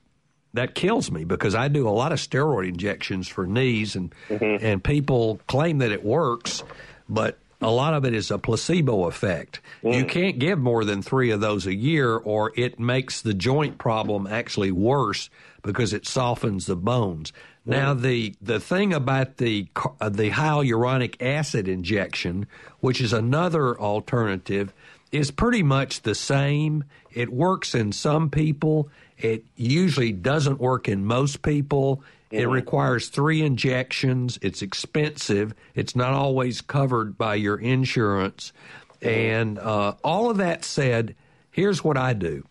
that 0.53 0.75
kills 0.75 1.11
me 1.11 1.25
because 1.25 1.55
I 1.55 1.67
do 1.67 1.87
a 1.87 1.91
lot 1.91 2.11
of 2.11 2.19
steroid 2.19 2.69
injections 2.69 3.27
for 3.27 3.47
knees, 3.47 3.95
and 3.95 4.13
mm-hmm. 4.29 4.63
and 4.63 4.83
people 4.83 5.41
claim 5.47 5.79
that 5.79 5.91
it 5.91 6.03
works, 6.03 6.63
but 7.09 7.39
a 7.59 7.71
lot 7.71 7.93
of 7.93 8.05
it 8.05 8.13
is 8.13 8.29
a 8.29 8.37
placebo 8.37 9.05
effect. 9.05 9.61
Mm. 9.83 9.97
You 9.97 10.05
can't 10.05 10.37
give 10.37 10.59
more 10.59 10.85
than 10.85 11.01
three 11.01 11.31
of 11.31 11.41
those 11.41 11.65
a 11.65 11.73
year, 11.73 12.15
or 12.15 12.51
it 12.55 12.79
makes 12.79 13.21
the 13.21 13.33
joint 13.33 13.77
problem 13.77 14.27
actually 14.27 14.71
worse 14.71 15.29
because 15.63 15.93
it 15.93 16.05
softens 16.05 16.65
the 16.67 16.75
bones. 16.75 17.33
Now, 17.65 17.93
the 17.93 18.35
the 18.41 18.59
thing 18.59 18.93
about 18.93 19.37
the 19.37 19.67
uh, 20.01 20.09
the 20.09 20.29
hyaluronic 20.29 21.21
acid 21.21 21.69
injection, 21.69 22.45
which 22.81 22.99
is 22.99 23.13
another 23.13 23.79
alternative, 23.79 24.73
is 25.13 25.29
pretty 25.29 25.61
much 25.61 26.01
the 26.01 26.15
same. 26.15 26.83
It 27.11 27.31
works 27.31 27.75
in 27.75 27.91
some 27.91 28.31
people. 28.31 28.89
It 29.17 29.45
usually 29.55 30.11
doesn't 30.11 30.59
work 30.59 30.89
in 30.89 31.05
most 31.05 31.43
people. 31.43 31.97
Mm-hmm. 31.97 32.37
It 32.37 32.45
requires 32.47 33.09
three 33.09 33.43
injections. 33.43 34.39
It's 34.41 34.63
expensive. 34.63 35.53
It's 35.75 35.95
not 35.95 36.13
always 36.13 36.61
covered 36.61 37.15
by 37.15 37.35
your 37.35 37.57
insurance. 37.57 38.53
Mm-hmm. 39.01 39.07
And 39.07 39.59
uh, 39.59 39.93
all 40.03 40.31
of 40.31 40.37
that 40.37 40.65
said, 40.65 41.15
here's 41.51 41.83
what 41.83 41.95
I 41.95 42.13
do. 42.13 42.43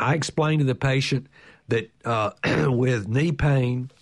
I 0.00 0.14
explain 0.14 0.58
to 0.58 0.64
the 0.64 0.74
patient 0.74 1.28
that 1.68 1.92
uh, 2.04 2.32
with 2.68 3.06
knee 3.06 3.30
pain 3.32 3.92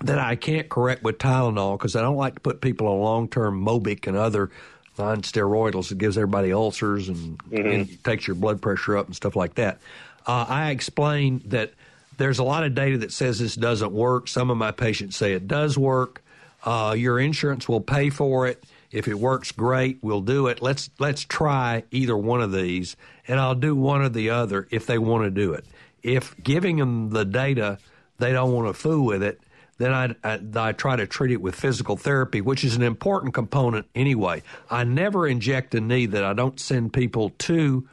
that 0.00 0.18
I 0.18 0.36
can't 0.36 0.70
correct 0.70 1.02
with 1.02 1.18
Tylenol 1.18 1.78
because 1.78 1.96
I 1.96 2.00
don't 2.00 2.16
like 2.16 2.36
to 2.36 2.40
put 2.40 2.62
people 2.62 2.88
on 2.88 2.98
long 3.00 3.28
term 3.28 3.62
Mobic 3.62 4.06
and 4.06 4.16
other 4.16 4.50
non 4.98 5.22
steroidals 5.22 5.88
that 5.88 5.98
gives 5.98 6.16
everybody 6.16 6.52
ulcers 6.52 7.08
and, 7.08 7.38
mm-hmm. 7.38 7.66
and, 7.66 8.04
takes 8.04 8.26
your 8.26 8.36
blood 8.36 8.60
pressure 8.60 8.96
up 8.96 9.06
and 9.06 9.16
stuff 9.16 9.36
like 9.36 9.54
that. 9.54 9.78
Uh, 10.26 10.46
I 10.48 10.70
explain 10.70 11.42
that 11.46 11.72
there's 12.16 12.38
a 12.38 12.44
lot 12.44 12.64
of 12.64 12.74
data 12.74 12.98
that 12.98 13.12
says 13.12 13.38
this 13.38 13.54
doesn't 13.54 13.92
work. 13.92 14.28
Some 14.28 14.50
of 14.50 14.56
my 14.56 14.70
patients 14.70 15.16
say 15.16 15.32
it 15.32 15.48
does 15.48 15.76
work. 15.76 16.22
Uh, 16.64 16.94
your 16.96 17.18
insurance 17.18 17.68
will 17.68 17.80
pay 17.80 18.10
for 18.10 18.46
it. 18.46 18.64
If 18.90 19.08
it 19.08 19.14
works, 19.14 19.50
great. 19.52 19.98
We'll 20.02 20.20
do 20.20 20.46
it. 20.46 20.62
Let's 20.62 20.88
let's 21.00 21.24
try 21.24 21.82
either 21.90 22.16
one 22.16 22.40
of 22.40 22.52
these, 22.52 22.96
and 23.26 23.40
I'll 23.40 23.56
do 23.56 23.74
one 23.74 24.02
or 24.02 24.08
the 24.08 24.30
other 24.30 24.68
if 24.70 24.86
they 24.86 24.98
want 24.98 25.24
to 25.24 25.30
do 25.30 25.52
it. 25.52 25.64
If 26.02 26.40
giving 26.42 26.76
them 26.76 27.10
the 27.10 27.24
data, 27.24 27.78
they 28.18 28.32
don't 28.32 28.52
want 28.52 28.68
to 28.68 28.72
fool 28.72 29.04
with 29.04 29.22
it, 29.22 29.40
then 29.78 29.92
I, 29.92 30.14
I, 30.22 30.40
I, 30.54 30.72
try 30.72 30.96
to 30.96 31.06
treat 31.06 31.32
it 31.32 31.40
with 31.40 31.54
physical 31.54 31.96
therapy, 31.96 32.40
which 32.40 32.64
is 32.64 32.76
an 32.76 32.82
important 32.82 33.34
component 33.34 33.86
anyway. 33.94 34.42
I 34.70 34.84
never 34.84 35.26
inject 35.26 35.74
a 35.74 35.80
knee 35.80 36.06
that 36.06 36.24
I 36.24 36.32
don't 36.32 36.60
send 36.60 36.92
people 36.92 37.30
to 37.38 37.88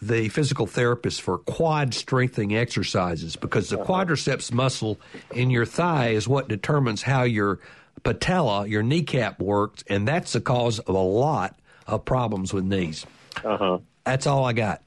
the 0.00 0.28
physical 0.28 0.66
therapist 0.66 1.22
for 1.22 1.38
quad 1.38 1.94
strengthening 1.94 2.56
exercises 2.56 3.36
because 3.36 3.70
the 3.70 3.78
quadriceps 3.78 4.52
muscle 4.52 4.98
in 5.32 5.48
your 5.48 5.64
thigh 5.64 6.08
is 6.08 6.26
what 6.26 6.48
determines 6.48 7.02
how 7.02 7.22
your 7.22 7.60
patella, 8.02 8.66
your 8.66 8.82
kneecap 8.82 9.40
works, 9.40 9.84
and 9.88 10.06
that's 10.06 10.32
the 10.32 10.40
cause 10.40 10.80
of 10.80 10.94
a 10.94 10.98
lot 10.98 11.56
of 11.86 12.04
problems 12.04 12.52
with 12.52 12.64
knees. 12.64 13.06
Uh 13.44 13.56
huh. 13.56 13.78
That's 14.04 14.26
all 14.26 14.44
I 14.44 14.52
got. 14.52 14.82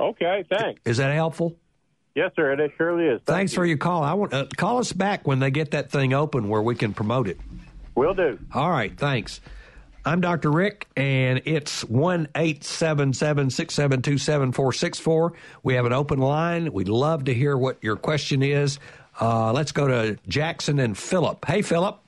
Okay, 0.00 0.44
thanks. 0.50 0.80
Is 0.84 0.96
that 0.96 1.14
helpful? 1.14 1.56
Yes, 2.18 2.32
sir. 2.34 2.50
It 2.50 2.72
surely 2.76 3.04
is. 3.04 3.20
Thank 3.24 3.26
Thanks 3.26 3.52
you. 3.52 3.56
for 3.58 3.64
your 3.64 3.76
call. 3.76 4.02
I 4.02 4.14
want 4.14 4.34
uh, 4.34 4.46
call 4.56 4.78
us 4.78 4.92
back 4.92 5.24
when 5.24 5.38
they 5.38 5.52
get 5.52 5.70
that 5.70 5.92
thing 5.92 6.12
open 6.12 6.48
where 6.48 6.60
we 6.60 6.74
can 6.74 6.92
promote 6.92 7.28
it. 7.28 7.38
Will 7.94 8.12
do. 8.12 8.40
All 8.52 8.68
right. 8.68 8.92
Thanks. 8.98 9.40
I'm 10.04 10.20
Dr. 10.20 10.50
Rick, 10.50 10.88
and 10.96 11.42
it's 11.44 11.84
one 11.84 12.26
eight 12.34 12.64
seven 12.64 13.12
seven 13.12 13.50
six 13.50 13.72
seven 13.72 14.02
two 14.02 14.18
seven 14.18 14.50
four 14.50 14.72
six 14.72 14.98
four. 14.98 15.34
We 15.62 15.74
have 15.74 15.86
an 15.86 15.92
open 15.92 16.18
line. 16.18 16.72
We'd 16.72 16.88
love 16.88 17.26
to 17.26 17.34
hear 17.34 17.56
what 17.56 17.78
your 17.82 17.94
question 17.94 18.42
is. 18.42 18.80
Uh, 19.20 19.52
let's 19.52 19.70
go 19.70 19.86
to 19.86 20.18
Jackson 20.26 20.80
and 20.80 20.98
Philip. 20.98 21.44
Hey, 21.44 21.62
Philip. 21.62 22.00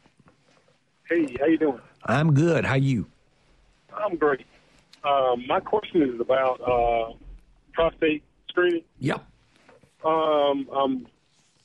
Hey, 1.08 1.36
how 1.38 1.46
you 1.46 1.56
doing? 1.56 1.78
I'm 2.04 2.34
good. 2.34 2.64
How 2.64 2.74
you? 2.74 3.06
I'm 3.96 4.16
great. 4.16 4.44
Um, 5.04 5.44
my 5.46 5.60
question 5.60 6.02
is 6.02 6.20
about 6.20 6.60
uh, 6.60 7.12
prostate 7.74 8.24
screening. 8.48 8.82
Yep. 8.98 9.24
Um, 10.04 10.68
I'm 10.74 11.06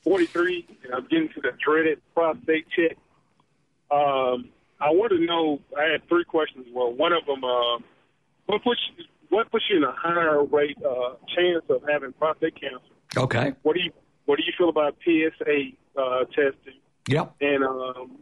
43 0.04 0.68
and 0.84 0.94
I'm 0.94 1.08
getting 1.08 1.30
to 1.30 1.42
the 1.42 1.52
dreaded 1.64 2.02
prostate 2.14 2.68
check. 2.76 2.98
Um, 3.92 4.50
I 4.80 4.90
want 4.92 5.12
to 5.12 5.20
know. 5.20 5.60
I 5.78 5.92
had 5.92 6.08
three 6.08 6.26
questions. 6.26 6.68
Well, 6.74 6.92
one 6.94 7.14
of 7.14 7.26
them, 7.26 7.44
uh, 7.44 7.78
what 8.46 8.64
puts 8.64 8.82
what 9.30 9.50
puts 9.52 9.66
you 9.70 9.78
in 9.78 9.84
a 9.84 9.94
higher 9.94 10.44
rate 10.44 10.78
uh, 10.84 11.16
chance 11.36 11.64
of 11.70 11.82
having 11.90 12.14
prostate 12.14 12.60
cancer? 12.60 12.80
Okay. 13.18 13.54
What 13.64 13.76
do 13.76 13.82
you 13.82 13.92
What 14.26 14.38
do 14.38 14.44
you 14.46 14.54
feel 14.58 14.70
about 14.70 14.96
PSA 15.04 15.72
uh, 16.00 16.26
testing? 16.26 16.80
Yep. 17.08 17.36
And 17.42 17.64
um, 17.64 18.18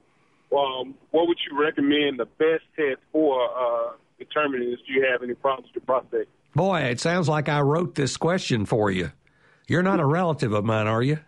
um, 0.56 0.96
what 1.12 1.28
would 1.28 1.38
you 1.50 1.60
recommend 1.60 2.20
the 2.20 2.26
best 2.26 2.64
test 2.76 3.00
for 3.12 3.50
uh, 3.50 3.94
determining 4.20 4.72
if 4.72 4.80
you 4.88 5.06
have 5.10 5.24
any 5.24 5.34
problems 5.34 5.70
with 5.74 5.84
your 5.84 6.02
prostate? 6.02 6.28
Boy, 6.56 6.82
it 6.82 7.00
sounds 7.00 7.28
like 7.28 7.50
I 7.50 7.62
wrote 7.62 7.96
this 7.96 8.16
question 8.18 8.66
for 8.66 8.92
you. 8.92 9.12
You're 9.68 9.84
not 9.84 10.00
a 10.00 10.06
relative 10.06 10.54
of 10.54 10.66
mine, 10.66 10.88
are 10.88 11.02
you? 11.02 11.20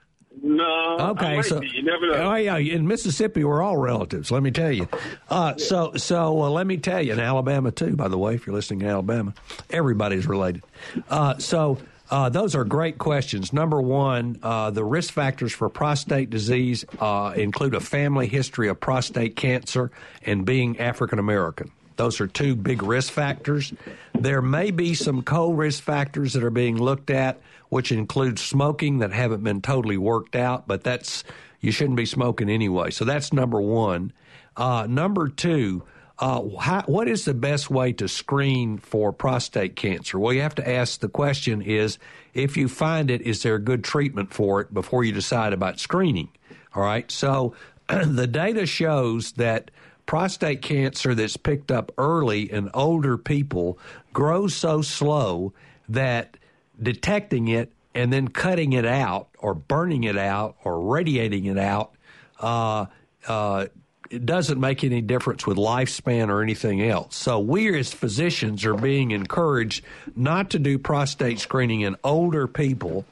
No. 0.42 0.98
Okay, 1.12 1.42
so 1.42 1.60
be. 1.60 1.70
you 1.74 1.84
never 1.84 2.08
know. 2.08 2.32
oh 2.32 2.36
yeah, 2.36 2.58
in 2.58 2.88
Mississippi 2.88 3.44
we're 3.44 3.62
all 3.62 3.78
relatives. 3.78 4.32
Let 4.32 4.44
me 4.44 4.52
tell 4.52 4.72
you. 4.72 4.88
Uh, 5.30 5.58
so 5.58 5.94
so 5.96 6.44
uh, 6.44 6.50
let 6.50 6.68
me 6.68 6.78
tell 6.78 7.02
you, 7.02 7.14
in 7.14 7.20
Alabama 7.20 7.72
too. 7.72 7.96
By 7.96 8.10
the 8.10 8.18
way, 8.18 8.36
if 8.36 8.46
you're 8.46 8.56
listening 8.56 8.82
in 8.82 8.88
Alabama, 8.88 9.34
everybody's 9.70 10.28
related. 10.28 10.64
Uh, 11.10 11.38
so. 11.38 11.78
Uh, 12.08 12.30
those 12.30 12.54
are 12.54 12.64
great 12.64 13.00
questions. 13.00 13.52
Number 13.52 13.82
one, 13.82 14.38
uh, 14.44 14.70
the 14.70 14.84
risk 14.84 15.12
factors 15.12 15.52
for 15.52 15.70
prostate 15.70 16.30
disease 16.30 16.86
uh, 17.00 17.34
include 17.36 17.74
a 17.74 17.80
family 17.80 18.28
history 18.28 18.70
of 18.70 18.80
prostate 18.80 19.36
cancer 19.36 19.90
and 20.24 20.46
being 20.46 20.80
African 20.80 21.18
American. 21.18 21.72
Those 21.96 22.20
are 22.22 22.28
two 22.28 22.56
big 22.56 22.84
risk 22.84 23.12
factors. 23.12 23.74
There 24.14 24.42
may 24.42 24.72
be 24.72 24.94
some 24.94 25.22
co 25.22 25.52
risk 25.52 25.84
factors 25.84 26.34
that 26.34 26.44
are 26.44 26.50
being 26.50 26.78
looked 26.78 27.10
at, 27.10 27.42
which 27.70 27.92
include 27.92 28.40
smoking 28.40 29.00
that 29.00 29.12
haven't 29.12 29.44
been 29.44 29.62
totally 29.62 29.98
worked 29.98 30.36
out, 30.36 30.68
but 30.68 30.84
that's 30.84 31.24
you 31.60 31.72
shouldn't 31.72 31.98
be 31.98 32.06
smoking 32.06 32.50
anyway. 32.50 32.92
So 32.92 33.06
that's 33.06 33.34
number 33.34 33.60
one. 33.62 34.14
Uh, 34.56 34.88
number 34.90 35.28
two, 35.28 35.84
uh, 36.20 36.44
how, 36.60 36.84
what 36.84 37.08
is 37.08 37.26
the 37.26 37.34
best 37.34 37.70
way 37.70 37.92
to 37.94 38.08
screen 38.08 38.78
for 38.78 39.12
prostate 39.12 39.76
cancer? 39.76 40.18
Well, 40.18 40.34
you 40.34 40.42
have 40.42 40.56
to 40.56 40.70
ask 40.70 41.00
the 41.00 41.10
question 41.10 41.62
is 41.62 41.98
if 42.34 42.56
you 42.56 42.70
find 42.70 43.12
it, 43.12 43.22
is 43.22 43.44
there 43.44 43.56
a 43.56 43.60
good 43.60 43.84
treatment 43.84 44.34
for 44.34 44.62
it 44.62 44.74
before 44.74 45.04
you 45.04 45.12
decide 45.12 45.52
about 45.54 45.80
screening? 45.80 46.30
All 46.74 46.84
right. 46.84 47.10
So 47.12 47.56
the 47.88 48.28
data 48.28 48.66
shows 48.66 49.34
that 49.34 49.72
prostate 50.06 50.62
cancer 50.62 51.16
that's 51.16 51.38
picked 51.38 51.72
up 51.72 51.92
early 51.98 52.52
in 52.52 52.70
older 52.74 53.18
people 53.18 53.78
grows 54.14 54.56
so 54.56 54.82
slow 54.82 55.54
that 55.90 56.38
detecting 56.82 57.48
it 57.48 57.72
and 57.94 58.12
then 58.12 58.28
cutting 58.28 58.74
it 58.74 58.86
out 58.86 59.30
or 59.40 59.54
burning 59.54 60.04
it 60.04 60.18
out 60.18 60.56
or 60.64 60.82
radiating 60.82 61.46
it 61.46 61.58
out 61.58 61.94
uh, 62.40 62.86
uh, 63.28 63.66
it 64.10 64.26
doesn't 64.26 64.60
make 64.60 64.84
any 64.84 65.02
difference 65.02 65.48
with 65.48 65.58
lifespan 65.58 66.30
or 66.30 66.42
anything 66.42 66.82
else. 66.82 67.16
So 67.16 67.40
we 67.40 67.78
as 67.78 67.94
physicians 67.94 68.66
are 68.66 68.76
being 68.76 69.12
encouraged 69.12 69.84
not 70.16 70.52
to 70.52 70.60
do 70.60 70.78
prostate 70.78 71.40
screening 71.40 71.82
in 71.82 71.96
older 72.04 72.48
people, 72.48 73.06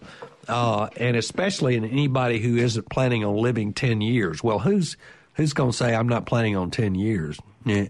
uh, 0.47 0.89
and 0.97 1.17
especially 1.17 1.75
in 1.75 1.85
anybody 1.85 2.39
who 2.39 2.57
isn't 2.57 2.89
planning 2.89 3.25
on 3.25 3.35
living 3.35 3.73
ten 3.73 4.01
years. 4.01 4.43
Well, 4.43 4.59
who's 4.59 4.97
who's 5.33 5.53
going 5.53 5.71
to 5.71 5.77
say 5.77 5.95
I'm 5.95 6.07
not 6.07 6.25
planning 6.25 6.55
on 6.55 6.71
ten 6.71 6.95
years? 6.95 7.39
Yeah. 7.65 7.87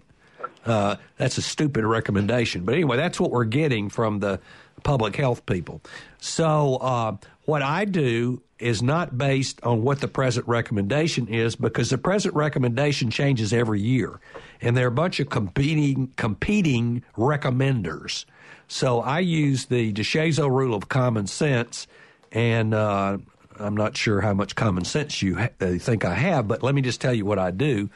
Uh, 0.64 0.96
that's 1.18 1.36
a 1.36 1.42
stupid 1.42 1.84
recommendation. 1.84 2.64
But 2.64 2.74
anyway, 2.74 2.96
that's 2.96 3.20
what 3.20 3.30
we're 3.30 3.44
getting 3.44 3.90
from 3.90 4.20
the 4.20 4.40
public 4.82 5.16
health 5.16 5.44
people. 5.46 5.82
So 6.18 6.76
uh, 6.76 7.16
what 7.44 7.62
I 7.62 7.84
do 7.84 8.40
is 8.58 8.82
not 8.82 9.18
based 9.18 9.62
on 9.62 9.82
what 9.82 10.00
the 10.00 10.08
present 10.08 10.46
recommendation 10.48 11.28
is 11.28 11.56
because 11.56 11.90
the 11.90 11.98
present 11.98 12.34
recommendation 12.34 13.10
changes 13.10 13.52
every 13.52 13.80
year, 13.80 14.20
and 14.62 14.76
there 14.76 14.86
are 14.86 14.88
a 14.88 14.92
bunch 14.92 15.20
of 15.20 15.28
competing 15.28 16.12
competing 16.16 17.02
recommenders. 17.16 18.24
So 18.66 19.00
I 19.00 19.18
use 19.18 19.66
the 19.66 19.92
DeShazo 19.92 20.48
rule 20.48 20.74
of 20.74 20.88
common 20.88 21.26
sense, 21.26 21.86
and 22.32 22.72
uh, 22.72 23.18
I'm 23.58 23.76
not 23.76 23.96
sure 23.96 24.20
how 24.20 24.34
much 24.34 24.54
common 24.54 24.84
sense 24.84 25.22
you 25.22 25.36
ha- 25.36 25.50
uh, 25.60 25.78
think 25.78 26.04
I 26.04 26.14
have, 26.14 26.48
but 26.48 26.62
let 26.62 26.74
me 26.74 26.82
just 26.82 27.00
tell 27.00 27.14
you 27.14 27.24
what 27.24 27.38
I 27.38 27.50
do, 27.50 27.90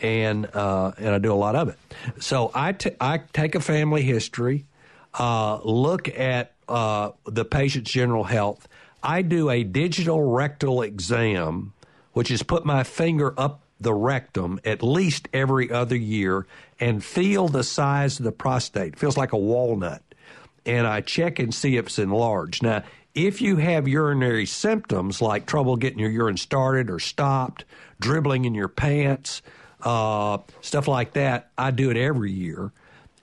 and 0.00 0.46
uh, 0.54 0.92
and 0.98 1.08
I 1.08 1.18
do 1.18 1.32
a 1.32 1.34
lot 1.34 1.56
of 1.56 1.68
it. 1.68 1.78
So 2.20 2.50
I, 2.54 2.72
t- 2.72 2.96
I 3.00 3.18
take 3.32 3.54
a 3.54 3.60
family 3.60 4.02
history, 4.02 4.66
uh, 5.18 5.60
look 5.62 6.08
at 6.08 6.52
uh, 6.68 7.10
the 7.24 7.44
patient's 7.44 7.90
general 7.90 8.24
health. 8.24 8.68
I 9.02 9.22
do 9.22 9.50
a 9.50 9.64
digital 9.64 10.22
rectal 10.22 10.82
exam, 10.82 11.72
which 12.12 12.30
is 12.30 12.42
put 12.42 12.64
my 12.64 12.84
finger 12.84 13.34
up 13.38 13.62
the 13.80 13.94
rectum 13.94 14.60
at 14.64 14.82
least 14.82 15.28
every 15.32 15.70
other 15.70 15.96
year 15.96 16.46
and 16.78 17.02
feel 17.02 17.48
the 17.48 17.64
size 17.64 18.18
of 18.18 18.24
the 18.24 18.32
prostate. 18.32 18.92
It 18.92 18.98
feels 18.98 19.16
like 19.16 19.32
a 19.32 19.38
walnut. 19.38 20.02
And 20.66 20.86
I 20.86 21.00
check 21.00 21.38
and 21.38 21.54
see 21.54 21.78
if 21.78 21.86
it's 21.86 21.98
enlarged. 21.98 22.62
Now, 22.62 22.82
if 23.14 23.40
you 23.40 23.56
have 23.56 23.88
urinary 23.88 24.46
symptoms 24.46 25.20
like 25.20 25.46
trouble 25.46 25.76
getting 25.76 25.98
your 25.98 26.10
urine 26.10 26.36
started 26.36 26.90
or 26.90 26.98
stopped, 26.98 27.64
dribbling 27.98 28.44
in 28.44 28.54
your 28.54 28.68
pants, 28.68 29.42
uh, 29.82 30.38
stuff 30.60 30.86
like 30.86 31.14
that, 31.14 31.50
I 31.58 31.70
do 31.70 31.90
it 31.90 31.96
every 31.96 32.32
year 32.32 32.72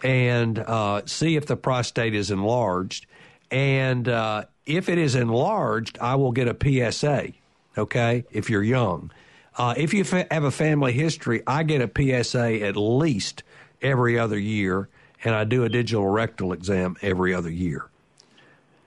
and 0.03 0.59
uh, 0.59 1.01
see 1.05 1.35
if 1.35 1.45
the 1.45 1.55
prostate 1.55 2.13
is 2.13 2.31
enlarged. 2.31 3.05
And 3.49 4.07
uh, 4.07 4.45
if 4.65 4.89
it 4.89 4.97
is 4.97 5.15
enlarged, 5.15 5.97
I 5.99 6.15
will 6.15 6.31
get 6.31 6.47
a 6.47 6.91
PSA, 6.91 7.31
okay, 7.77 8.25
if 8.31 8.49
you're 8.49 8.63
young. 8.63 9.11
Uh, 9.57 9.73
if 9.75 9.93
you 9.93 10.03
fa- 10.03 10.27
have 10.29 10.43
a 10.43 10.51
family 10.51 10.93
history, 10.93 11.41
I 11.47 11.63
get 11.63 11.81
a 11.81 12.23
PSA 12.23 12.61
at 12.63 12.75
least 12.75 13.43
every 13.81 14.19
other 14.19 14.38
year, 14.38 14.89
and 15.23 15.33
I 15.33 15.45
do 15.45 15.63
a 15.63 15.69
digital 15.69 16.07
rectal 16.07 16.53
exam 16.53 16.97
every 17.01 17.33
other 17.33 17.49
year. 17.49 17.89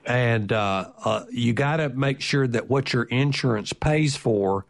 And 0.05 0.51
uh, 0.51 0.89
uh, 1.03 1.25
you 1.31 1.53
got 1.53 1.77
to 1.77 1.89
make 1.89 2.21
sure 2.21 2.47
that 2.47 2.69
what 2.69 2.93
your 2.93 3.03
insurance 3.03 3.73
pays 3.73 4.15
for 4.15 4.65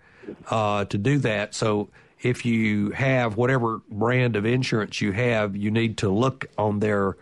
uh, 0.49 0.85
to 0.85 0.97
do 0.97 1.19
that. 1.19 1.55
So 1.55 1.89
if 2.21 2.45
you 2.45 2.91
have 2.91 3.37
whatever 3.37 3.81
brand 3.89 4.35
of 4.35 4.45
insurance 4.45 5.01
you 5.01 5.11
have, 5.11 5.55
you 5.55 5.71
need 5.71 5.97
to 5.99 6.09
look 6.09 6.47
on 6.57 6.79
their 6.79 7.17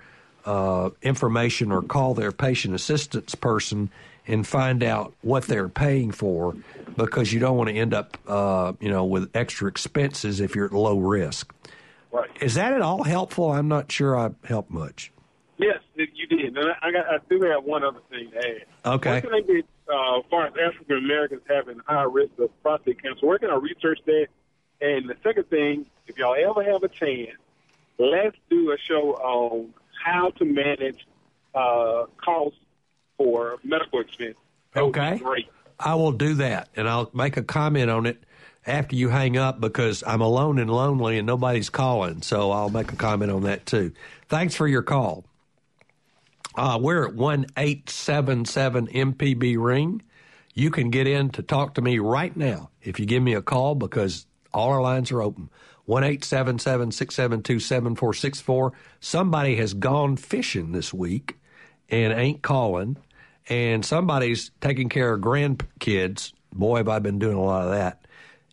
uh, 0.45 0.89
information 1.01 1.71
or 1.71 1.81
call 1.81 2.13
their 2.13 2.31
patient 2.31 2.73
assistance 2.73 3.35
person 3.35 3.89
and 4.27 4.45
find 4.45 4.83
out 4.83 5.13
what 5.21 5.45
they're 5.45 5.69
paying 5.69 6.11
for 6.11 6.55
because 6.97 7.33
you 7.33 7.39
don't 7.39 7.57
want 7.57 7.69
to 7.69 7.75
end 7.75 7.93
up, 7.93 8.17
uh, 8.27 8.73
you 8.79 8.89
know, 8.89 9.05
with 9.05 9.29
extra 9.35 9.67
expenses 9.67 10.39
if 10.39 10.55
you're 10.55 10.65
at 10.65 10.73
low 10.73 10.99
risk. 10.99 11.53
Right. 12.11 12.29
Is 12.41 12.55
that 12.55 12.73
at 12.73 12.81
all 12.81 13.03
helpful? 13.03 13.51
I'm 13.51 13.67
not 13.67 13.91
sure 13.91 14.17
I 14.17 14.31
helped 14.43 14.71
much. 14.71 15.11
Yes, 15.59 15.79
you 15.95 16.25
did. 16.27 16.57
And 16.57 16.71
I, 16.81 16.91
got, 16.91 17.05
I 17.07 17.17
do 17.29 17.41
have 17.41 17.65
one 17.65 17.83
other 17.83 17.99
thing 18.09 18.31
to 18.31 18.37
add. 18.37 18.65
Okay. 18.85 19.13
What 19.15 19.23
can 19.23 19.33
I 19.33 19.41
get 19.41 19.65
uh, 19.93 20.19
as 20.19 20.23
far 20.29 20.47
as 20.47 20.53
African 20.53 20.97
Americans 20.97 21.41
having 21.49 21.79
high 21.85 22.03
risk 22.03 22.31
of 22.39 22.49
prostate 22.63 23.03
cancer? 23.03 23.25
Where 23.25 23.37
can 23.37 23.49
I 23.49 23.55
research 23.55 23.99
that? 24.05 24.27
And 24.79 25.09
the 25.09 25.15
second 25.21 25.49
thing, 25.49 25.85
if 26.07 26.17
y'all 26.17 26.35
ever 26.35 26.63
have 26.63 26.83
a 26.83 26.87
chance, 26.87 27.37
let's 27.97 28.37
do 28.49 28.71
a 28.71 28.77
show 28.77 29.15
on 29.15 29.73
how 30.01 30.29
to 30.37 30.45
manage 30.45 31.05
uh, 31.53 32.05
costs 32.23 32.59
for 33.17 33.57
medical 33.61 33.99
expense. 33.99 34.37
That 34.73 34.83
Okay. 34.83 35.17
Great. 35.17 35.47
I 35.77 35.95
will 35.95 36.13
do 36.13 36.35
that, 36.35 36.69
and 36.75 36.87
I'll 36.87 37.09
make 37.13 37.35
a 37.35 37.43
comment 37.43 37.89
on 37.89 38.05
it 38.05 38.23
after 38.65 38.95
you 38.95 39.09
hang 39.09 39.35
up 39.35 39.59
because 39.59 40.03
I'm 40.07 40.21
alone 40.21 40.59
and 40.59 40.69
lonely 40.69 41.17
and 41.17 41.27
nobody's 41.27 41.69
calling. 41.69 42.21
So 42.21 42.51
I'll 42.51 42.69
make 42.69 42.93
a 42.93 42.95
comment 42.95 43.31
on 43.31 43.43
that 43.43 43.65
too. 43.65 43.93
Thanks 44.29 44.55
for 44.55 44.67
your 44.67 44.83
call. 44.83 45.25
Uh, 46.59 46.77
we're 46.77 47.07
at 47.07 47.15
one 47.15 47.45
eight 47.55 47.89
seven 47.89 48.43
seven 48.43 48.85
MPB 48.87 49.55
ring. 49.57 50.01
You 50.53 50.71
can 50.71 50.89
get 50.89 51.07
in 51.07 51.29
to 51.29 51.41
talk 51.41 51.75
to 51.75 51.81
me 51.81 51.99
right 51.99 52.35
now 52.35 52.69
if 52.81 52.99
you 52.99 53.05
give 53.05 53.23
me 53.23 53.33
a 53.33 53.41
call 53.41 53.75
because 53.75 54.25
all 54.53 54.69
our 54.73 54.81
lines 54.81 55.09
are 55.13 55.21
open. 55.21 55.49
One 55.85 56.03
eight 56.03 56.25
seven 56.25 56.59
seven 56.59 56.91
six 56.91 57.15
seven 57.15 57.43
two 57.43 57.61
seven 57.61 57.95
four 57.95 58.13
six 58.13 58.41
four. 58.41 58.73
Somebody 58.99 59.55
has 59.55 59.73
gone 59.73 60.17
fishing 60.17 60.73
this 60.73 60.93
week 60.93 61.37
and 61.87 62.11
ain't 62.11 62.41
calling, 62.41 62.97
and 63.47 63.85
somebody's 63.85 64.51
taking 64.59 64.89
care 64.89 65.13
of 65.13 65.21
grandkids. 65.21 66.33
Boy, 66.51 66.79
have 66.79 66.89
I 66.89 66.99
been 66.99 67.19
doing 67.19 67.37
a 67.37 67.41
lot 67.41 67.67
of 67.67 67.71
that, 67.71 68.05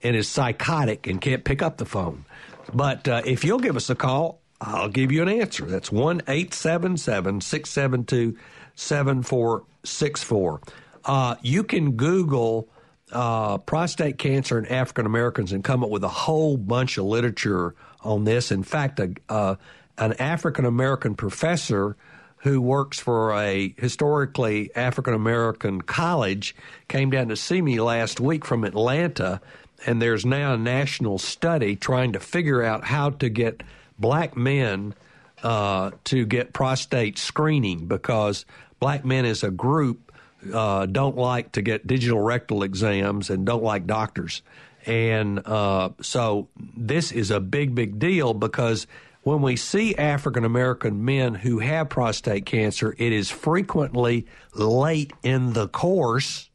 and 0.05 0.15
is 0.15 0.29
psychotic 0.29 1.09
and 1.09 1.21
can't 1.21 1.43
pick 1.43 1.61
up 1.61 1.79
the 1.79 1.85
phone. 1.85 2.25
But 2.73 3.09
uh, 3.09 3.23
if 3.25 3.43
you'll 3.43 3.59
give 3.59 3.75
us 3.75 3.91
a 3.91 3.97
call, 3.97 4.43
I'll 4.61 4.89
give 4.89 5.13
you 5.13 5.23
an 5.23 5.29
answer. 5.29 5.67
That's 5.67 5.93
one 5.93 6.23
eight 6.29 6.55
seven 6.55 6.97
seven 6.97 7.41
six 7.41 7.71
seven 7.71 8.05
two 8.05 8.37
seven 8.75 9.23
four 9.23 9.65
six 9.85 10.23
four. 10.23 10.61
Uh, 11.05 11.37
you 11.43 11.63
can 11.63 11.93
Google 11.93 12.69
uh, 13.13 13.59
prostate 13.59 14.19
cancer 14.19 14.59
in 14.59 14.67
African 14.67 15.07
Americans 15.07 15.53
and 15.53 15.63
come 15.63 15.85
up 15.85 15.91
with 15.91 16.05
a 16.05 16.09
whole 16.09 16.57
bunch 16.57 16.99
of 16.99 17.05
literature 17.05 17.75
on 18.01 18.25
this. 18.25 18.51
In 18.51 18.63
fact, 18.63 18.99
a, 18.99 19.15
uh, 19.29 19.57
an 19.99 20.15
African 20.15 20.65
American 20.65 21.15
professor 21.15 21.97
who 22.39 22.61
works 22.61 22.99
for 22.99 23.33
a 23.35 23.75
historically 23.77 24.71
African 24.75 25.15
American 25.15 25.83
college 25.83 26.55
came 26.89 27.11
down 27.11 27.29
to 27.29 27.37
see 27.37 27.61
me 27.61 27.81
last 27.81 28.21
week 28.21 28.45
from 28.45 28.65
Atlanta, 28.65 29.41
and 29.87 30.01
there's 30.01 30.25
now 30.25 30.55
a 30.55 30.59
national 30.59 31.19
study 31.19 31.77
trying 31.77 32.13
to 32.13 32.21
figure 32.21 32.63
out 32.63 32.85
how 32.85 33.11
to 33.11 33.29
get 33.29 33.63
black 33.99 34.37
men 34.37 34.95
uh, 35.43 35.91
to 36.05 36.25
get 36.27 36.53
prostate 36.53 37.19
screening 37.19 37.87
because 37.87 38.45
black 38.81 39.05
men 39.05 39.25
as 39.25 39.43
a 39.43 39.51
group 39.51 40.13
uh, 40.53 40.87
don't 40.87 41.17
like 41.17 41.53
to 41.53 41.63
get 41.63 41.87
digital 41.87 42.21
rectal 42.21 42.63
exams 42.63 43.31
and 43.31 43.47
don't 43.47 43.63
like 43.63 43.87
doctors. 43.87 44.43
And 44.85 45.45
uh, 45.45 45.91
so 46.01 46.49
this 46.57 47.11
is 47.11 47.31
a 47.31 47.41
big, 47.41 47.75
big 47.75 47.99
deal 47.99 48.35
because 48.35 48.87
when 49.23 49.43
we 49.43 49.57
see 49.57 49.97
African 49.97 50.45
American 50.45 51.05
men 51.05 51.35
who 51.35 51.59
have 51.59 51.89
prostate 51.89 52.47
cancer, 52.47 52.95
it 52.97 53.13
is 53.13 53.29
frequently 53.29 54.27
late 54.55 55.13
in 55.25 55.53
the 55.53 55.67
course, 55.67 56.49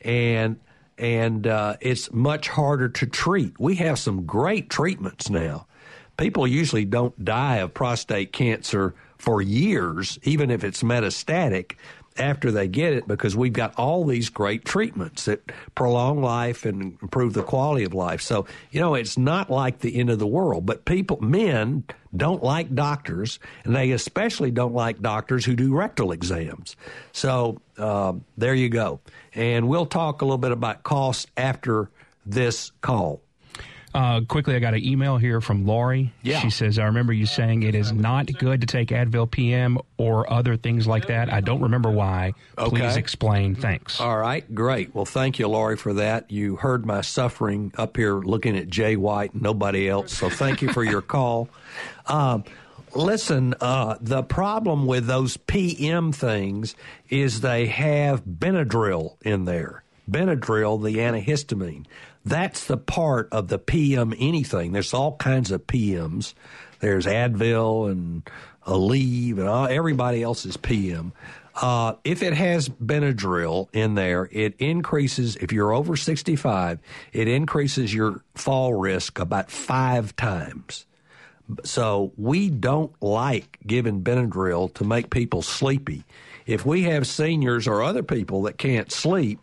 and 0.00 0.58
and 0.98 1.46
uh, 1.46 1.76
it's 1.80 2.12
much 2.12 2.48
harder 2.48 2.88
to 2.88 3.06
treat. 3.06 3.60
We 3.60 3.76
have 3.76 4.00
some 4.00 4.26
great 4.26 4.70
treatments 4.70 5.30
now. 5.30 5.68
People 6.16 6.46
usually 6.46 6.84
don't 6.84 7.24
die 7.24 7.56
of 7.56 7.74
prostate 7.74 8.32
cancer 8.32 8.94
for 9.18 9.40
years, 9.40 10.18
even 10.22 10.50
if 10.50 10.64
it's 10.64 10.82
metastatic 10.82 11.76
after 12.16 12.50
they 12.50 12.68
get 12.68 12.92
it 12.92 13.08
because 13.08 13.36
we've 13.36 13.52
got 13.52 13.74
all 13.76 14.04
these 14.04 14.28
great 14.28 14.64
treatments 14.64 15.24
that 15.24 15.50
prolong 15.74 16.22
life 16.22 16.64
and 16.64 16.96
improve 17.02 17.32
the 17.32 17.42
quality 17.42 17.84
of 17.84 17.92
life. 17.92 18.20
So, 18.20 18.46
you 18.70 18.80
know, 18.80 18.94
it's 18.94 19.18
not 19.18 19.50
like 19.50 19.80
the 19.80 19.98
end 19.98 20.10
of 20.10 20.18
the 20.18 20.26
world, 20.26 20.64
but 20.64 20.84
people, 20.84 21.20
men 21.20 21.84
don't 22.16 22.42
like 22.42 22.74
doctors 22.74 23.40
and 23.64 23.74
they 23.74 23.90
especially 23.90 24.50
don't 24.50 24.74
like 24.74 25.00
doctors 25.00 25.44
who 25.44 25.56
do 25.56 25.74
rectal 25.74 26.12
exams. 26.12 26.76
So, 27.12 27.60
uh, 27.78 28.14
there 28.36 28.54
you 28.54 28.68
go. 28.68 29.00
And 29.34 29.68
we'll 29.68 29.86
talk 29.86 30.22
a 30.22 30.24
little 30.24 30.38
bit 30.38 30.52
about 30.52 30.84
cost 30.84 31.28
after 31.36 31.90
this 32.24 32.70
call. 32.80 33.23
Uh, 33.94 34.22
quickly, 34.22 34.56
I 34.56 34.58
got 34.58 34.74
an 34.74 34.84
email 34.84 35.18
here 35.18 35.40
from 35.40 35.66
Lori. 35.66 36.12
Yeah. 36.22 36.40
She 36.40 36.50
says, 36.50 36.80
I 36.80 36.86
remember 36.86 37.12
you 37.12 37.26
saying 37.26 37.62
it 37.62 37.76
is 37.76 37.92
not 37.92 38.26
good 38.38 38.60
to 38.62 38.66
take 38.66 38.88
Advil 38.88 39.30
PM 39.30 39.78
or 39.98 40.30
other 40.32 40.56
things 40.56 40.88
like 40.88 41.06
that. 41.06 41.32
I 41.32 41.40
don't 41.40 41.60
remember 41.62 41.90
why. 41.90 42.32
Please 42.56 42.82
Okay. 42.82 42.98
explain. 42.98 43.54
Thanks. 43.54 44.00
All 44.00 44.18
right, 44.18 44.52
great. 44.52 44.92
Well, 44.96 45.04
thank 45.04 45.38
you, 45.38 45.46
Laurie, 45.46 45.76
for 45.76 45.94
that. 45.94 46.32
You 46.32 46.56
heard 46.56 46.84
my 46.84 47.02
suffering 47.02 47.72
up 47.78 47.96
here 47.96 48.14
looking 48.16 48.56
at 48.56 48.68
Jay 48.68 48.96
White 48.96 49.32
and 49.32 49.42
nobody 49.42 49.88
else. 49.88 50.12
So 50.16 50.28
thank 50.28 50.60
you 50.60 50.70
for 50.72 50.82
your 50.82 51.00
call. 51.14 51.48
Um, 52.06 52.42
listen, 52.96 53.54
uh, 53.60 53.96
the 54.00 54.24
problem 54.24 54.86
with 54.86 55.06
those 55.06 55.36
PM 55.36 56.10
things 56.10 56.74
is 57.10 57.42
they 57.42 57.66
have 57.66 58.24
Benadryl 58.24 59.16
in 59.22 59.44
there. 59.44 59.84
Benadryl, 60.10 60.82
the 60.82 60.96
antihistamine. 60.98 61.86
That's 62.24 62.66
the 62.66 62.76
part 62.76 63.28
of 63.32 63.48
the 63.48 63.58
PM 63.58 64.14
anything. 64.18 64.72
There's 64.72 64.94
all 64.94 65.16
kinds 65.16 65.50
of 65.50 65.66
PMs. 65.66 66.34
There's 66.80 67.06
Advil 67.06 67.90
and 67.90 68.22
Aleve 68.66 69.38
and 69.38 69.48
all, 69.48 69.66
everybody 69.66 70.22
else's 70.22 70.56
PM. 70.56 71.12
Uh, 71.54 71.94
if 72.02 72.22
it 72.22 72.32
has 72.32 72.68
Benadryl 72.68 73.68
in 73.72 73.94
there, 73.94 74.28
it 74.32 74.54
increases, 74.58 75.36
if 75.36 75.52
you're 75.52 75.72
over 75.72 75.96
65, 75.96 76.80
it 77.12 77.28
increases 77.28 77.94
your 77.94 78.22
fall 78.34 78.74
risk 78.74 79.18
about 79.20 79.50
five 79.50 80.16
times. 80.16 80.86
So 81.62 82.12
we 82.16 82.48
don't 82.48 82.92
like 83.02 83.58
giving 83.66 84.02
Benadryl 84.02 84.72
to 84.74 84.84
make 84.84 85.10
people 85.10 85.42
sleepy. 85.42 86.04
If 86.46 86.66
we 86.66 86.84
have 86.84 87.06
seniors 87.06 87.68
or 87.68 87.82
other 87.82 88.02
people 88.02 88.42
that 88.42 88.58
can't 88.58 88.90
sleep, 88.90 89.40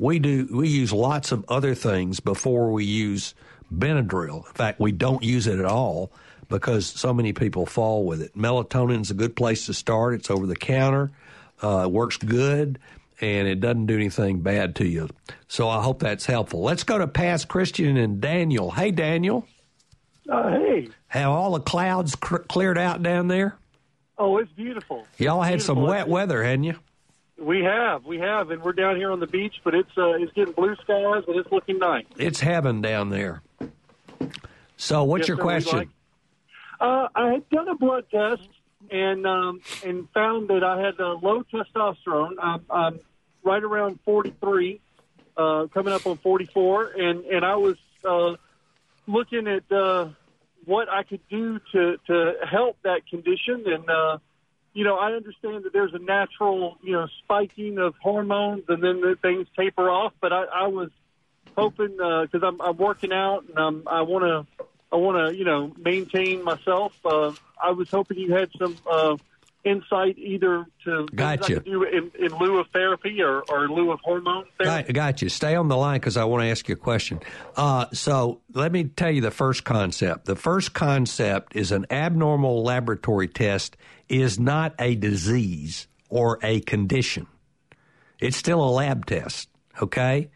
we 0.00 0.18
do 0.18 0.48
we 0.50 0.68
use 0.68 0.92
lots 0.92 1.30
of 1.30 1.44
other 1.48 1.74
things 1.74 2.20
before 2.20 2.72
we 2.72 2.84
use 2.84 3.34
Benadryl. 3.72 4.46
In 4.46 4.52
fact, 4.54 4.80
we 4.80 4.92
don't 4.92 5.22
use 5.22 5.46
it 5.46 5.58
at 5.58 5.66
all 5.66 6.10
because 6.48 6.86
so 6.86 7.12
many 7.12 7.32
people 7.32 7.66
fall 7.66 8.04
with 8.04 8.22
it. 8.22 8.36
Melatonin's 8.36 9.10
a 9.10 9.14
good 9.14 9.36
place 9.36 9.66
to 9.66 9.74
start. 9.74 10.14
It's 10.14 10.30
over 10.30 10.46
the 10.46 10.56
counter. 10.56 11.12
Uh, 11.62 11.82
it 11.84 11.92
works 11.92 12.16
good 12.16 12.78
and 13.20 13.46
it 13.46 13.60
doesn't 13.60 13.86
do 13.86 13.94
anything 13.94 14.40
bad 14.40 14.74
to 14.76 14.86
you. 14.86 15.08
So 15.46 15.68
I 15.68 15.82
hope 15.82 16.00
that's 16.00 16.24
helpful. 16.24 16.62
Let's 16.62 16.82
go 16.82 16.98
to 16.98 17.06
Pass 17.06 17.44
Christian 17.44 17.98
and 17.98 18.20
Daniel. 18.20 18.70
Hey, 18.70 18.90
Daniel. 18.90 19.46
Uh, 20.28 20.50
hey. 20.52 20.88
Have 21.08 21.28
all 21.28 21.52
the 21.52 21.60
clouds 21.60 22.14
cr- 22.14 22.38
cleared 22.38 22.78
out 22.78 23.02
down 23.02 23.28
there? 23.28 23.56
Oh, 24.16 24.38
it's 24.38 24.52
beautiful. 24.52 25.06
Y'all 25.18 25.42
had 25.42 25.60
some 25.60 25.82
wet 25.82 26.08
weather, 26.08 26.42
hadn't 26.42 26.64
you? 26.64 26.76
We 27.40 27.60
have, 27.64 28.04
we 28.04 28.18
have, 28.18 28.50
and 28.50 28.62
we're 28.62 28.74
down 28.74 28.96
here 28.96 29.10
on 29.10 29.18
the 29.18 29.26
beach, 29.26 29.54
but 29.64 29.74
it's 29.74 29.96
uh, 29.96 30.10
it's 30.12 30.30
getting 30.34 30.52
blue 30.52 30.76
skies 30.76 31.24
and 31.26 31.36
it's 31.36 31.50
looking 31.50 31.78
nice. 31.78 32.04
It's 32.18 32.38
heaven 32.40 32.82
down 32.82 33.08
there. 33.08 33.40
So, 34.76 35.04
what's 35.04 35.22
Yes, 35.22 35.28
your 35.28 35.36
sir, 35.38 35.42
question? 35.42 35.78
like- 35.78 35.88
Uh, 36.80 37.08
I 37.14 37.28
had 37.32 37.48
done 37.50 37.68
a 37.68 37.74
blood 37.74 38.04
test 38.10 38.46
and 38.90 39.26
um, 39.26 39.62
and 39.84 40.06
found 40.10 40.48
that 40.48 40.62
I 40.62 40.80
had 40.82 41.00
uh, 41.00 41.14
low 41.22 41.42
testosterone. 41.44 42.32
I'm, 42.42 42.64
I'm 42.70 43.00
right 43.42 43.62
around 43.62 44.00
43, 44.04 44.78
uh, 45.36 45.66
coming 45.72 45.94
up 45.94 46.06
on 46.06 46.18
44, 46.18 46.92
and 46.98 47.24
and 47.24 47.44
I 47.44 47.56
was 47.56 47.76
uh, 48.04 48.34
looking 49.06 49.46
at 49.48 49.70
uh, 49.72 50.08
what 50.66 50.90
I 50.90 51.04
could 51.04 51.26
do 51.30 51.58
to 51.72 51.96
to 52.06 52.34
help 52.46 52.76
that 52.82 53.06
condition. 53.06 53.64
And 53.66 53.88
uh, 53.88 54.18
you 54.72 54.84
know, 54.84 54.96
I 54.96 55.12
understand 55.12 55.64
that 55.64 55.72
there's 55.72 55.94
a 55.94 55.98
natural 55.98 56.78
you 56.82 56.92
know 56.92 57.08
spiking 57.22 57.78
of 57.78 57.94
hormones, 58.00 58.64
and 58.68 58.82
then 58.82 59.00
the 59.00 59.16
things 59.20 59.46
taper 59.56 59.90
off. 59.90 60.12
But 60.20 60.32
I, 60.32 60.44
I 60.44 60.66
was 60.68 60.90
hoping 61.56 61.96
because 61.96 62.42
I'm, 62.42 62.60
I'm 62.60 62.76
working 62.76 63.12
out 63.12 63.44
and 63.48 63.58
I'm, 63.58 63.82
I 63.88 64.02
want 64.02 64.24
to 64.24 64.66
I 64.92 64.96
want 64.96 65.28
to 65.28 65.36
you 65.36 65.44
know 65.44 65.72
maintain 65.78 66.44
myself. 66.44 66.94
Uh, 67.04 67.32
I 67.62 67.70
was 67.70 67.90
hoping 67.90 68.18
you 68.18 68.32
had 68.32 68.50
some 68.58 68.76
uh, 68.90 69.16
insight 69.64 70.16
either 70.18 70.66
to 70.84 71.06
Gotcha. 71.14 71.60
do 71.60 71.82
in, 71.82 72.10
in 72.18 72.38
lieu 72.38 72.58
of 72.58 72.66
therapy 72.72 73.20
or, 73.22 73.42
or 73.48 73.64
in 73.64 73.72
lieu 73.72 73.92
of 73.92 74.00
hormone 74.02 74.44
therapy. 74.58 74.92
Got, 74.92 74.94
got 74.94 75.22
you. 75.22 75.28
Stay 75.28 75.54
on 75.54 75.68
the 75.68 75.76
line 75.76 76.00
because 76.00 76.16
I 76.16 76.24
want 76.24 76.42
to 76.42 76.48
ask 76.48 76.68
you 76.68 76.74
a 76.74 76.78
question. 76.78 77.20
Uh, 77.56 77.86
so 77.92 78.40
let 78.54 78.72
me 78.72 78.84
tell 78.84 79.10
you 79.10 79.20
the 79.20 79.30
first 79.30 79.64
concept. 79.64 80.24
The 80.24 80.36
first 80.36 80.72
concept 80.72 81.56
is 81.56 81.72
an 81.72 81.86
abnormal 81.90 82.62
laboratory 82.62 83.28
test 83.28 83.76
is 84.08 84.38
not 84.38 84.74
a 84.78 84.94
disease 84.94 85.86
or 86.08 86.38
a 86.42 86.60
condition. 86.60 87.26
It's 88.18 88.36
still 88.36 88.62
a 88.62 88.70
lab 88.70 89.06
test, 89.06 89.48
okay? 89.80 90.30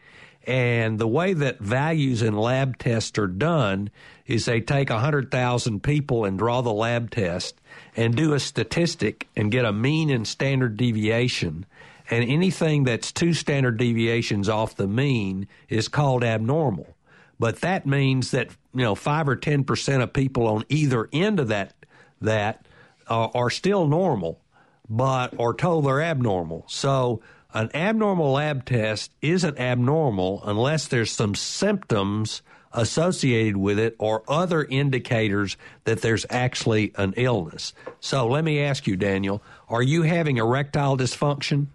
And 0.46 0.98
the 0.98 1.08
way 1.08 1.32
that 1.32 1.60
values 1.60 2.22
in 2.22 2.36
lab 2.36 2.78
tests 2.78 3.18
are 3.18 3.26
done 3.26 3.90
is 4.26 4.44
they 4.44 4.60
take 4.60 4.90
100,000 4.90 5.82
people 5.82 6.24
and 6.24 6.38
draw 6.38 6.60
the 6.60 6.72
lab 6.72 7.10
test 7.10 7.60
and 7.96 8.16
do 8.16 8.34
a 8.34 8.40
statistic 8.40 9.28
and 9.36 9.50
get 9.50 9.64
a 9.64 9.72
mean 9.72 10.10
and 10.10 10.26
standard 10.26 10.76
deviation. 10.76 11.66
And 12.10 12.24
anything 12.28 12.84
that's 12.84 13.12
two 13.12 13.32
standard 13.32 13.76
deviations 13.78 14.48
off 14.48 14.76
the 14.76 14.86
mean 14.86 15.48
is 15.68 15.88
called 15.88 16.22
abnormal. 16.22 16.96
But 17.38 17.60
that 17.60 17.86
means 17.86 18.30
that, 18.32 18.48
you 18.74 18.82
know, 18.82 18.94
5 18.94 19.28
or 19.28 19.36
10% 19.36 20.02
of 20.02 20.12
people 20.12 20.46
on 20.46 20.64
either 20.68 21.08
end 21.12 21.40
of 21.40 21.48
that 21.48 21.74
that 22.20 22.66
uh, 23.08 23.28
are 23.34 23.50
still 23.50 23.86
normal 23.86 24.40
but 24.88 25.38
are 25.38 25.54
told 25.54 25.86
they're 25.86 26.02
abnormal. 26.02 26.64
So 26.68 27.20
an 27.52 27.70
abnormal 27.74 28.32
lab 28.32 28.64
test 28.64 29.12
isn't 29.22 29.58
abnormal 29.58 30.42
unless 30.44 30.88
there's 30.88 31.12
some 31.12 31.34
symptoms 31.34 32.42
associated 32.74 33.56
with 33.56 33.78
it 33.78 33.94
or 33.98 34.22
other 34.28 34.64
indicators 34.64 35.56
that 35.84 36.02
there's 36.02 36.26
actually 36.28 36.92
an 36.96 37.14
illness. 37.16 37.72
So 38.00 38.26
let 38.26 38.44
me 38.44 38.60
ask 38.60 38.86
you, 38.86 38.96
Daniel, 38.96 39.42
are 39.68 39.82
you 39.82 40.02
having 40.02 40.36
erectile 40.36 40.96
dysfunction? 40.96 41.68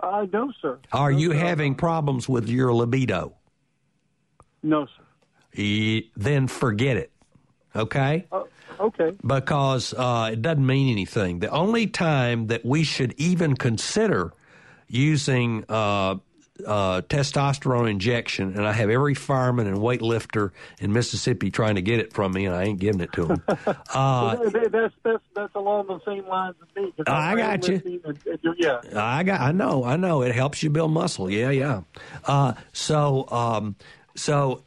Uh, 0.00 0.26
no, 0.32 0.52
sir. 0.60 0.78
Are 0.92 1.10
you 1.10 1.30
having 1.30 1.74
problems 1.74 2.28
with 2.28 2.48
your 2.48 2.72
libido? 2.72 3.34
No, 4.62 4.86
sir. 4.86 5.60
E- 5.60 6.10
then 6.16 6.46
forget 6.46 6.96
it. 6.96 7.10
Okay? 7.74 8.26
Uh, 8.30 8.42
okay. 8.80 9.16
because 9.24 9.94
uh, 9.94 10.30
it 10.32 10.42
doesn't 10.42 10.66
mean 10.66 10.90
anything. 10.90 11.38
The 11.38 11.50
only 11.50 11.86
time 11.86 12.48
that 12.48 12.64
we 12.64 12.84
should 12.84 13.14
even 13.16 13.54
consider 13.54 14.32
using 14.88 15.64
uh, 15.68 16.16
uh, 16.66 17.00
testosterone 17.02 17.90
injection, 17.90 18.54
and 18.56 18.66
I 18.66 18.72
have 18.72 18.90
every 18.90 19.14
fireman 19.14 19.66
and 19.66 19.78
weightlifter 19.78 20.50
in 20.80 20.92
Mississippi 20.92 21.50
trying 21.50 21.76
to 21.76 21.82
get 21.82 21.98
it 21.98 22.12
from 22.12 22.32
me, 22.32 22.46
and 22.46 22.54
I 22.54 22.64
ain't 22.64 22.78
giving 22.78 23.00
it 23.00 23.12
to 23.14 23.26
them. 23.26 23.42
Uh, 23.94 24.36
that's 24.70 24.94
that's 25.02 25.22
that's 25.34 25.54
along 25.54 25.86
the 25.86 26.00
same 26.06 26.26
lines 26.26 26.54
as 26.62 26.76
me. 26.76 26.92
I 27.06 27.36
got 27.36 27.68
you. 27.68 28.00
And, 28.04 28.18
and, 28.26 28.56
yeah. 28.56 28.80
I 28.94 29.22
got. 29.22 29.40
I 29.40 29.52
know. 29.52 29.84
I 29.84 29.96
know. 29.96 30.22
It 30.22 30.34
helps 30.34 30.62
you 30.62 30.70
build 30.70 30.92
muscle. 30.92 31.30
Yeah, 31.30 31.50
yeah. 31.50 31.82
Uh, 32.24 32.54
so, 32.72 33.28
um, 33.30 33.76
so 34.16 34.62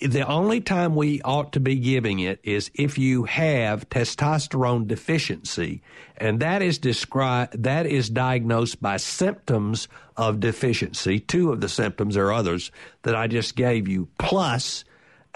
the 0.00 0.26
only 0.26 0.60
time 0.60 0.94
we 0.94 1.22
ought 1.22 1.52
to 1.52 1.60
be 1.60 1.76
giving 1.76 2.18
it 2.18 2.40
is 2.42 2.70
if 2.74 2.98
you 2.98 3.24
have 3.24 3.88
testosterone 3.88 4.86
deficiency, 4.86 5.82
and 6.16 6.40
that 6.40 6.62
is 6.62 6.78
described. 6.78 7.62
That 7.62 7.86
is 7.86 8.10
diagnosed 8.10 8.80
by 8.80 8.98
symptoms 8.98 9.88
of 10.16 10.40
deficiency. 10.40 11.18
Two 11.18 11.50
of 11.50 11.60
the 11.60 11.68
symptoms, 11.68 12.16
are 12.16 12.32
others 12.32 12.70
that 13.02 13.14
I 13.14 13.26
just 13.26 13.56
gave 13.56 13.88
you, 13.88 14.08
plus 14.18 14.84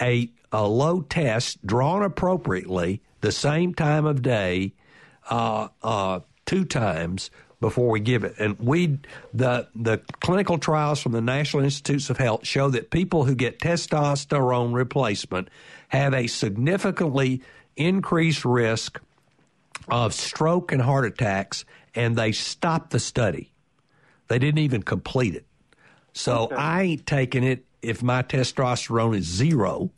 a 0.00 0.30
a 0.52 0.66
low 0.66 1.00
test 1.00 1.64
drawn 1.64 2.02
appropriately 2.02 3.00
the 3.20 3.32
same 3.32 3.74
time 3.74 4.04
of 4.04 4.22
day 4.22 4.74
uh, 5.28 5.68
uh, 5.82 6.20
two 6.44 6.64
times 6.64 7.30
before 7.60 7.88
we 7.88 8.00
give 8.00 8.24
it. 8.24 8.34
And 8.38 8.58
we 8.58 8.98
the 9.32 9.68
the 9.74 9.98
clinical 10.20 10.58
trials 10.58 11.00
from 11.00 11.12
the 11.12 11.20
National 11.20 11.62
Institutes 11.62 12.10
of 12.10 12.16
Health 12.16 12.46
show 12.46 12.70
that 12.70 12.90
people 12.90 13.24
who 13.24 13.34
get 13.34 13.58
testosterone 13.58 14.74
replacement 14.74 15.48
have 15.88 16.14
a 16.14 16.26
significantly 16.26 17.42
increased 17.76 18.44
risk 18.44 19.00
of 19.88 20.14
stroke 20.14 20.72
and 20.72 20.82
heart 20.82 21.04
attacks, 21.04 21.64
and 21.94 22.16
they 22.16 22.32
stopped 22.32 22.90
the 22.90 23.00
study. 23.00 23.52
They 24.28 24.38
didn't 24.38 24.60
even 24.60 24.82
complete 24.82 25.34
it. 25.34 25.44
So 26.12 26.44
okay. 26.44 26.54
I 26.54 26.82
ain't 26.82 27.06
taking 27.06 27.44
it 27.44 27.64
if 27.82 28.02
my 28.02 28.22
testosterone 28.22 29.16
is 29.16 29.24
zero, 29.24 29.90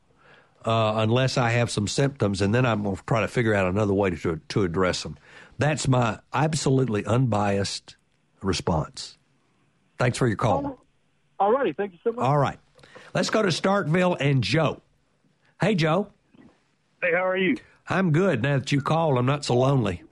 uh, 0.64 0.94
unless 0.96 1.36
I 1.36 1.50
have 1.50 1.70
some 1.70 1.88
symptoms, 1.88 2.40
and 2.40 2.54
then 2.54 2.64
I'm 2.64 2.82
going 2.82 2.96
to 2.96 3.02
try 3.04 3.20
to 3.20 3.28
figure 3.28 3.54
out 3.54 3.66
another 3.66 3.92
way 3.92 4.10
to, 4.10 4.40
to 4.48 4.62
address 4.62 5.02
them. 5.02 5.18
That's 5.62 5.86
my 5.86 6.18
absolutely 6.32 7.06
unbiased 7.06 7.94
response. 8.42 9.16
Thanks 9.96 10.18
for 10.18 10.26
your 10.26 10.36
call. 10.36 10.84
All 11.38 11.52
righty. 11.52 11.72
Thank 11.72 11.92
you 11.92 11.98
so 12.02 12.10
much. 12.10 12.24
All 12.24 12.36
right. 12.36 12.58
Let's 13.14 13.30
go 13.30 13.42
to 13.42 13.48
Starkville 13.48 14.16
and 14.18 14.42
Joe. 14.42 14.82
Hey, 15.60 15.76
Joe. 15.76 16.08
Hey, 17.00 17.12
how 17.12 17.24
are 17.24 17.36
you? 17.36 17.58
I'm 17.88 18.10
good. 18.10 18.42
Now 18.42 18.58
that 18.58 18.72
you 18.72 18.80
called, 18.80 19.16
I'm 19.16 19.26
not 19.26 19.44
so 19.44 19.54
lonely. 19.54 20.02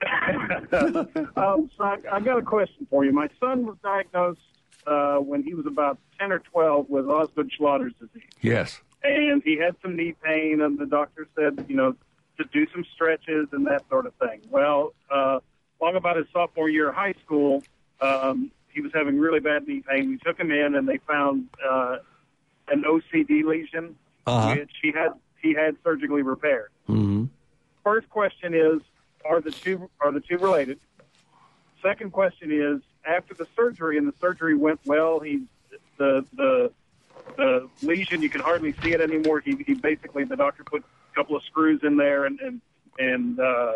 um, 0.72 1.70
so 1.76 1.84
I, 1.84 1.98
I, 2.10 2.20
got 2.20 2.38
a 2.38 2.42
question 2.42 2.86
for 2.88 3.04
you. 3.04 3.12
My 3.12 3.28
son 3.38 3.66
was 3.66 3.76
diagnosed 3.82 4.40
uh, 4.86 5.16
when 5.16 5.42
he 5.42 5.52
was 5.52 5.66
about 5.66 5.98
10 6.18 6.32
or 6.32 6.38
12 6.38 6.88
with 6.88 7.06
Osgood-Schlatters 7.06 7.92
disease. 7.98 8.30
Yes. 8.40 8.80
And 9.04 9.42
he 9.44 9.58
had 9.58 9.76
some 9.82 9.94
knee 9.94 10.14
pain, 10.24 10.62
and 10.62 10.78
the 10.78 10.86
doctor 10.86 11.28
said, 11.36 11.66
you 11.68 11.76
know, 11.76 11.94
to 12.38 12.44
do 12.44 12.66
some 12.72 12.84
stretches 12.94 13.48
and 13.52 13.66
that 13.66 13.88
sort 13.88 14.06
of 14.06 14.14
thing. 14.14 14.40
Well, 14.50 14.94
uh, 15.10 15.40
long 15.80 15.96
about 15.96 16.16
his 16.16 16.26
sophomore 16.32 16.68
year 16.68 16.88
of 16.88 16.94
high 16.94 17.14
school, 17.24 17.62
um, 18.00 18.50
he 18.68 18.80
was 18.80 18.92
having 18.94 19.18
really 19.18 19.40
bad 19.40 19.66
knee 19.66 19.82
pain. 19.88 20.08
We 20.08 20.18
took 20.18 20.38
him 20.38 20.50
in, 20.50 20.74
and 20.74 20.88
they 20.88 20.98
found 20.98 21.48
uh, 21.66 21.98
an 22.68 22.84
OCD 22.84 23.44
lesion, 23.44 23.96
uh-huh. 24.26 24.56
which 24.56 24.72
he 24.82 24.92
had 24.92 25.12
he 25.40 25.54
had 25.54 25.76
surgically 25.82 26.22
repaired. 26.22 26.70
Mm-hmm. 26.88 27.24
First 27.82 28.08
question 28.10 28.54
is: 28.54 28.82
Are 29.24 29.40
the 29.40 29.50
two 29.50 29.88
are 30.00 30.12
the 30.12 30.20
two 30.20 30.38
related? 30.38 30.78
Second 31.82 32.12
question 32.12 32.50
is: 32.52 32.82
After 33.06 33.34
the 33.34 33.46
surgery, 33.56 33.96
and 33.96 34.06
the 34.06 34.14
surgery 34.20 34.54
went 34.54 34.80
well, 34.84 35.20
he 35.20 35.44
the 35.96 36.24
the 36.34 36.70
the 37.36 37.68
lesion 37.82 38.22
you 38.22 38.28
can 38.28 38.40
hardly 38.40 38.72
see 38.82 38.92
it 38.92 39.00
anymore. 39.00 39.40
He, 39.40 39.56
he 39.66 39.74
basically 39.74 40.24
the 40.24 40.36
doctor 40.36 40.64
put 40.64 40.84
couple 41.16 41.34
of 41.34 41.42
screws 41.44 41.80
in 41.82 41.96
there 41.96 42.26
and 42.26 42.38
and 42.40 42.60
and 42.98 43.40
uh, 43.40 43.72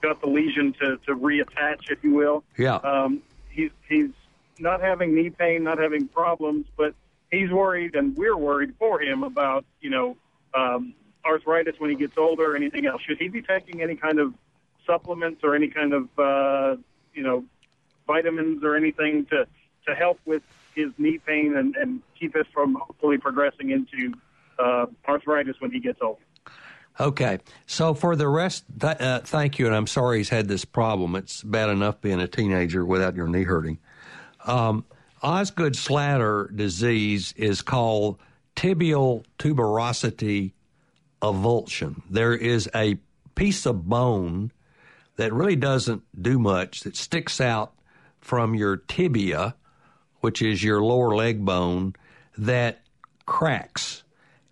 got 0.00 0.20
the 0.20 0.28
lesion 0.28 0.72
to 0.80 0.96
to 1.06 1.14
reattach, 1.14 1.90
if 1.90 2.02
you 2.02 2.14
will. 2.14 2.44
Yeah. 2.56 2.76
Um, 2.76 3.22
he's 3.50 3.70
he's 3.88 4.10
not 4.58 4.80
having 4.80 5.14
knee 5.14 5.30
pain, 5.30 5.64
not 5.64 5.78
having 5.78 6.08
problems, 6.08 6.66
but 6.76 6.94
he's 7.30 7.50
worried, 7.50 7.94
and 7.96 8.16
we're 8.16 8.36
worried 8.36 8.74
for 8.78 9.00
him 9.00 9.22
about 9.22 9.64
you 9.80 9.90
know 9.90 10.16
um, 10.54 10.94
arthritis 11.24 11.74
when 11.78 11.90
he 11.90 11.96
gets 11.96 12.16
older 12.16 12.52
or 12.52 12.56
anything 12.56 12.86
else. 12.86 13.02
Should 13.02 13.18
he 13.18 13.28
be 13.28 13.42
taking 13.42 13.82
any 13.82 13.96
kind 13.96 14.18
of 14.18 14.32
supplements 14.86 15.40
or 15.42 15.54
any 15.54 15.68
kind 15.68 15.92
of 15.92 16.18
uh, 16.18 16.76
you 17.12 17.22
know 17.22 17.44
vitamins 18.06 18.62
or 18.62 18.76
anything 18.76 19.26
to 19.26 19.46
to 19.86 19.94
help 19.94 20.18
with 20.24 20.42
his 20.74 20.90
knee 20.98 21.18
pain 21.18 21.56
and, 21.56 21.74
and 21.76 22.02
keep 22.18 22.36
us 22.36 22.46
from 22.52 22.74
hopefully 22.74 23.18
progressing 23.18 23.70
into 23.70 24.12
uh, 24.58 24.86
arthritis 25.08 25.56
when 25.60 25.70
he 25.70 25.80
gets 25.80 25.98
older? 26.02 26.20
Okay, 26.98 27.38
so 27.66 27.92
for 27.92 28.16
the 28.16 28.26
rest, 28.26 28.64
th- 28.80 29.00
uh, 29.00 29.20
thank 29.20 29.58
you, 29.58 29.66
and 29.66 29.74
I'm 29.74 29.86
sorry 29.86 30.18
he's 30.18 30.30
had 30.30 30.48
this 30.48 30.64
problem. 30.64 31.14
It's 31.14 31.42
bad 31.42 31.68
enough 31.68 32.00
being 32.00 32.20
a 32.20 32.28
teenager 32.28 32.86
without 32.86 33.14
your 33.14 33.28
knee 33.28 33.42
hurting. 33.42 33.78
Um, 34.46 34.84
Osgood-Schlatter 35.22 36.56
disease 36.56 37.34
is 37.36 37.60
called 37.60 38.18
tibial 38.54 39.24
tuberosity 39.38 40.52
avulsion. 41.20 42.02
There 42.08 42.34
is 42.34 42.70
a 42.74 42.98
piece 43.34 43.66
of 43.66 43.86
bone 43.86 44.52
that 45.16 45.32
really 45.32 45.56
doesn't 45.56 46.02
do 46.20 46.38
much 46.38 46.80
that 46.80 46.96
sticks 46.96 47.40
out 47.40 47.74
from 48.20 48.54
your 48.54 48.76
tibia, 48.76 49.54
which 50.20 50.40
is 50.40 50.62
your 50.62 50.82
lower 50.82 51.14
leg 51.14 51.44
bone, 51.44 51.94
that 52.38 52.80
cracks, 53.26 54.02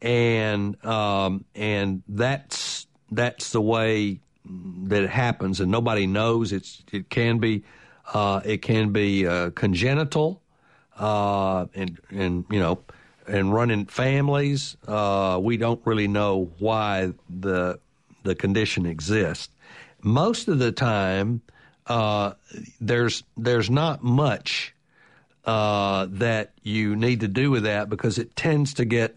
and 0.04 0.84
um, 0.84 1.44
and 1.54 2.02
that's 2.06 2.86
that's 3.10 3.50
the 3.50 3.60
way 3.60 4.20
that 4.44 5.02
it 5.02 5.10
happens, 5.10 5.60
and 5.60 5.70
nobody 5.72 6.06
knows. 6.06 6.52
It's 6.52 6.82
it 6.92 7.08
can 7.08 7.38
be 7.38 7.64
uh, 8.12 8.40
it 8.44 8.62
can 8.62 8.92
be 8.92 9.26
uh, 9.26 9.50
congenital, 9.50 10.42
uh, 10.98 11.66
and 11.74 11.98
and 12.10 12.44
you 12.50 12.60
know 12.60 12.78
and 13.26 13.52
running 13.52 13.86
families, 13.86 14.76
uh, 14.86 15.38
we 15.42 15.56
don't 15.56 15.80
really 15.84 16.08
know 16.08 16.50
why 16.58 17.12
the 17.28 17.78
the 18.22 18.34
condition 18.34 18.86
exists. 18.86 19.48
Most 20.02 20.48
of 20.48 20.58
the 20.58 20.72
time, 20.72 21.40
uh, 21.86 22.32
there's 22.80 23.22
there's 23.36 23.70
not 23.70 24.02
much 24.02 24.74
uh, 25.46 26.06
that 26.10 26.52
you 26.62 26.96
need 26.96 27.20
to 27.20 27.28
do 27.28 27.50
with 27.50 27.64
that 27.64 27.88
because 27.88 28.18
it 28.18 28.36
tends 28.36 28.74
to 28.74 28.84
get 28.84 29.16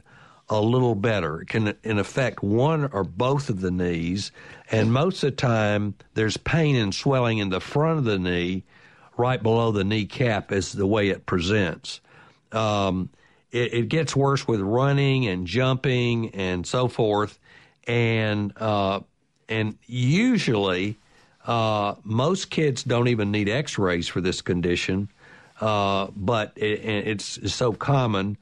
a 0.50 0.62
little 0.62 0.96
better. 0.96 1.42
It 1.42 1.50
can 1.50 1.76
in 1.84 2.00
affect 2.00 2.42
one 2.42 2.90
or 2.92 3.04
both 3.04 3.50
of 3.50 3.62
the 3.62 3.72
knees, 3.72 4.32
and 4.72 4.92
most 4.94 5.24
of 5.24 5.32
the 5.32 5.36
time 5.36 5.96
there's 6.14 6.38
pain 6.38 6.76
and 6.76 6.94
swelling 6.94 7.40
in 7.40 7.50
the 7.50 7.60
front 7.60 8.00
of 8.00 8.06
the 8.06 8.20
knee, 8.20 8.64
right 9.18 9.42
below 9.42 9.72
the 9.72 9.84
kneecap, 9.84 10.52
is 10.52 10.72
the 10.72 10.88
way 10.88 11.10
it 11.10 11.26
presents. 11.26 12.00
Um, 12.52 13.10
it, 13.52 13.74
it 13.74 13.90
gets 13.90 14.16
worse 14.16 14.48
with 14.48 14.62
running 14.62 15.28
and 15.28 15.48
jumping 15.48 16.30
and 16.34 16.66
so 16.66 16.88
forth, 16.88 17.40
and 17.86 18.54
uh, 18.58 19.02
and 19.50 19.78
usually 19.86 20.98
uh, 21.46 21.96
most 22.04 22.50
kids 22.50 22.84
don't 22.84 23.08
even 23.08 23.32
need 23.32 23.50
X-rays 23.50 24.08
for 24.08 24.22
this 24.22 24.42
condition, 24.42 25.10
uh, 25.62 26.08
but 26.16 26.54
it, 26.56 27.08
it's, 27.08 27.54
so 27.54 27.72
common, 27.74 28.38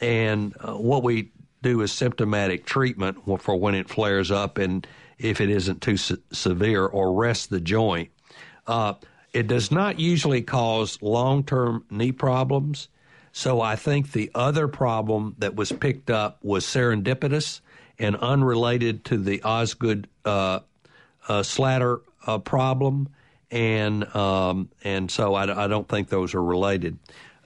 and 0.00 0.54
uh, 0.60 0.74
what 0.74 1.02
we 1.02 1.30
do 1.62 1.80
is 1.80 1.92
symptomatic 1.92 2.64
treatment 2.64 3.18
for 3.40 3.56
when 3.56 3.74
it 3.74 3.88
flares 3.88 4.30
up 4.30 4.58
and 4.58 4.86
if 5.18 5.40
it 5.40 5.50
isn't 5.50 5.82
too 5.82 5.96
se- 5.96 6.16
severe 6.32 6.86
or 6.86 7.12
rest 7.12 7.50
the 7.50 7.60
joint. 7.60 8.10
Uh, 8.66 8.94
it 9.32 9.46
does 9.46 9.70
not 9.70 9.98
usually 9.98 10.42
cause 10.42 11.00
long-term 11.02 11.84
knee 11.90 12.12
problems. 12.12 12.88
So 13.32 13.60
I 13.60 13.76
think 13.76 14.12
the 14.12 14.30
other 14.34 14.68
problem 14.68 15.36
that 15.38 15.54
was 15.54 15.70
picked 15.70 16.10
up 16.10 16.38
was 16.42 16.64
serendipitous 16.64 17.60
and 17.98 18.16
unrelated 18.16 19.04
to 19.06 19.18
the 19.18 19.42
Osgood 19.42 20.08
uh, 20.24 20.60
uh, 21.28 21.42
Schlatter 21.42 22.00
uh, 22.26 22.38
problem, 22.38 23.08
and 23.50 24.04
um, 24.14 24.70
and 24.84 25.10
so 25.10 25.34
I, 25.34 25.64
I, 25.64 25.66
don't 25.66 25.88
think 25.88 26.08
those 26.08 26.34
are 26.34 26.42
related. 26.42 26.98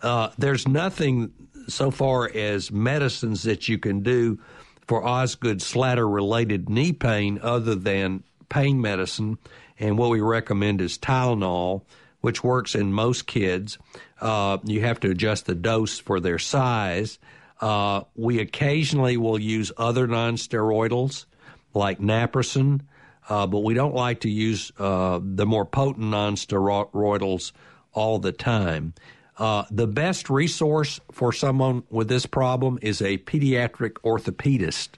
Uh, 0.02 0.30
there's 0.36 0.66
nothing 0.66 1.32
so 1.68 1.90
far 1.90 2.30
as 2.34 2.70
medicines 2.70 3.44
that 3.44 3.68
you 3.68 3.78
can 3.78 4.02
do 4.02 4.38
for 4.86 5.06
Osgood 5.06 5.58
Schlatter 5.58 6.12
related 6.12 6.68
knee 6.68 6.92
pain 6.92 7.38
other 7.42 7.74
than 7.74 8.24
pain 8.48 8.80
medicine, 8.80 9.38
and 9.78 9.96
what 9.96 10.10
we 10.10 10.20
recommend 10.20 10.80
is 10.80 10.98
Tylenol 10.98 11.82
which 12.22 12.42
works 12.42 12.74
in 12.74 12.92
most 12.92 13.26
kids. 13.26 13.78
Uh, 14.20 14.56
you 14.64 14.80
have 14.80 14.98
to 15.00 15.10
adjust 15.10 15.44
the 15.44 15.54
dose 15.54 15.98
for 15.98 16.18
their 16.20 16.38
size. 16.38 17.18
Uh, 17.60 18.02
we 18.16 18.40
occasionally 18.40 19.16
will 19.16 19.38
use 19.38 19.70
other 19.76 20.08
nonsteroidals 20.08 21.26
like 21.74 21.98
naproxen, 21.98 22.80
uh, 23.28 23.46
but 23.46 23.60
we 23.60 23.74
don't 23.74 23.94
like 23.94 24.20
to 24.20 24.30
use 24.30 24.72
uh, 24.78 25.20
the 25.22 25.46
more 25.46 25.66
potent 25.66 26.06
nonsteroidals 26.06 27.52
all 27.92 28.18
the 28.18 28.32
time. 28.32 28.94
Uh, 29.38 29.64
the 29.70 29.86
best 29.86 30.28
resource 30.28 31.00
for 31.10 31.32
someone 31.32 31.82
with 31.90 32.08
this 32.08 32.26
problem 32.26 32.78
is 32.82 33.00
a 33.00 33.18
pediatric 33.18 33.92
orthopedist. 34.04 34.90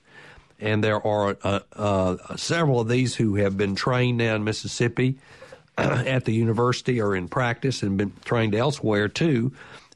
And 0.60 0.82
there 0.82 1.04
are 1.06 1.36
uh, 1.42 2.36
several 2.36 2.80
of 2.80 2.88
these 2.88 3.14
who 3.14 3.36
have 3.36 3.56
been 3.56 3.74
trained 3.74 4.18
now 4.18 4.34
in 4.34 4.44
Mississippi 4.44 5.18
at 5.78 6.24
the 6.24 6.32
university 6.32 7.00
or 7.00 7.14
in 7.14 7.28
practice 7.28 7.82
and 7.82 7.96
been 7.96 8.12
trained 8.24 8.54
elsewhere 8.54 9.08
too. 9.08 9.52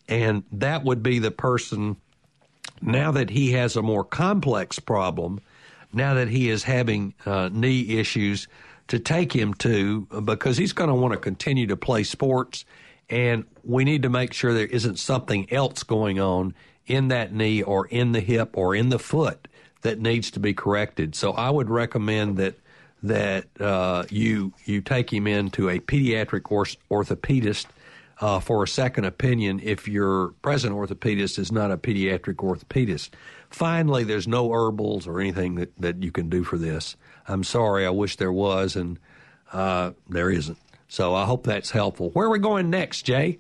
And 0.09 0.45
that 0.53 0.85
would 0.85 1.03
be 1.03 1.19
the 1.19 1.31
person 1.31 1.97
now 2.81 3.11
that 3.13 3.31
he 3.31 3.53
has 3.53 3.77
a 3.77 3.83
more 3.83 4.05
complex 4.05 4.79
problem, 4.79 5.41
now 5.93 6.15
that 6.15 6.29
he 6.29 6.49
is 6.49 6.63
having 6.63 7.15
uh, 7.27 7.51
knee 7.53 7.99
issues, 7.99 8.49
to 8.89 8.99
take 8.99 9.33
him 9.35 9.53
to 9.55 10.07
because 10.25 10.57
he's 10.57 10.73
going 10.73 10.89
to 10.89 10.95
want 10.95 11.13
to 11.13 11.21
continue 11.21 11.67
to 11.67 11.77
play 11.77 12.03
sports. 12.03 12.65
And 13.11 13.45
we 13.65 13.85
need 13.85 14.03
to 14.03 14.11
make 14.11 14.33
sure 14.33 14.53
there 14.53 14.67
isn't 14.67 14.99
something 14.99 15.51
else 15.53 15.83
going 15.83 16.21
on 16.21 16.55
in 16.87 17.09
that 17.09 17.33
knee 17.33 17.63
or 17.63 17.87
in 17.87 18.13
the 18.13 18.21
hip 18.21 18.57
or 18.57 18.75
in 18.75 18.89
the 18.89 18.99
foot 18.99 19.49
that 19.83 19.99
needs 19.99 20.31
to 20.33 20.41
be 20.41 20.55
corrected. 20.55 21.15
So 21.15 21.33
I 21.33 21.51
would 21.51 21.71
recommend 21.71 22.37
that 22.37 22.55
that 23.01 23.47
uh, 23.61 24.05
you 24.11 24.53
you 24.65 24.81
take 24.81 25.13
him 25.13 25.27
into 25.27 25.69
a 25.69 25.79
pediatric 25.79 26.51
or- 26.51 26.65
orthopedist 26.91 27.67
uh, 28.21 28.41
for 28.41 28.65
a 28.65 28.69
second 28.69 29.05
opinion 29.05 29.61
if 29.63 29.87
your 29.87 30.29
present 30.43 30.75
orthopedist 30.75 31.39
is 31.39 31.53
not 31.53 31.71
a 31.71 31.77
pediatric 31.77 32.37
orthopedist. 32.37 33.11
Finally, 33.51 34.05
there's 34.05 34.27
no 34.27 34.51
herbals 34.53 35.07
or 35.07 35.21
anything 35.21 35.55
that, 35.55 35.77
that 35.79 36.03
you 36.03 36.11
can 36.11 36.29
do 36.29 36.43
for 36.43 36.59
this. 36.59 36.97
I'm 37.27 37.45
sorry. 37.45 37.87
I 37.87 37.91
wish 37.91 38.17
there 38.17 38.33
was, 38.33 38.75
and 38.77 38.99
uh, 39.53 39.93
there 40.09 40.31
isn't. 40.31 40.59
So 40.89 41.15
I 41.15 41.27
hope 41.27 41.45
that's 41.45 41.71
helpful. 41.71 42.11
Where 42.11 42.27
are 42.27 42.31
we 42.31 42.39
going 42.39 42.71
next, 42.71 43.03
Jay? 43.03 43.39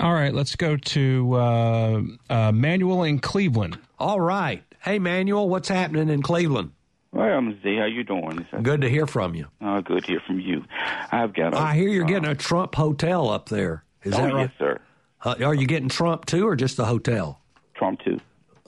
All 0.00 0.14
right, 0.14 0.32
let's 0.32 0.56
go 0.56 0.76
to 0.76 1.34
uh, 1.34 2.02
uh, 2.30 2.52
Manuel 2.52 3.02
in 3.02 3.18
Cleveland. 3.18 3.78
All 3.98 4.20
right. 4.20 4.64
Hey, 4.80 4.98
Manuel, 4.98 5.48
what's 5.48 5.68
happening 5.68 6.08
in 6.08 6.22
Cleveland? 6.22 6.72
Hi, 7.14 7.30
I'm 7.30 7.62
Z. 7.62 7.76
How 7.76 7.84
you 7.84 8.02
doing? 8.02 8.46
Good 8.62 8.80
to 8.80 8.88
hear 8.88 9.06
from 9.06 9.34
you. 9.34 9.46
Uh, 9.60 9.82
good 9.82 10.02
to 10.04 10.12
hear 10.12 10.20
from 10.26 10.40
you. 10.40 10.64
I've 11.12 11.34
got. 11.34 11.52
A, 11.52 11.58
I 11.58 11.76
hear 11.76 11.88
you're 11.90 12.06
getting 12.06 12.28
a 12.28 12.34
Trump 12.34 12.74
hotel 12.74 13.28
up 13.28 13.50
there. 13.50 13.84
Is 14.02 14.14
oh, 14.14 14.16
that 14.16 14.32
right? 14.32 14.40
yes, 14.40 14.50
sir. 14.58 14.80
Uh, 15.22 15.34
are 15.44 15.54
you 15.54 15.66
getting 15.66 15.90
Trump 15.90 16.24
too, 16.24 16.48
or 16.48 16.56
just 16.56 16.78
the 16.78 16.86
hotel? 16.86 17.42
Trump 17.74 18.00
too. 18.00 18.18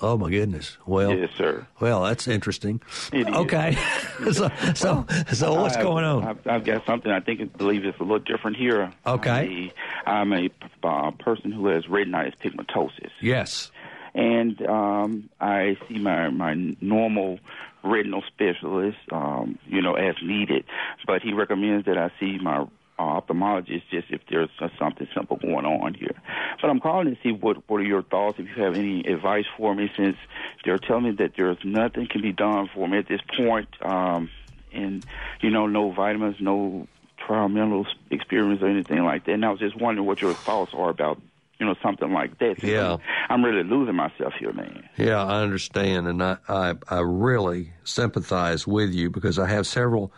Oh 0.06 0.18
my 0.18 0.28
goodness! 0.28 0.76
Well, 0.86 1.14
yes, 1.14 1.30
sir. 1.36 1.66
Well, 1.80 2.02
that's 2.02 2.28
interesting. 2.28 2.82
Okay, 3.14 3.74
so 4.32 4.50
so 4.74 5.06
so 5.32 5.54
what's 5.54 5.76
I've- 5.76 5.82
going 5.82 6.04
on? 6.04 6.24
I've, 6.24 6.46
I've 6.46 6.64
got 6.64 6.84
something 6.84 7.10
I 7.10 7.20
think 7.20 7.40
I 7.40 7.44
believe 7.44 7.86
it's 7.86 7.98
a 7.98 8.02
little 8.02 8.18
different 8.18 8.58
here. 8.58 8.92
Okay. 9.06 9.72
I'm 10.06 10.32
a, 10.34 10.40
I'm 10.44 10.50
a 10.84 10.86
uh, 10.86 11.10
person 11.12 11.52
who 11.52 11.68
has 11.68 11.84
retinitis 11.86 12.34
pigmentosis, 12.36 13.10
Yes. 13.22 13.70
and 14.14 14.60
um, 14.66 15.30
I 15.40 15.78
see 15.88 15.98
my 15.98 16.28
my 16.28 16.52
normal 16.82 17.38
retinal 17.82 18.22
specialist, 18.26 18.98
um, 19.10 19.58
you 19.66 19.80
know, 19.80 19.94
as 19.94 20.16
needed. 20.22 20.64
But 21.06 21.22
he 21.22 21.32
recommends 21.32 21.86
that 21.86 21.96
I 21.98 22.10
see 22.20 22.38
my 22.38 22.66
uh, 22.98 23.20
ophthalmologist 23.20 23.82
just 23.90 24.06
if 24.10 24.20
there's 24.30 24.50
uh, 24.60 24.68
something 24.78 25.06
simple 25.14 25.36
going 25.36 25.64
on 25.66 25.94
here. 25.94 26.14
But 26.60 26.70
I'm 26.70 26.80
calling 26.80 27.14
to 27.14 27.20
see 27.22 27.32
what 27.32 27.68
what 27.68 27.78
are 27.78 27.84
your 27.84 28.02
thoughts, 28.02 28.38
if 28.38 28.46
you 28.46 28.62
have 28.62 28.74
any 28.74 29.00
advice 29.06 29.46
for 29.56 29.74
me, 29.74 29.90
since 29.96 30.16
they're 30.64 30.78
telling 30.78 31.04
me 31.04 31.10
that 31.18 31.32
there's 31.36 31.58
nothing 31.64 32.06
can 32.10 32.22
be 32.22 32.32
done 32.32 32.68
for 32.74 32.88
me 32.88 32.98
at 32.98 33.08
this 33.08 33.20
point, 33.36 33.68
um, 33.82 34.30
and 34.72 35.02
you 35.40 35.50
know, 35.50 35.66
no 35.66 35.92
vitamins, 35.92 36.36
no 36.40 36.86
trial 37.26 37.86
experiments 38.10 38.62
or 38.62 38.68
anything 38.68 39.04
like 39.04 39.24
that. 39.26 39.32
And 39.32 39.44
I 39.44 39.50
was 39.50 39.60
just 39.60 39.80
wondering 39.80 40.06
what 40.06 40.20
your 40.20 40.34
thoughts 40.34 40.72
are 40.74 40.90
about. 40.90 41.20
You 41.60 41.66
know, 41.66 41.76
something 41.84 42.12
like 42.12 42.38
that. 42.40 42.56
Since 42.60 42.72
Yeah. 42.72 42.94
I'm, 42.94 43.00
I'm 43.30 43.44
really 43.44 43.62
losing 43.62 43.94
myself 43.94 44.32
here, 44.40 44.52
man. 44.52 44.88
Yeah, 44.96 45.24
I 45.24 45.40
understand, 45.40 46.08
and 46.08 46.20
I, 46.20 46.36
I 46.48 46.74
I 46.88 46.98
really 46.98 47.72
sympathize 47.84 48.66
with 48.66 48.92
you 48.92 49.08
because 49.08 49.38
I 49.38 49.46
have 49.46 49.64
several 49.64 50.12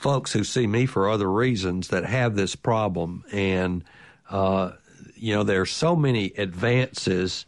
folks 0.00 0.32
who 0.32 0.42
see 0.42 0.66
me 0.66 0.86
for 0.86 1.10
other 1.10 1.30
reasons 1.30 1.88
that 1.88 2.04
have 2.04 2.34
this 2.34 2.56
problem, 2.56 3.22
and 3.30 3.84
uh, 4.30 4.72
you 5.14 5.34
know 5.34 5.42
there 5.42 5.60
are 5.60 5.66
so 5.66 5.94
many 5.94 6.32
advances 6.38 7.44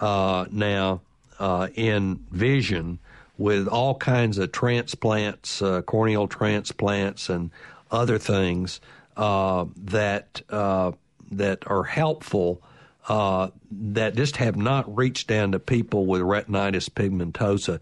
uh, 0.00 0.46
now 0.50 1.00
uh, 1.40 1.68
in 1.74 2.24
vision 2.30 3.00
with 3.38 3.66
all 3.66 3.96
kinds 3.96 4.38
of 4.38 4.52
transplants, 4.52 5.60
uh, 5.60 5.82
corneal 5.82 6.28
transplants, 6.28 7.28
and 7.28 7.50
other 7.90 8.18
things 8.18 8.80
uh, 9.16 9.64
that 9.76 10.40
uh, 10.48 10.92
that 11.32 11.66
are 11.66 11.84
helpful 11.84 12.62
that 13.08 14.14
just 14.14 14.36
have 14.36 14.56
not 14.56 14.96
reached 14.96 15.26
down 15.26 15.52
to 15.52 15.58
people 15.58 16.06
with 16.06 16.22
retinitis 16.22 16.88
pigmentosa. 16.88 17.80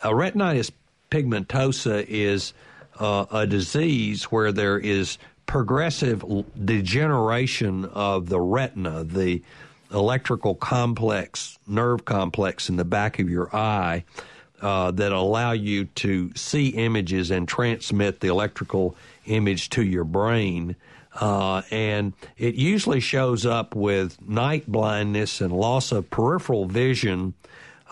Retinitis 0.00 0.70
pigmentosa 1.10 2.04
is 2.08 2.52
uh, 2.98 3.26
a 3.30 3.46
disease 3.46 4.24
where 4.24 4.52
there 4.52 4.78
is 4.78 5.18
progressive 5.46 6.24
degeneration 6.64 7.84
of 7.86 8.28
the 8.28 8.40
retina, 8.40 9.04
the 9.04 9.42
electrical 9.92 10.54
complex, 10.54 11.58
nerve 11.66 12.04
complex 12.04 12.68
in 12.68 12.76
the 12.76 12.84
back 12.84 13.18
of 13.18 13.28
your 13.28 13.54
eye 13.54 14.04
uh, 14.60 14.90
that 14.90 15.12
allow 15.12 15.52
you 15.52 15.84
to 15.84 16.32
see 16.34 16.68
images 16.68 17.30
and 17.30 17.46
transmit 17.46 18.20
the 18.20 18.28
electrical 18.28 18.96
image 19.26 19.68
to 19.70 19.82
your 19.82 20.04
brain. 20.04 20.76
Uh, 21.20 21.62
and 21.70 22.12
it 22.38 22.54
usually 22.54 23.00
shows 23.00 23.46
up 23.46 23.74
with 23.76 24.20
night 24.26 24.66
blindness 24.66 25.40
and 25.40 25.52
loss 25.52 25.92
of 25.92 26.10
peripheral 26.10 26.66
vision, 26.66 27.34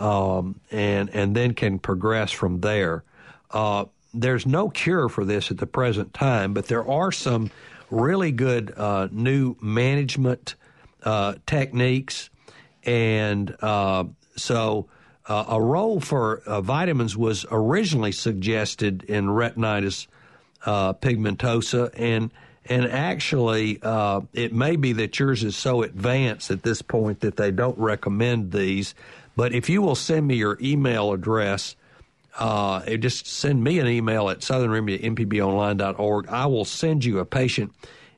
um, 0.00 0.59
and 0.72 1.09
and 1.11 1.36
then 1.36 1.55
can 1.55 1.78
progress 1.78 2.32
from 2.32 2.61
there. 2.61 3.05
Uh, 3.53 3.84
there's 4.14 4.46
no 4.46 4.68
cure 4.68 5.08
for 5.08 5.24
this 5.24 5.50
at 5.50 5.58
the 5.58 5.66
present 5.66 6.12
time, 6.14 6.52
but 6.54 6.66
there 6.66 6.86
are 6.86 7.12
some 7.12 7.50
really 7.90 8.32
good 8.32 8.72
uh, 8.76 9.08
new 9.10 9.56
management 9.60 10.54
uh, 11.02 11.34
techniques, 11.46 12.30
and 12.84 13.54
uh, 13.60 14.04
so 14.36 14.88
uh, 15.28 15.44
a 15.48 15.60
role 15.60 16.00
for 16.00 16.40
uh, 16.46 16.60
vitamins 16.60 17.16
was 17.16 17.46
originally 17.50 18.12
suggested 18.12 19.02
in 19.04 19.26
retinitis 19.26 20.06
uh, 20.64 20.92
pigmentosa, 20.94 21.90
and 21.96 22.30
and 22.66 22.86
actually, 22.86 23.80
it 24.32 24.52
may 24.52 24.76
be 24.76 24.92
that 24.92 25.18
yours 25.18 25.42
is 25.42 25.56
so 25.56 25.82
advanced 25.82 26.48
at 26.52 26.62
this 26.62 26.80
point 26.80 27.18
that 27.20 27.36
they 27.36 27.50
don't 27.50 27.76
recommend 27.76 28.52
these. 28.52 28.94
But 29.34 29.52
if 29.52 29.68
you 29.68 29.82
will 29.82 29.96
send 29.96 30.28
me 30.28 30.36
your 30.36 30.56
email 30.60 31.12
address, 31.12 31.74
uh, 32.38 32.84
just 32.96 33.26
send 33.26 33.62
me 33.62 33.78
an 33.78 33.86
email 33.86 34.30
at 34.30 34.40
southernremedy 34.40 34.94
at 34.94 35.02
mpbonline.org. 35.02 36.28
I 36.28 36.46
will 36.46 36.64
send 36.64 37.04
you 37.04 37.18
a 37.18 37.24
patient 37.24 37.72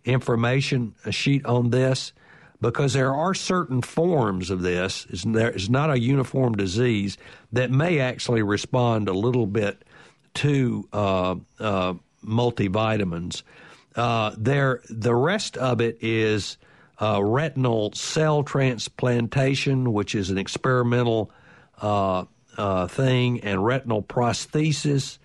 information 0.05 0.95
sheet 1.11 1.45
on 1.47 1.71
this 1.71 2.13
because 2.61 2.93
there 2.93 3.15
are 3.15 3.35
certain 3.35 3.83
forms 3.83 4.51
of 4.51 4.63
this. 4.63 5.07
It's, 5.11 5.25
there, 5.25 5.51
it's 5.51 5.69
not 5.69 5.91
a 5.91 5.99
uniform 5.99 6.55
disease 6.55 7.19
that 7.53 7.71
may 7.71 8.01
actually 8.01 8.43
respond 8.43 9.09
a 9.09 9.13
little 9.13 9.47
bit 9.47 9.83
to 10.35 10.89
uh, 10.93 11.37
uh, 11.59 11.95
multivitamins. 12.25 13.43
Uh, 13.97 14.35
there, 14.37 14.81
the 14.89 15.15
rest 15.15 15.57
of 15.57 15.81
it 15.81 15.99
is 16.01 16.57
uh, 17.01 17.23
retinal 17.23 17.93
cell 17.93 18.43
transplantation, 18.43 19.93
which 19.93 20.15
is 20.15 20.31
an 20.31 20.39
experimental 20.39 21.31
uh, 21.81 22.25
uh, 22.57 22.87
thing, 22.87 23.41
and 23.41 23.65
retinal 23.65 24.03
prosthesis, 24.03 25.19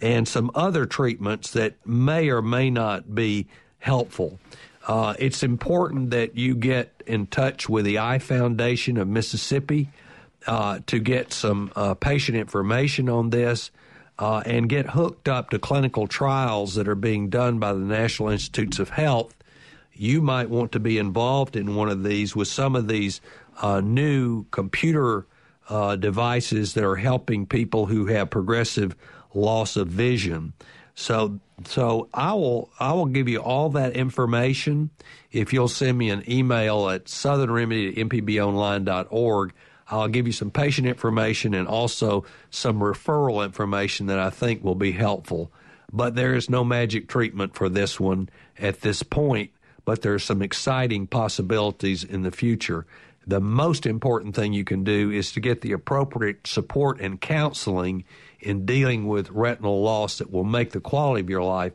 and 0.00 0.26
some 0.26 0.50
other 0.54 0.86
treatments 0.86 1.50
that 1.52 1.74
may 1.86 2.30
or 2.30 2.42
may 2.42 2.70
not 2.70 3.14
be 3.14 3.46
helpful. 3.78 4.38
Uh, 4.86 5.14
it's 5.18 5.42
important 5.42 6.10
that 6.10 6.36
you 6.36 6.54
get 6.54 7.02
in 7.06 7.26
touch 7.26 7.68
with 7.68 7.84
the 7.84 7.98
Eye 7.98 8.18
Foundation 8.18 8.96
of 8.96 9.06
Mississippi 9.08 9.90
uh, 10.46 10.80
to 10.86 10.98
get 10.98 11.32
some 11.32 11.70
uh, 11.76 11.94
patient 11.94 12.36
information 12.38 13.08
on 13.08 13.30
this 13.30 13.70
uh, 14.18 14.42
and 14.46 14.68
get 14.68 14.90
hooked 14.90 15.28
up 15.28 15.50
to 15.50 15.58
clinical 15.58 16.06
trials 16.06 16.74
that 16.74 16.88
are 16.88 16.94
being 16.94 17.28
done 17.28 17.58
by 17.58 17.72
the 17.72 17.78
National 17.78 18.28
Institutes 18.28 18.78
of 18.78 18.90
Health. 18.90 19.34
You 19.92 20.22
might 20.22 20.48
want 20.48 20.72
to 20.72 20.80
be 20.80 20.98
involved 20.98 21.56
in 21.56 21.74
one 21.74 21.88
of 21.88 22.02
these 22.02 22.34
with 22.34 22.48
some 22.48 22.74
of 22.74 22.88
these 22.88 23.20
uh, 23.60 23.80
new 23.80 24.44
computer 24.50 25.26
uh, 25.70 25.96
devices 25.96 26.74
that 26.74 26.84
are 26.84 26.96
helping 26.96 27.46
people 27.46 27.86
who 27.86 28.06
have 28.06 28.28
progressive 28.28 28.96
loss 29.32 29.76
of 29.76 29.88
vision. 29.88 30.52
So, 30.94 31.38
so 31.64 32.08
I 32.12 32.34
will 32.34 32.70
I 32.78 32.92
will 32.92 33.06
give 33.06 33.28
you 33.28 33.38
all 33.38 33.70
that 33.70 33.94
information 33.94 34.90
if 35.30 35.52
you'll 35.52 35.68
send 35.68 35.96
me 35.96 36.10
an 36.10 36.28
email 36.28 36.90
at 36.90 37.04
southernremedy 37.04 37.96
at 37.96 38.08
mpbonline.org. 38.08 39.52
I'll 39.88 40.08
give 40.08 40.26
you 40.26 40.32
some 40.32 40.50
patient 40.50 40.86
information 40.86 41.54
and 41.54 41.66
also 41.66 42.24
some 42.50 42.80
referral 42.80 43.44
information 43.44 44.06
that 44.06 44.18
I 44.18 44.30
think 44.30 44.62
will 44.62 44.74
be 44.74 44.92
helpful. 44.92 45.50
But 45.92 46.14
there 46.14 46.34
is 46.34 46.50
no 46.50 46.64
magic 46.64 47.08
treatment 47.08 47.54
for 47.54 47.68
this 47.68 47.98
one 47.98 48.28
at 48.58 48.82
this 48.82 49.02
point, 49.02 49.50
but 49.84 50.02
there 50.02 50.14
are 50.14 50.20
some 50.20 50.42
exciting 50.42 51.06
possibilities 51.06 52.04
in 52.04 52.22
the 52.22 52.30
future. 52.30 52.86
The 53.30 53.40
most 53.40 53.86
important 53.86 54.34
thing 54.34 54.52
you 54.52 54.64
can 54.64 54.82
do 54.82 55.12
is 55.12 55.30
to 55.32 55.40
get 55.40 55.60
the 55.60 55.70
appropriate 55.70 56.48
support 56.48 57.00
and 57.00 57.20
counseling 57.20 58.02
in 58.40 58.66
dealing 58.66 59.06
with 59.06 59.30
retinal 59.30 59.82
loss 59.82 60.18
that 60.18 60.32
will 60.32 60.42
make 60.42 60.72
the 60.72 60.80
quality 60.80 61.20
of 61.20 61.30
your 61.30 61.44
life 61.44 61.72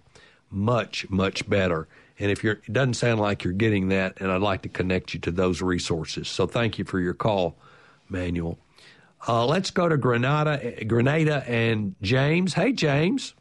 much, 0.52 1.10
much 1.10 1.50
better. 1.50 1.88
And 2.20 2.30
if 2.30 2.44
you're, 2.44 2.56
it 2.56 2.74
doesn't 2.74 2.96
sound 2.96 3.22
like 3.22 3.46
you're 3.46 3.54
getting 3.54 3.88
that, 3.88 4.20
and 4.20 4.34
I'd 4.34 4.42
like 4.42 4.64
to 4.64 4.70
connect 4.70 5.14
you 5.14 5.22
to 5.22 5.32
those 5.32 5.62
resources. 5.62 6.28
So 6.28 6.46
thank 6.46 6.78
you 6.78 6.84
for 6.84 7.00
your 7.00 7.14
call, 7.14 7.56
Manuel. 8.10 8.58
Uh, 9.26 9.46
let's 9.46 9.72
go 9.72 9.88
to 9.88 9.96
Grenada, 9.96 10.84
Grenada, 10.84 11.42
and 11.48 11.96
James. 12.02 12.54
Hey, 12.54 12.74
James. 12.74 13.34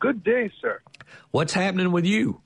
Good 0.00 0.22
day, 0.22 0.52
sir. 0.60 0.82
What's 1.30 1.54
happening 1.54 1.92
with 1.92 2.04
you? 2.04 2.42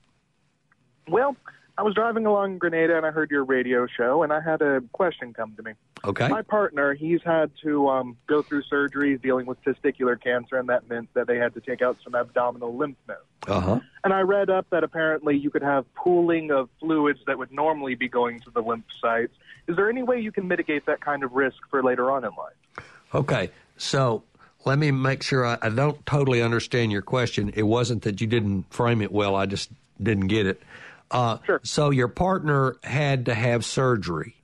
Well, 1.09 1.35
I 1.75 1.81
was 1.81 1.95
driving 1.95 2.25
along 2.27 2.59
Grenada 2.59 2.97
and 2.97 3.05
I 3.05 3.11
heard 3.11 3.31
your 3.31 3.43
radio 3.43 3.87
show, 3.87 4.21
and 4.21 4.31
I 4.31 4.41
had 4.41 4.61
a 4.61 4.81
question 4.91 5.33
come 5.33 5.55
to 5.55 5.63
me. 5.63 5.71
Okay. 6.05 6.27
My 6.27 6.43
partner, 6.43 6.93
he's 6.93 7.21
had 7.23 7.49
to 7.63 7.89
um, 7.89 8.17
go 8.27 8.43
through 8.43 8.63
surgeries 8.71 9.21
dealing 9.21 9.47
with 9.47 9.63
testicular 9.63 10.21
cancer, 10.21 10.57
and 10.57 10.69
that 10.69 10.87
meant 10.87 11.11
that 11.15 11.25
they 11.25 11.37
had 11.37 11.55
to 11.55 11.61
take 11.61 11.81
out 11.81 11.97
some 12.03 12.13
abdominal 12.13 12.75
lymph 12.75 12.97
nodes. 13.07 13.21
Uh 13.47 13.59
huh. 13.59 13.79
And 14.03 14.13
I 14.13 14.21
read 14.21 14.49
up 14.49 14.69
that 14.69 14.83
apparently 14.83 15.35
you 15.35 15.49
could 15.49 15.63
have 15.63 15.91
pooling 15.95 16.51
of 16.51 16.69
fluids 16.79 17.19
that 17.25 17.39
would 17.39 17.51
normally 17.51 17.95
be 17.95 18.07
going 18.07 18.39
to 18.41 18.51
the 18.51 18.61
lymph 18.61 18.85
sites. 19.01 19.33
Is 19.67 19.75
there 19.75 19.89
any 19.89 20.03
way 20.03 20.19
you 20.19 20.31
can 20.31 20.47
mitigate 20.47 20.85
that 20.85 21.01
kind 21.01 21.23
of 21.23 21.31
risk 21.33 21.57
for 21.71 21.81
later 21.81 22.11
on 22.11 22.23
in 22.23 22.31
life? 22.37 22.85
Okay, 23.15 23.49
so 23.77 24.23
let 24.65 24.77
me 24.77 24.91
make 24.91 25.23
sure 25.23 25.45
I, 25.45 25.57
I 25.61 25.69
don't 25.69 26.05
totally 26.05 26.41
understand 26.41 26.91
your 26.91 27.01
question. 27.01 27.51
It 27.55 27.63
wasn't 27.63 28.03
that 28.03 28.21
you 28.21 28.27
didn't 28.27 28.71
frame 28.71 29.01
it 29.01 29.11
well, 29.11 29.35
I 29.35 29.45
just 29.45 29.71
didn't 30.01 30.27
get 30.27 30.45
it. 30.45 30.61
Uh, 31.13 31.37
Sure. 31.45 31.61
So 31.63 31.89
your 31.91 32.07
partner 32.09 32.75
had 32.83 33.25
to 33.27 33.33
have 33.35 33.63
surgery, 33.63 34.35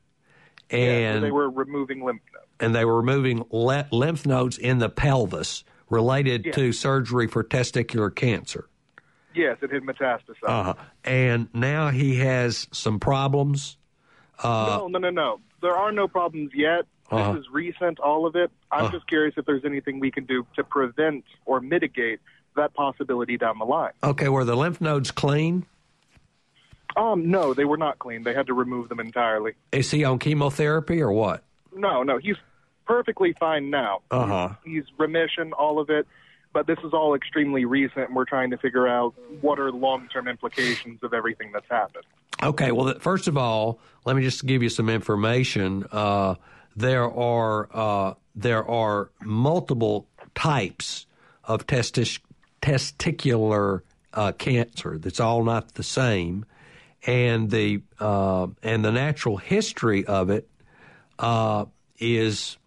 Yeah, 0.71 0.77
and 0.77 1.23
they 1.23 1.31
were 1.31 1.49
removing 1.49 2.03
lymph 2.05 2.21
nodes. 2.33 2.45
and 2.59 2.75
they 2.75 2.85
were 2.85 2.97
removing 2.97 3.43
le- 3.51 3.87
lymph 3.91 4.25
nodes 4.25 4.57
in 4.57 4.77
the 4.77 4.89
pelvis 4.89 5.63
related 5.89 6.45
Yeah. 6.45 6.51
to 6.53 6.71
surgery 6.71 7.27
for 7.27 7.43
testicular 7.43 8.13
cancer. 8.15 8.69
Yes, 9.33 9.57
it 9.61 9.71
had 9.71 9.83
metastasized. 9.83 10.47
Uh, 10.47 10.73
and 11.03 11.49
now 11.53 11.89
he 11.89 12.17
has 12.17 12.67
some 12.71 12.99
problems. 12.99 13.77
Uh, 14.43 14.77
no, 14.81 14.87
no, 14.87 14.99
no, 14.99 15.09
no. 15.09 15.39
There 15.61 15.75
are 15.75 15.91
no 15.91 16.07
problems 16.07 16.51
yet. 16.53 16.85
Uh-huh. 17.11 17.33
This 17.33 17.41
is 17.41 17.49
recent, 17.51 17.99
all 17.99 18.25
of 18.27 18.35
it. 18.35 18.51
I'm 18.71 18.85
Uh. 18.85 18.91
just 18.91 19.07
curious 19.07 19.33
if 19.37 19.45
there's 19.45 19.65
anything 19.65 19.99
we 19.99 20.11
can 20.11 20.25
do 20.25 20.45
to 20.55 20.63
prevent 20.63 21.25
or 21.45 21.59
mitigate 21.59 22.19
that 22.55 22.73
possibility 22.75 23.37
down 23.37 23.57
the 23.57 23.65
line. 23.65 23.91
Okay, 24.03 24.29
were 24.29 24.45
the 24.45 24.55
lymph 24.55 24.79
nodes 24.81 25.09
clean? 25.11 25.65
Um, 26.97 27.29
no, 27.29 27.53
they 27.53 27.65
were 27.65 27.77
not 27.77 27.99
clean. 27.99 28.23
They 28.23 28.33
had 28.33 28.47
to 28.47 28.53
remove 28.53 28.89
them 28.89 28.99
entirely. 28.99 29.53
Is 29.71 29.91
he 29.91 30.03
on 30.03 30.19
chemotherapy 30.19 31.01
or 31.01 31.11
what? 31.11 31.43
No, 31.75 32.03
no, 32.03 32.17
he's 32.17 32.35
perfectly 32.85 33.35
fine 33.39 33.69
now. 33.69 34.01
Uh 34.09 34.25
huh. 34.25 34.49
He's 34.65 34.83
remission, 34.97 35.53
all 35.53 35.79
of 35.79 35.89
it. 35.89 36.07
But 36.51 36.65
this 36.65 36.79
is 36.83 36.93
all 36.93 37.13
extremely 37.13 37.65
recent, 37.65 38.07
and 38.07 38.15
we're 38.15 38.25
trying 38.25 38.49
to 38.49 38.57
figure 38.57 38.87
out 38.87 39.13
what 39.41 39.59
are 39.59 39.71
long-term 39.71 40.27
implications 40.27 41.03
of 41.03 41.13
everything 41.13 41.51
that's 41.53 41.69
happened. 41.69 42.05
Okay, 42.41 42.71
well, 42.71 42.97
first 42.99 43.27
of 43.27 43.37
all, 43.37 43.79
let 44.03 44.15
me 44.15 44.23
just 44.23 44.43
give 44.47 44.63
you 44.63 44.69
some 44.69 44.89
information. 44.89 45.85
Uh, 45.91 46.35
there 46.75 47.03
are 47.03 47.69
uh, 47.71 48.13
there 48.35 48.67
are 48.67 49.11
multiple 49.21 50.07
types 50.33 51.05
of 51.43 51.67
testis- 51.67 52.19
testicular 52.63 53.81
uh, 54.13 54.31
cancer. 54.31 54.97
That's 54.97 55.19
all 55.19 55.43
not 55.43 55.75
the 55.75 55.83
same, 55.83 56.45
and 57.05 57.49
the 57.49 57.81
uh, 57.99 58.47
and 58.63 58.83
the 58.83 58.91
natural 58.91 59.37
history 59.37 60.05
of 60.05 60.29
it 60.29 60.47
uh, 61.17 61.65
is, 61.97 62.57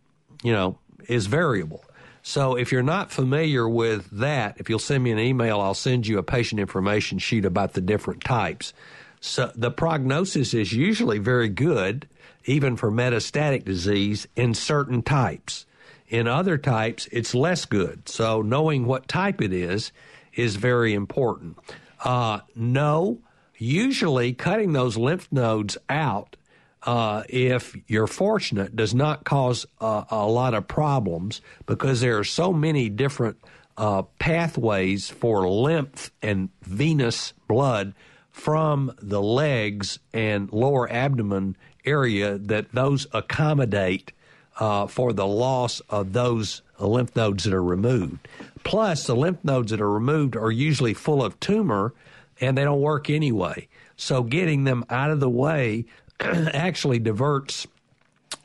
you 0.43 0.53
know, 0.53 0.78
is 1.09 1.26
variable. 1.26 1.85
So 2.22 2.55
if 2.57 2.70
you're 2.70 2.83
not 2.83 3.11
familiar 3.11 3.68
with 3.68 4.09
that, 4.11 4.57
if 4.59 4.70
you'll 4.70 4.78
send 4.78 5.03
me 5.03 5.11
an 5.11 5.18
email, 5.18 5.61
I'll 5.61 5.74
send 5.74 6.07
you 6.07 6.18
a 6.18 6.22
patient 6.22 6.61
information 6.61 7.18
sheet 7.18 7.45
about 7.45 7.72
the 7.72 7.80
different 7.80 8.22
types. 8.22 8.72
So 9.20 9.51
the 9.55 9.70
prognosis 9.70 10.55
is 10.55 10.72
usually 10.72 11.18
very 11.18 11.49
good, 11.49 12.09
even 12.45 12.76
for 12.76 12.93
metastatic 12.93 13.64
disease 13.64 14.28
in 14.37 14.55
certain 14.55 15.03
types. 15.03 15.66
In 16.09 16.28
other 16.28 16.59
types, 16.59 17.09
it's 17.11 17.35
less 17.35 17.64
good. 17.64 18.09
So 18.09 18.43
knowing 18.43 18.87
what 18.87 19.09
type 19.09 19.41
it 19.41 19.53
is 19.53 19.93
is 20.35 20.57
very 20.57 20.95
important. 20.95 21.57
Uh, 22.05 22.41
no, 22.55 23.18
usually 23.63 24.33
cutting 24.33 24.73
those 24.73 24.97
lymph 24.97 25.29
nodes 25.31 25.79
out 25.89 26.37
uh, 26.83 27.23
if 27.29 27.77
you're 27.87 28.09
fortunate, 28.09 28.75
does 28.75 28.95
not 28.95 29.25
cause 29.25 29.67
uh, 29.81 30.05
a 30.11 30.27
lot 30.27 30.53
of 30.53 30.67
problems 30.67 31.41
because 31.65 32.01
there 32.01 32.19
are 32.19 32.25
so 32.25 32.53
many 32.53 32.89
different 32.89 33.37
uh, 33.77 34.03
pathways 34.19 35.09
for 35.09 35.49
lymph 35.49 36.11
and 36.21 36.49
venous 36.63 37.33
blood 37.47 37.95
from 38.31 38.93
the 39.01 39.23
legs 39.23 39.99
and 40.13 40.53
lower 40.53 40.91
abdomen 40.91 41.57
area 41.85 42.39
that 42.39 42.73
those 42.73 43.07
accommodate 43.13 44.13
uh, 44.59 44.87
for 44.87 45.13
the 45.13 45.27
loss 45.27 45.81
of 45.89 46.13
those 46.13 46.63
lymph 46.79 47.15
nodes 47.15 47.45
that 47.45 47.55
are 47.55 47.63
removed. 47.63 48.27
Plus, 48.65 49.07
the 49.07 49.17
lymph 49.17 49.43
nodes 49.45 49.71
that 49.71 49.81
are 49.81 49.91
removed 49.91 50.37
are 50.37 50.51
usually 50.51 50.95
full 50.95 51.25
of 51.25 51.39
tumor 51.41 51.95
and 52.43 52.59
they 52.59 52.64
don't 52.64 52.80
work 52.80 53.09
anyway. 53.09 53.68
So, 53.97 54.22
getting 54.22 54.64
them 54.64 54.84
out 54.90 55.11
of 55.11 55.20
the 55.20 55.30
way 55.30 55.86
actually 56.20 56.99
diverts 56.99 57.66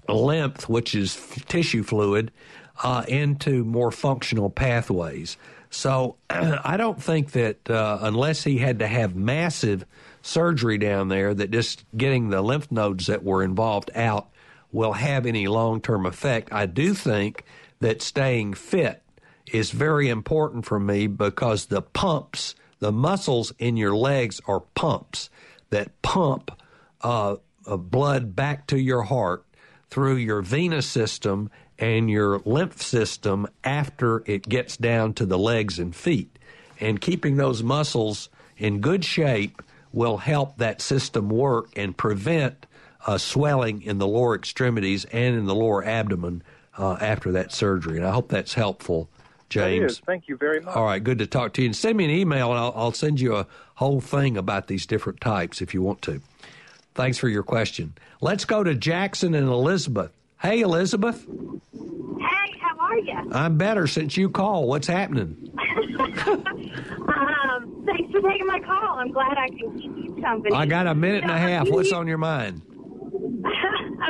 lymph, 0.07 0.69
which 0.69 0.95
is 0.95 1.15
tissue 1.47 1.83
fluid, 1.83 2.31
uh, 2.83 3.03
into 3.07 3.63
more 3.63 3.91
functional 3.91 4.49
pathways. 4.49 5.37
So 5.69 6.17
I 6.29 6.77
don't 6.77 7.01
think 7.01 7.31
that 7.31 7.69
uh, 7.69 7.99
unless 8.01 8.43
he 8.43 8.57
had 8.57 8.79
to 8.79 8.87
have 8.87 9.15
massive 9.15 9.85
surgery 10.21 10.77
down 10.77 11.09
there, 11.09 11.33
that 11.33 11.51
just 11.51 11.83
getting 11.95 12.29
the 12.29 12.41
lymph 12.41 12.71
nodes 12.71 13.07
that 13.07 13.23
were 13.23 13.43
involved 13.43 13.91
out 13.95 14.29
will 14.71 14.93
have 14.93 15.25
any 15.25 15.47
long 15.47 15.81
term 15.81 16.05
effect. 16.05 16.49
I 16.51 16.65
do 16.65 16.93
think 16.93 17.43
that 17.79 18.01
staying 18.01 18.53
fit 18.55 19.01
is 19.51 19.71
very 19.71 20.09
important 20.09 20.65
for 20.65 20.79
me 20.79 21.07
because 21.07 21.67
the 21.67 21.81
pumps, 21.81 22.55
the 22.79 22.91
muscles 22.91 23.53
in 23.59 23.77
your 23.77 23.95
legs 23.95 24.39
are 24.47 24.59
pumps 24.59 25.29
that 25.69 26.01
pump 26.01 26.51
uh, 27.01 27.35
uh, 27.65 27.77
blood 27.77 28.35
back 28.35 28.67
to 28.67 28.77
your 28.77 29.03
heart 29.03 29.43
through 29.89 30.15
your 30.15 30.41
venous 30.41 30.87
system 30.87 31.49
and 31.79 32.09
your 32.09 32.39
lymph 32.39 32.81
system 32.81 33.47
after 33.63 34.23
it 34.25 34.47
gets 34.49 34.77
down 34.77 35.13
to 35.13 35.25
the 35.25 35.37
legs 35.37 35.79
and 35.79 35.95
feet. 35.95 36.37
And 36.79 36.99
keeping 36.99 37.37
those 37.37 37.63
muscles 37.63 38.29
in 38.57 38.81
good 38.81 39.05
shape 39.05 39.61
will 39.93 40.17
help 40.17 40.57
that 40.57 40.81
system 40.81 41.29
work 41.29 41.69
and 41.75 41.95
prevent 41.95 42.65
uh, 43.05 43.17
swelling 43.17 43.81
in 43.81 43.99
the 43.99 44.07
lower 44.07 44.35
extremities 44.35 45.05
and 45.05 45.35
in 45.35 45.45
the 45.45 45.55
lower 45.55 45.83
abdomen 45.83 46.43
uh, 46.77 46.97
after 46.99 47.31
that 47.31 47.51
surgery. 47.51 47.97
And 47.97 48.05
I 48.05 48.11
hope 48.11 48.29
that's 48.29 48.53
helpful, 48.53 49.09
James. 49.49 49.81
That 49.81 49.91
is. 49.91 49.99
Thank 49.99 50.27
you 50.27 50.37
very 50.37 50.59
much. 50.61 50.75
All 50.75 50.85
right, 50.85 51.03
good 51.03 51.19
to 51.19 51.27
talk 51.27 51.53
to 51.53 51.61
you. 51.61 51.67
And 51.67 51.75
send 51.75 51.97
me 51.97 52.05
an 52.05 52.11
email, 52.11 52.51
and 52.51 52.59
I'll, 52.59 52.73
I'll 52.75 52.91
send 52.91 53.19
you 53.19 53.35
a 53.35 53.47
whole 53.75 54.01
thing 54.01 54.37
about 54.37 54.67
these 54.67 54.85
different 54.85 55.21
types 55.21 55.61
if 55.61 55.73
you 55.73 55.81
want 55.81 56.01
to. 56.03 56.21
Thanks 56.95 57.17
for 57.17 57.29
your 57.29 57.43
question. 57.43 57.93
Let's 58.21 58.45
go 58.45 58.63
to 58.63 58.73
Jackson 58.73 59.35
and 59.35 59.47
Elizabeth. 59.47 60.11
Hey, 60.41 60.61
Elizabeth. 60.61 61.25
Hey, 61.25 62.59
how 62.59 62.79
are 62.79 62.97
you? 62.97 63.31
I'm 63.31 63.57
better 63.57 63.87
since 63.87 64.17
you 64.17 64.29
called. 64.29 64.67
What's 64.67 64.87
happening? 64.87 65.51
um, 65.99 67.83
thanks 67.85 68.11
for 68.11 68.21
taking 68.21 68.47
my 68.47 68.59
call. 68.65 68.97
I'm 68.97 69.11
glad 69.11 69.37
I 69.37 69.47
can 69.47 69.79
keep 69.79 69.95
you 69.95 70.21
company. 70.21 70.55
I 70.55 70.65
got 70.65 70.87
a 70.87 70.95
minute 70.95 71.23
and 71.23 71.31
a 71.31 71.37
half. 71.37 71.65
few 71.65 71.75
What's 71.75 71.91
on 71.91 72.07
your 72.07 72.17
mind? 72.17 72.61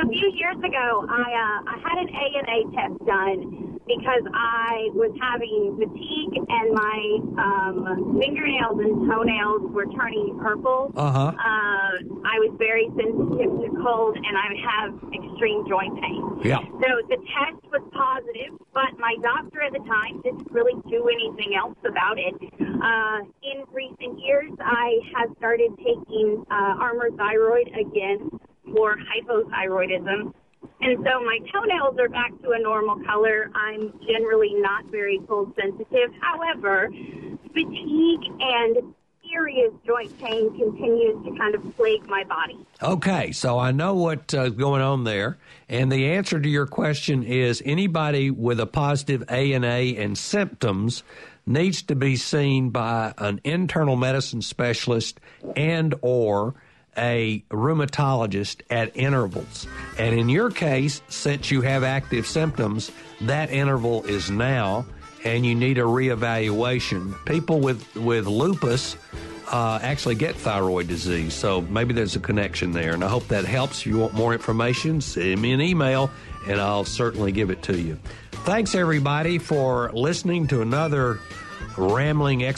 a 0.02 0.08
few 0.08 0.32
years 0.34 0.56
ago, 0.56 1.06
I 1.08 1.22
uh, 1.22 1.62
I 1.66 1.78
had 1.82 1.98
an 1.98 2.08
ANA 2.08 2.70
test 2.74 3.06
done 3.06 3.57
because 3.88 4.24
I 4.36 4.92
was 4.92 5.10
having 5.16 5.80
fatigue 5.80 6.36
and 6.36 6.66
my 6.76 7.00
um, 7.40 8.20
fingernails 8.20 8.76
and 8.76 9.08
toenails 9.08 9.72
were 9.72 9.88
turning 9.96 10.38
purple. 10.38 10.92
Uh-huh. 10.92 11.32
Uh, 11.32 11.92
I 12.28 12.36
was 12.44 12.52
very 12.60 12.92
sensitive 12.92 13.48
to 13.48 13.68
cold 13.80 14.20
and 14.20 14.34
I 14.36 14.48
have 14.60 14.92
extreme 15.08 15.64
joint 15.64 15.96
pain. 16.04 16.20
Yeah. 16.44 16.60
So 16.60 16.88
the 17.08 17.16
test 17.32 17.64
was 17.72 17.82
positive, 17.96 18.60
but 18.76 18.92
my 19.00 19.16
doctor 19.24 19.64
at 19.64 19.72
the 19.72 19.82
time 19.88 20.20
didn't 20.20 20.52
really 20.52 20.76
do 20.92 21.08
anything 21.08 21.56
else 21.56 21.78
about 21.88 22.20
it. 22.20 22.36
Uh, 22.60 23.24
in 23.42 23.64
recent 23.72 24.20
years, 24.20 24.52
I 24.60 25.00
have 25.16 25.32
started 25.38 25.72
taking 25.78 26.44
uh, 26.50 26.76
Armor 26.84 27.10
Thyroid 27.16 27.72
again 27.72 28.28
for 28.76 28.96
hypothyroidism. 29.00 30.34
And 30.80 30.96
so 30.98 31.20
my 31.24 31.38
toenails 31.52 31.98
are 31.98 32.08
back 32.08 32.30
to 32.42 32.50
a 32.52 32.58
normal 32.58 33.04
color. 33.04 33.50
I'm 33.54 33.92
generally 34.06 34.54
not 34.54 34.84
very 34.86 35.20
cold 35.28 35.52
sensitive. 35.60 36.10
However, 36.20 36.88
fatigue 37.52 38.20
and 38.40 38.94
serious 39.30 39.72
joint 39.86 40.16
pain 40.18 40.56
continues 40.56 41.24
to 41.24 41.36
kind 41.38 41.54
of 41.54 41.76
plague 41.76 42.06
my 42.06 42.24
body. 42.24 42.58
Okay, 42.82 43.32
so 43.32 43.58
I 43.58 43.72
know 43.72 43.94
what's 43.94 44.32
uh, 44.34 44.48
going 44.48 44.80
on 44.80 45.04
there, 45.04 45.38
and 45.68 45.90
the 45.92 46.12
answer 46.12 46.40
to 46.40 46.48
your 46.48 46.66
question 46.66 47.22
is 47.22 47.62
anybody 47.64 48.30
with 48.30 48.60
a 48.60 48.66
positive 48.66 49.24
ANA 49.28 49.66
and 49.66 50.16
symptoms 50.16 51.02
needs 51.44 51.82
to 51.82 51.96
be 51.96 52.16
seen 52.16 52.70
by 52.70 53.12
an 53.18 53.40
internal 53.44 53.96
medicine 53.96 54.42
specialist 54.42 55.18
and 55.56 55.94
or 56.02 56.54
a 56.98 57.42
rheumatologist 57.50 58.60
at 58.70 58.96
intervals. 58.96 59.66
And 59.98 60.18
in 60.18 60.28
your 60.28 60.50
case, 60.50 61.00
since 61.08 61.50
you 61.50 61.62
have 61.62 61.84
active 61.84 62.26
symptoms, 62.26 62.90
that 63.22 63.50
interval 63.50 64.04
is 64.04 64.30
now 64.30 64.84
and 65.24 65.44
you 65.44 65.54
need 65.54 65.78
a 65.78 65.82
reevaluation. 65.82 67.14
People 67.24 67.60
with 67.60 67.96
with 67.96 68.26
lupus 68.26 68.96
uh, 69.50 69.78
actually 69.82 70.14
get 70.14 70.34
thyroid 70.36 70.88
disease. 70.88 71.34
So 71.34 71.62
maybe 71.62 71.94
there's 71.94 72.16
a 72.16 72.20
connection 72.20 72.72
there. 72.72 72.92
And 72.92 73.02
I 73.02 73.08
hope 73.08 73.26
that 73.28 73.44
helps. 73.44 73.80
If 73.80 73.86
you 73.86 73.98
want 73.98 74.14
more 74.14 74.32
information, 74.32 75.00
send 75.00 75.40
me 75.40 75.52
an 75.52 75.60
email 75.60 76.10
and 76.46 76.60
I'll 76.60 76.84
certainly 76.84 77.32
give 77.32 77.50
it 77.50 77.62
to 77.64 77.78
you. 77.78 77.98
Thanks, 78.30 78.74
everybody, 78.74 79.38
for 79.38 79.90
listening 79.92 80.46
to 80.48 80.62
another 80.62 81.20
rambling 81.76 82.44
uh, 82.44 82.50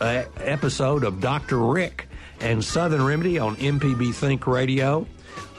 episode 0.00 1.04
of 1.04 1.20
Dr. 1.20 1.58
Rick 1.58 2.08
and 2.42 2.62
Southern 2.62 3.04
Remedy 3.04 3.38
on 3.38 3.56
MPB 3.56 4.14
Think 4.14 4.46
Radio. 4.46 5.06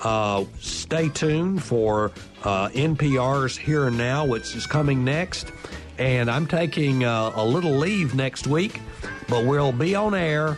Uh, 0.04 0.44
stay 0.60 1.10
tuned 1.10 1.64
for 1.64 2.12
uh, 2.44 2.68
NPR's 2.70 3.58
Here 3.58 3.88
and 3.88 3.98
Now, 3.98 4.26
which 4.26 4.56
is 4.56 4.68
coming 4.68 5.04
next. 5.04 5.52
and 5.98 6.30
I'm 6.30 6.48
taking 6.48 7.04
uh, 7.04 7.32
a 7.36 7.46
little 7.46 7.72
leave 7.72 8.16
next 8.16 8.48
week, 8.48 8.82
but 9.30 9.46
we'll 9.46 9.72
be 9.72 9.96
on 9.96 10.14
air 10.14 10.58